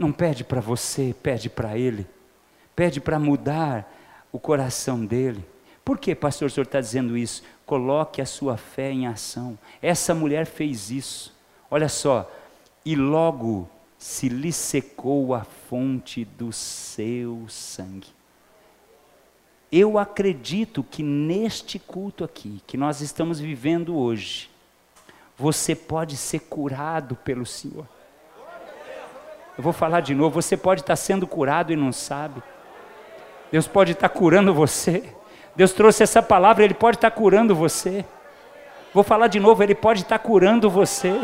Não 0.00 0.12
pede 0.12 0.44
para 0.44 0.62
você, 0.62 1.14
pede 1.22 1.50
para 1.50 1.76
ele. 1.76 2.06
Pede 2.74 3.02
para 3.02 3.18
mudar 3.18 3.86
o 4.32 4.38
coração 4.38 5.04
dele. 5.04 5.44
Por 5.84 5.98
que, 5.98 6.14
pastor, 6.14 6.48
o 6.48 6.50
senhor 6.50 6.64
está 6.64 6.80
dizendo 6.80 7.18
isso? 7.18 7.42
Coloque 7.66 8.22
a 8.22 8.24
sua 8.24 8.56
fé 8.56 8.90
em 8.90 9.06
ação. 9.06 9.58
Essa 9.82 10.14
mulher 10.14 10.46
fez 10.46 10.90
isso. 10.90 11.36
Olha 11.70 11.86
só. 11.86 12.32
E 12.82 12.96
logo 12.96 13.68
se 13.98 14.30
lhe 14.30 14.50
secou 14.52 15.34
a 15.34 15.44
fonte 15.44 16.24
do 16.24 16.50
seu 16.50 17.44
sangue. 17.46 18.08
Eu 19.70 19.98
acredito 19.98 20.82
que 20.82 21.02
neste 21.02 21.78
culto 21.78 22.24
aqui, 22.24 22.62
que 22.66 22.78
nós 22.78 23.02
estamos 23.02 23.38
vivendo 23.38 23.94
hoje, 23.94 24.48
você 25.36 25.74
pode 25.74 26.16
ser 26.16 26.38
curado 26.38 27.16
pelo 27.16 27.44
Senhor. 27.44 27.86
Eu 29.60 29.62
vou 29.62 29.74
falar 29.74 30.00
de 30.00 30.14
novo, 30.14 30.40
você 30.40 30.56
pode 30.56 30.80
estar 30.80 30.96
sendo 30.96 31.26
curado 31.26 31.70
e 31.70 31.76
não 31.76 31.92
sabe. 31.92 32.42
Deus 33.52 33.68
pode 33.68 33.92
estar 33.92 34.08
curando 34.08 34.54
você. 34.54 35.04
Deus 35.54 35.72
trouxe 35.72 36.02
essa 36.02 36.22
palavra, 36.22 36.64
Ele 36.64 36.72
pode 36.72 36.96
estar 36.96 37.10
curando 37.10 37.54
você. 37.54 38.02
Vou 38.94 39.04
falar 39.04 39.26
de 39.26 39.38
novo, 39.38 39.62
Ele 39.62 39.74
pode 39.74 40.00
estar 40.00 40.18
curando 40.18 40.70
você. 40.70 41.14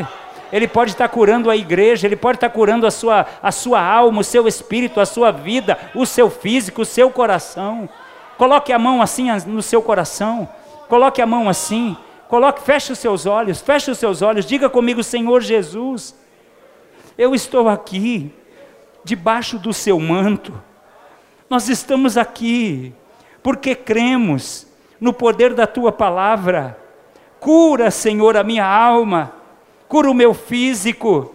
Ele 0.53 0.67
pode 0.67 0.91
estar 0.91 1.09
curando 1.09 1.49
a 1.49 1.57
igreja, 1.57 2.05
Ele 2.05 2.15
pode 2.15 2.37
estar 2.37 2.51
curando 2.51 2.85
a 2.85 2.91
sua, 2.91 3.25
a 3.41 3.51
sua 3.51 3.81
alma, 3.81 4.21
o 4.21 4.23
seu 4.23 4.47
espírito, 4.47 4.99
a 4.99 5.05
sua 5.07 5.31
vida, 5.31 5.75
o 5.95 6.05
seu 6.05 6.29
físico, 6.29 6.83
o 6.83 6.85
seu 6.85 7.09
coração. 7.09 7.89
Coloque 8.37 8.71
a 8.71 8.77
mão 8.77 9.01
assim 9.01 9.31
no 9.47 9.63
seu 9.63 9.81
coração. 9.81 10.47
Coloque 10.87 11.23
a 11.23 11.25
mão 11.25 11.49
assim. 11.49 11.97
Coloque, 12.27 12.61
feche 12.61 12.91
os 12.91 12.99
seus 12.99 13.25
olhos, 13.25 13.61
feche 13.61 13.89
os 13.89 13.97
seus 13.97 14.21
olhos. 14.21 14.45
Diga 14.45 14.69
comigo, 14.69 15.01
Senhor 15.01 15.41
Jesus, 15.41 16.13
eu 17.17 17.33
estou 17.33 17.67
aqui 17.67 18.31
debaixo 19.03 19.57
do 19.57 19.73
seu 19.73 19.99
manto. 19.99 20.53
Nós 21.49 21.69
estamos 21.69 22.17
aqui 22.17 22.93
porque 23.41 23.73
cremos 23.73 24.67
no 24.99 25.13
poder 25.13 25.53
da 25.53 25.65
tua 25.65 25.91
palavra. 25.91 26.77
Cura, 27.39 27.89
Senhor, 27.89 28.35
a 28.35 28.43
minha 28.43 28.65
alma. 28.65 29.33
Cura 29.87 30.11
o 30.11 30.13
meu 30.13 30.33
físico. 30.33 31.33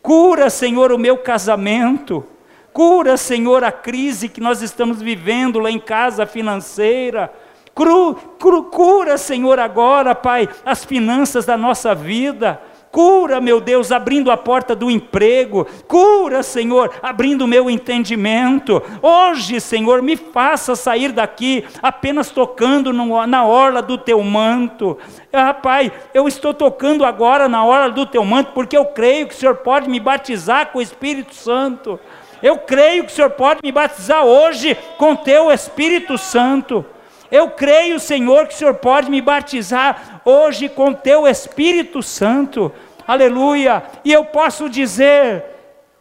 Cura, 0.00 0.48
Senhor, 0.48 0.90
o 0.90 0.98
meu 0.98 1.18
casamento. 1.18 2.24
Cura, 2.72 3.16
Senhor, 3.16 3.62
a 3.62 3.70
crise 3.70 4.28
que 4.28 4.40
nós 4.40 4.62
estamos 4.62 5.02
vivendo 5.02 5.58
lá 5.58 5.70
em 5.70 5.78
casa 5.78 6.24
financeira. 6.24 7.32
Cru, 7.74 8.14
cru, 8.38 8.64
cura, 8.64 9.18
Senhor, 9.18 9.58
agora, 9.58 10.14
Pai, 10.14 10.48
as 10.64 10.84
finanças 10.84 11.44
da 11.44 11.56
nossa 11.56 11.94
vida. 11.94 12.60
Cura, 12.92 13.40
meu 13.40 13.58
Deus, 13.58 13.90
abrindo 13.90 14.30
a 14.30 14.36
porta 14.36 14.76
do 14.76 14.90
emprego. 14.90 15.66
Cura, 15.88 16.42
Senhor, 16.42 16.92
abrindo 17.02 17.46
o 17.46 17.48
meu 17.48 17.70
entendimento. 17.70 18.82
Hoje, 19.00 19.62
Senhor, 19.62 20.02
me 20.02 20.14
faça 20.14 20.76
sair 20.76 21.10
daqui 21.10 21.64
apenas 21.82 22.30
tocando 22.30 22.92
no, 22.92 23.26
na 23.26 23.46
orla 23.46 23.80
do 23.80 23.96
teu 23.96 24.22
manto. 24.22 24.98
Ah, 25.32 25.54
Pai, 25.54 25.90
eu 26.12 26.28
estou 26.28 26.52
tocando 26.52 27.02
agora 27.02 27.48
na 27.48 27.64
orla 27.64 27.88
do 27.88 28.04
teu 28.04 28.26
manto 28.26 28.52
porque 28.52 28.76
eu 28.76 28.84
creio 28.84 29.26
que 29.26 29.34
o 29.34 29.38
Senhor 29.38 29.56
pode 29.56 29.88
me 29.88 29.98
batizar 29.98 30.66
com 30.66 30.78
o 30.78 30.82
Espírito 30.82 31.34
Santo. 31.34 31.98
Eu 32.42 32.58
creio 32.58 33.04
que 33.04 33.12
o 33.12 33.14
Senhor 33.14 33.30
pode 33.30 33.60
me 33.64 33.72
batizar 33.72 34.22
hoje 34.26 34.76
com 34.98 35.16
teu 35.16 35.50
Espírito 35.50 36.18
Santo. 36.18 36.84
Eu 37.32 37.50
creio, 37.50 37.98
Senhor, 37.98 38.46
que 38.46 38.54
o 38.54 38.56
Senhor 38.58 38.74
pode 38.74 39.10
me 39.10 39.22
batizar 39.22 40.20
hoje 40.22 40.68
com 40.68 40.92
teu 40.92 41.26
Espírito 41.26 42.02
Santo. 42.02 42.70
Aleluia. 43.08 43.82
E 44.04 44.12
eu 44.12 44.22
posso 44.22 44.68
dizer: 44.68 45.42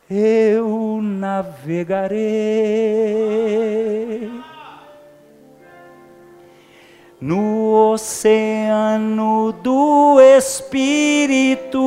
eu 0.09 0.99
navegarei 1.01 2.19
no 7.21 7.93
oceano 7.93 9.53
do 9.53 10.19
Espírito. 10.19 11.79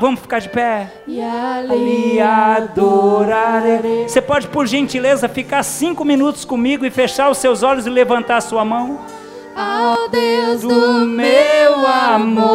Vamos 0.00 0.20
ficar 0.20 0.38
de 0.38 0.48
pé. 0.48 0.90
E 1.06 1.20
ali 1.20 2.18
adorarei. 2.22 4.08
Você 4.08 4.22
pode, 4.22 4.48
por 4.48 4.66
gentileza, 4.66 5.28
ficar 5.28 5.62
cinco 5.62 6.06
minutos 6.06 6.42
comigo 6.42 6.86
e 6.86 6.90
fechar 6.90 7.28
os 7.30 7.36
seus 7.36 7.62
olhos 7.62 7.86
e 7.86 7.90
levantar 7.90 8.38
a 8.38 8.40
sua 8.40 8.64
mão? 8.64 8.98
Ao 9.54 10.08
Deus 10.08 10.62
do 10.62 11.04
meu 11.04 11.86
amor, 11.86 12.46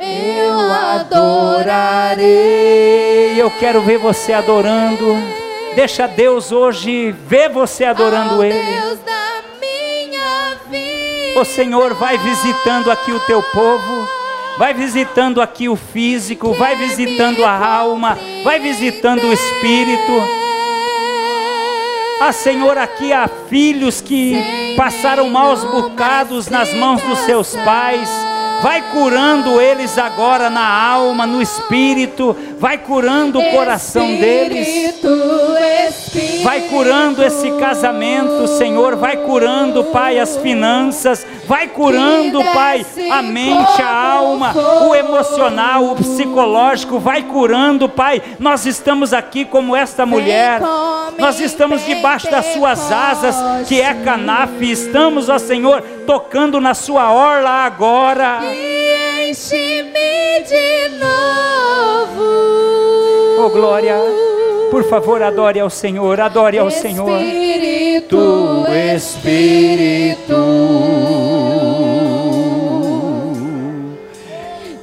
eu 0.00 0.58
adorarei. 0.94 2.24
Eu 3.36 3.50
quero 3.50 3.82
ver 3.82 3.98
você 3.98 4.32
adorando. 4.32 5.04
Deixa 5.76 6.06
Deus 6.06 6.50
hoje 6.52 7.14
ver 7.28 7.50
você 7.50 7.84
adorando 7.84 8.42
Ele. 8.42 8.94
O 11.36 11.44
Senhor 11.44 11.94
vai 11.94 12.16
visitando 12.16 12.92
aqui 12.92 13.10
o 13.10 13.18
teu 13.20 13.42
povo, 13.42 14.08
vai 14.56 14.72
visitando 14.72 15.42
aqui 15.42 15.68
o 15.68 15.74
físico, 15.74 16.52
vai 16.54 16.76
visitando 16.76 17.44
a 17.44 17.50
alma, 17.50 18.16
vai 18.44 18.60
visitando 18.60 19.24
o 19.24 19.32
espírito. 19.32 20.12
Ah, 22.20 22.32
Senhor, 22.32 22.78
aqui 22.78 23.12
há 23.12 23.28
filhos 23.48 24.00
que 24.00 24.74
passaram 24.76 25.28
maus 25.28 25.64
bocados 25.64 26.46
nas 26.46 26.72
mãos 26.72 27.02
dos 27.02 27.18
seus 27.20 27.56
pais. 27.56 28.08
Vai 28.62 28.80
curando 28.92 29.60
eles 29.60 29.98
agora 29.98 30.48
na 30.48 30.66
alma, 30.66 31.26
no 31.26 31.42
espírito, 31.42 32.36
vai 32.64 32.78
curando 32.78 33.38
o 33.38 33.50
coração 33.50 34.06
deles. 34.06 34.94
Vai 36.42 36.62
curando 36.62 37.22
esse 37.22 37.50
casamento, 37.58 38.48
Senhor. 38.48 38.96
Vai 38.96 39.18
curando, 39.18 39.84
Pai, 39.84 40.18
as 40.18 40.38
finanças. 40.38 41.26
Vai 41.46 41.68
curando, 41.68 42.42
Pai, 42.54 42.86
a 43.12 43.20
mente, 43.20 43.82
a 43.82 44.12
alma, 44.12 44.54
o 44.88 44.94
emocional, 44.94 45.90
o 45.90 45.96
psicológico. 45.96 46.98
Vai 46.98 47.24
curando, 47.24 47.86
Pai. 47.86 48.22
Nós 48.38 48.64
estamos 48.64 49.12
aqui 49.12 49.44
como 49.44 49.76
esta 49.76 50.06
mulher. 50.06 50.62
Nós 51.18 51.38
estamos 51.40 51.84
debaixo 51.84 52.30
das 52.30 52.46
suas 52.46 52.90
asas, 52.90 53.68
que 53.68 53.78
é 53.78 53.92
Canafe. 53.92 54.70
Estamos, 54.70 55.28
ó 55.28 55.38
Senhor, 55.38 55.82
tocando 56.06 56.58
na 56.62 56.72
sua 56.72 57.12
orla 57.12 57.50
agora. 57.50 58.40
E 59.34 59.36
enche-me 59.36 60.46
de 60.46 60.90
novo. 61.00 62.22
Oh, 63.44 63.50
glória. 63.50 63.98
Por 64.70 64.84
favor, 64.84 65.20
adore 65.24 65.58
ao 65.58 65.68
Senhor. 65.68 66.20
Adore 66.20 66.58
ao 66.58 66.70
Senhor. 66.70 67.20
Espírito, 67.20 68.64
Espírito 68.94 70.36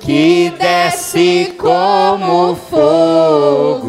que 0.02 0.52
desce 0.60 1.56
como 1.58 2.54
fogo. 2.56 3.88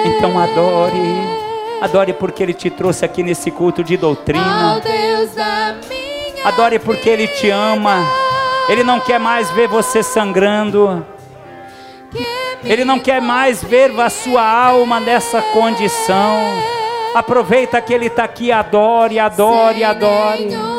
Então 0.05 0.38
adore, 0.38 0.99
adore 1.82 2.11
porque 2.13 2.43
Ele 2.43 2.53
te 2.53 2.69
trouxe 2.69 3.05
aqui 3.05 3.24
nesse 3.24 3.49
culto 3.49 3.82
de 3.84 3.95
doutrina. 3.95 4.82
Deus 4.82 5.34
da 5.34 5.76
minha 5.88 6.45
Adore 6.45 6.78
porque 6.80 7.09
Ele 7.09 7.28
te 7.28 7.49
ama. 7.49 8.05
Ele 8.67 8.84
não 8.84 8.99
quer 8.99 9.19
mais 9.19 9.49
ver 9.51 9.69
você 9.69 10.03
sangrando. 10.03 11.05
Ele 12.63 12.84
não 12.84 12.99
quer 12.99 13.22
mais 13.22 13.63
ver 13.63 13.97
a 13.99 14.09
sua 14.09 14.43
alma 14.43 14.99
nessa 14.99 15.41
condição. 15.41 16.80
Aproveita 17.14 17.82
que 17.82 17.93
Ele 17.93 18.07
está 18.07 18.24
aqui, 18.24 18.51
adore, 18.51 19.20
adore, 19.20 19.84
adore. 19.84 20.72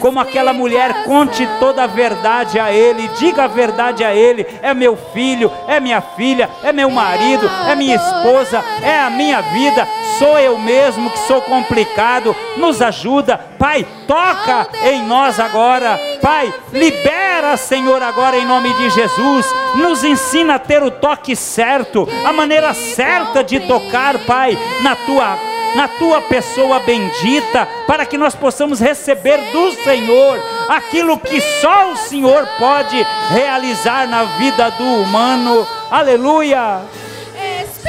Como 0.00 0.20
aquela 0.20 0.52
mulher, 0.52 1.04
conte 1.04 1.48
toda 1.58 1.84
a 1.84 1.86
verdade 1.86 2.58
a 2.60 2.70
Ele, 2.70 3.08
diga 3.18 3.44
a 3.44 3.48
verdade 3.48 4.04
a 4.04 4.14
Ele. 4.14 4.46
É 4.60 4.74
meu 4.74 4.96
filho, 5.14 5.50
é 5.66 5.80
minha 5.80 6.00
filha, 6.00 6.50
é 6.62 6.72
meu 6.72 6.90
marido, 6.90 7.50
é 7.68 7.74
minha 7.74 7.96
esposa, 7.96 8.62
é 8.82 8.98
a 8.98 9.08
minha 9.08 9.40
vida. 9.40 9.88
Sou 10.18 10.38
eu 10.38 10.58
mesmo 10.58 11.10
que 11.10 11.18
sou 11.20 11.40
complicado. 11.42 12.36
Nos 12.56 12.82
ajuda, 12.82 13.38
Pai, 13.58 13.86
toca 14.06 14.68
em 14.84 15.02
nós 15.04 15.40
agora. 15.40 15.98
Pai, 16.20 16.52
libera, 16.72 17.56
Senhor, 17.56 18.02
agora 18.02 18.36
em 18.36 18.44
nome 18.44 18.74
de 18.74 18.90
Jesus. 18.90 19.46
Nos 19.76 20.04
ensina 20.04 20.56
a 20.56 20.58
ter 20.58 20.82
o 20.82 20.90
toque 20.90 21.34
certo, 21.34 22.06
a 22.26 22.32
maneira 22.32 22.74
certa 22.74 23.42
de 23.42 23.60
tocar, 23.60 24.18
Pai, 24.26 24.56
na 24.82 24.94
tua 24.94 25.53
na 25.74 25.88
tua 25.88 26.20
pessoa 26.22 26.80
bendita, 26.80 27.66
para 27.86 28.06
que 28.06 28.16
nós 28.16 28.34
possamos 28.34 28.80
receber 28.80 29.38
do 29.52 29.72
Senhor 29.72 30.38
aquilo 30.68 31.18
que 31.18 31.40
só 31.40 31.92
o 31.92 31.96
Senhor 31.96 32.46
pode 32.58 33.04
realizar 33.30 34.08
na 34.08 34.24
vida 34.24 34.70
do 34.70 34.84
humano. 34.84 35.66
Aleluia! 35.90 37.03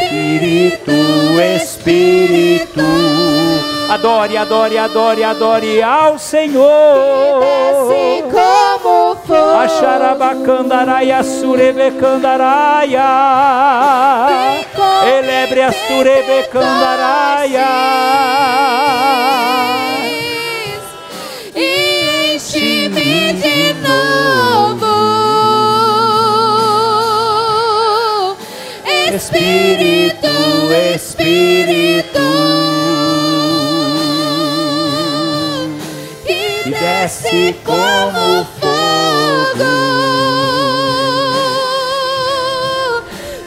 Espírito, 0.05 0.91
Espírito, 1.55 2.81
Adore, 3.89 4.37
adore, 4.37 4.77
adore, 4.77 5.23
adore 5.23 5.81
ao 5.81 6.19
Senhor. 6.19 7.39
Desce 7.39 8.23
como 8.23 9.15
fogo. 9.15 9.59
Acharabacandaraia, 9.59 11.23
surebecandaraia. 11.23 13.07
Com 14.75 15.07
Elebre 15.07 15.61
a 15.61 15.71
surebecandaraia. 15.71 17.65
Espírito, 29.15 30.27
Espírito. 30.93 32.19
Que 36.25 36.69
desce 36.69 37.55
como 37.63 38.45
fogo. 38.59 39.71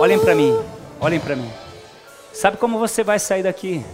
Olhem 0.00 0.18
para 0.18 0.34
mim, 0.34 0.58
olhem 1.02 1.20
para 1.20 1.36
mim. 1.36 1.50
Sabe 2.40 2.56
como 2.56 2.78
você 2.78 3.04
vai 3.04 3.18
sair 3.18 3.42
daqui? 3.42 3.84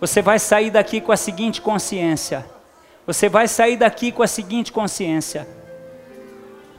Você 0.00 0.22
vai 0.22 0.38
sair 0.38 0.70
daqui 0.70 1.00
com 1.00 1.10
a 1.10 1.16
seguinte 1.16 1.60
consciência. 1.60 2.46
Você 3.04 3.28
vai 3.28 3.48
sair 3.48 3.76
daqui 3.76 4.12
com 4.12 4.22
a 4.22 4.28
seguinte 4.28 4.70
consciência. 4.70 5.48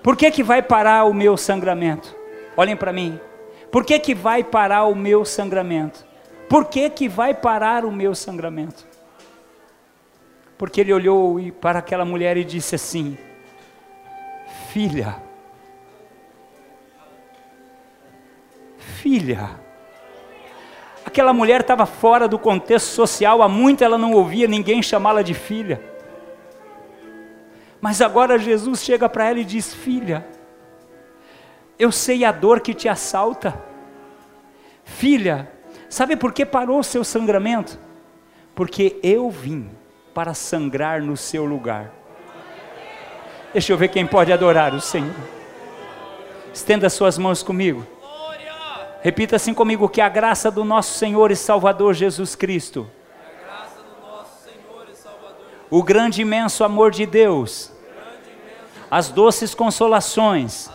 Por 0.01 0.15
que 0.15 0.31
que 0.31 0.41
vai 0.41 0.61
parar 0.61 1.03
o 1.03 1.13
meu 1.13 1.35
sangramento? 1.35 2.15
Olhem 2.55 2.77
para 2.77 2.93
mim. 2.93 3.19
Por 3.69 3.83
que 3.83 3.99
que 3.99 4.15
vai 4.15 4.45
parar 4.45 4.85
o 4.85 4.95
meu 4.95 5.25
sangramento? 5.25 6.05
Por 6.47 6.63
que 6.63 6.89
que 6.89 7.09
vai 7.09 7.33
parar 7.33 7.83
o 7.83 7.91
meu 7.91 8.15
sangramento? 8.15 8.87
Porque 10.57 10.79
ele 10.79 10.93
olhou 10.93 11.37
para 11.59 11.79
aquela 11.79 12.05
mulher 12.05 12.37
e 12.37 12.45
disse 12.45 12.75
assim: 12.75 13.17
Filha, 14.69 15.21
filha. 18.77 19.69
Aquela 21.11 21.33
mulher 21.33 21.59
estava 21.59 21.85
fora 21.85 22.25
do 22.25 22.39
contexto 22.39 22.87
social, 22.87 23.41
há 23.41 23.49
muito 23.49 23.83
ela 23.83 23.97
não 23.97 24.13
ouvia 24.13 24.47
ninguém 24.47 24.81
chamá-la 24.81 25.21
de 25.21 25.33
filha. 25.33 25.81
Mas 27.81 28.01
agora 28.01 28.39
Jesus 28.39 28.81
chega 28.81 29.09
para 29.09 29.29
ela 29.29 29.39
e 29.39 29.43
diz: 29.43 29.73
Filha, 29.73 30.25
eu 31.77 31.91
sei 31.91 32.23
a 32.23 32.31
dor 32.31 32.61
que 32.61 32.73
te 32.73 32.87
assalta. 32.87 33.61
Filha, 34.85 35.51
sabe 35.89 36.15
por 36.15 36.31
que 36.31 36.45
parou 36.45 36.79
o 36.79 36.83
seu 36.83 37.03
sangramento? 37.03 37.77
Porque 38.55 38.97
eu 39.03 39.29
vim 39.29 39.69
para 40.13 40.33
sangrar 40.33 41.01
no 41.01 41.17
seu 41.17 41.43
lugar. 41.43 41.91
Deixa 43.51 43.73
eu 43.73 43.77
ver 43.77 43.89
quem 43.89 44.07
pode 44.07 44.31
adorar 44.31 44.73
o 44.73 44.79
Senhor. 44.79 45.13
Estenda 46.53 46.89
suas 46.89 47.17
mãos 47.17 47.43
comigo. 47.43 47.85
Repita 49.01 49.35
assim 49.35 49.53
comigo: 49.53 49.89
que 49.89 49.99
a 49.99 50.09
graça 50.09 50.51
do 50.51 50.63
nosso 50.63 50.97
Senhor 50.97 51.31
e 51.31 51.35
Salvador 51.35 51.93
Jesus 51.93 52.35
Cristo, 52.35 52.87
o 55.69 55.81
grande 55.81 56.21
e 56.21 56.23
imenso 56.23 56.63
amor 56.63 56.91
de 56.91 57.05
Deus, 57.05 57.71
as 58.89 59.09
doces 59.09 59.55
consolações 59.55 60.69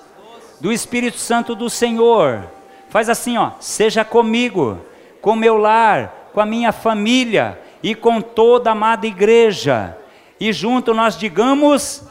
do 0.60 0.72
Espírito 0.72 1.18
Santo 1.18 1.54
do 1.54 1.68
Senhor, 1.68 2.50
faz 2.88 3.08
assim, 3.08 3.36
ó, 3.36 3.52
seja 3.60 4.04
comigo, 4.04 4.80
com 5.20 5.36
meu 5.36 5.58
lar, 5.58 6.30
com 6.32 6.40
a 6.40 6.46
minha 6.46 6.72
família 6.72 7.60
e 7.82 7.94
com 7.94 8.20
toda 8.20 8.70
a 8.70 8.72
amada 8.72 9.06
igreja, 9.06 9.96
e 10.40 10.52
junto 10.52 10.94
nós 10.94 11.16
digamos. 11.16 12.02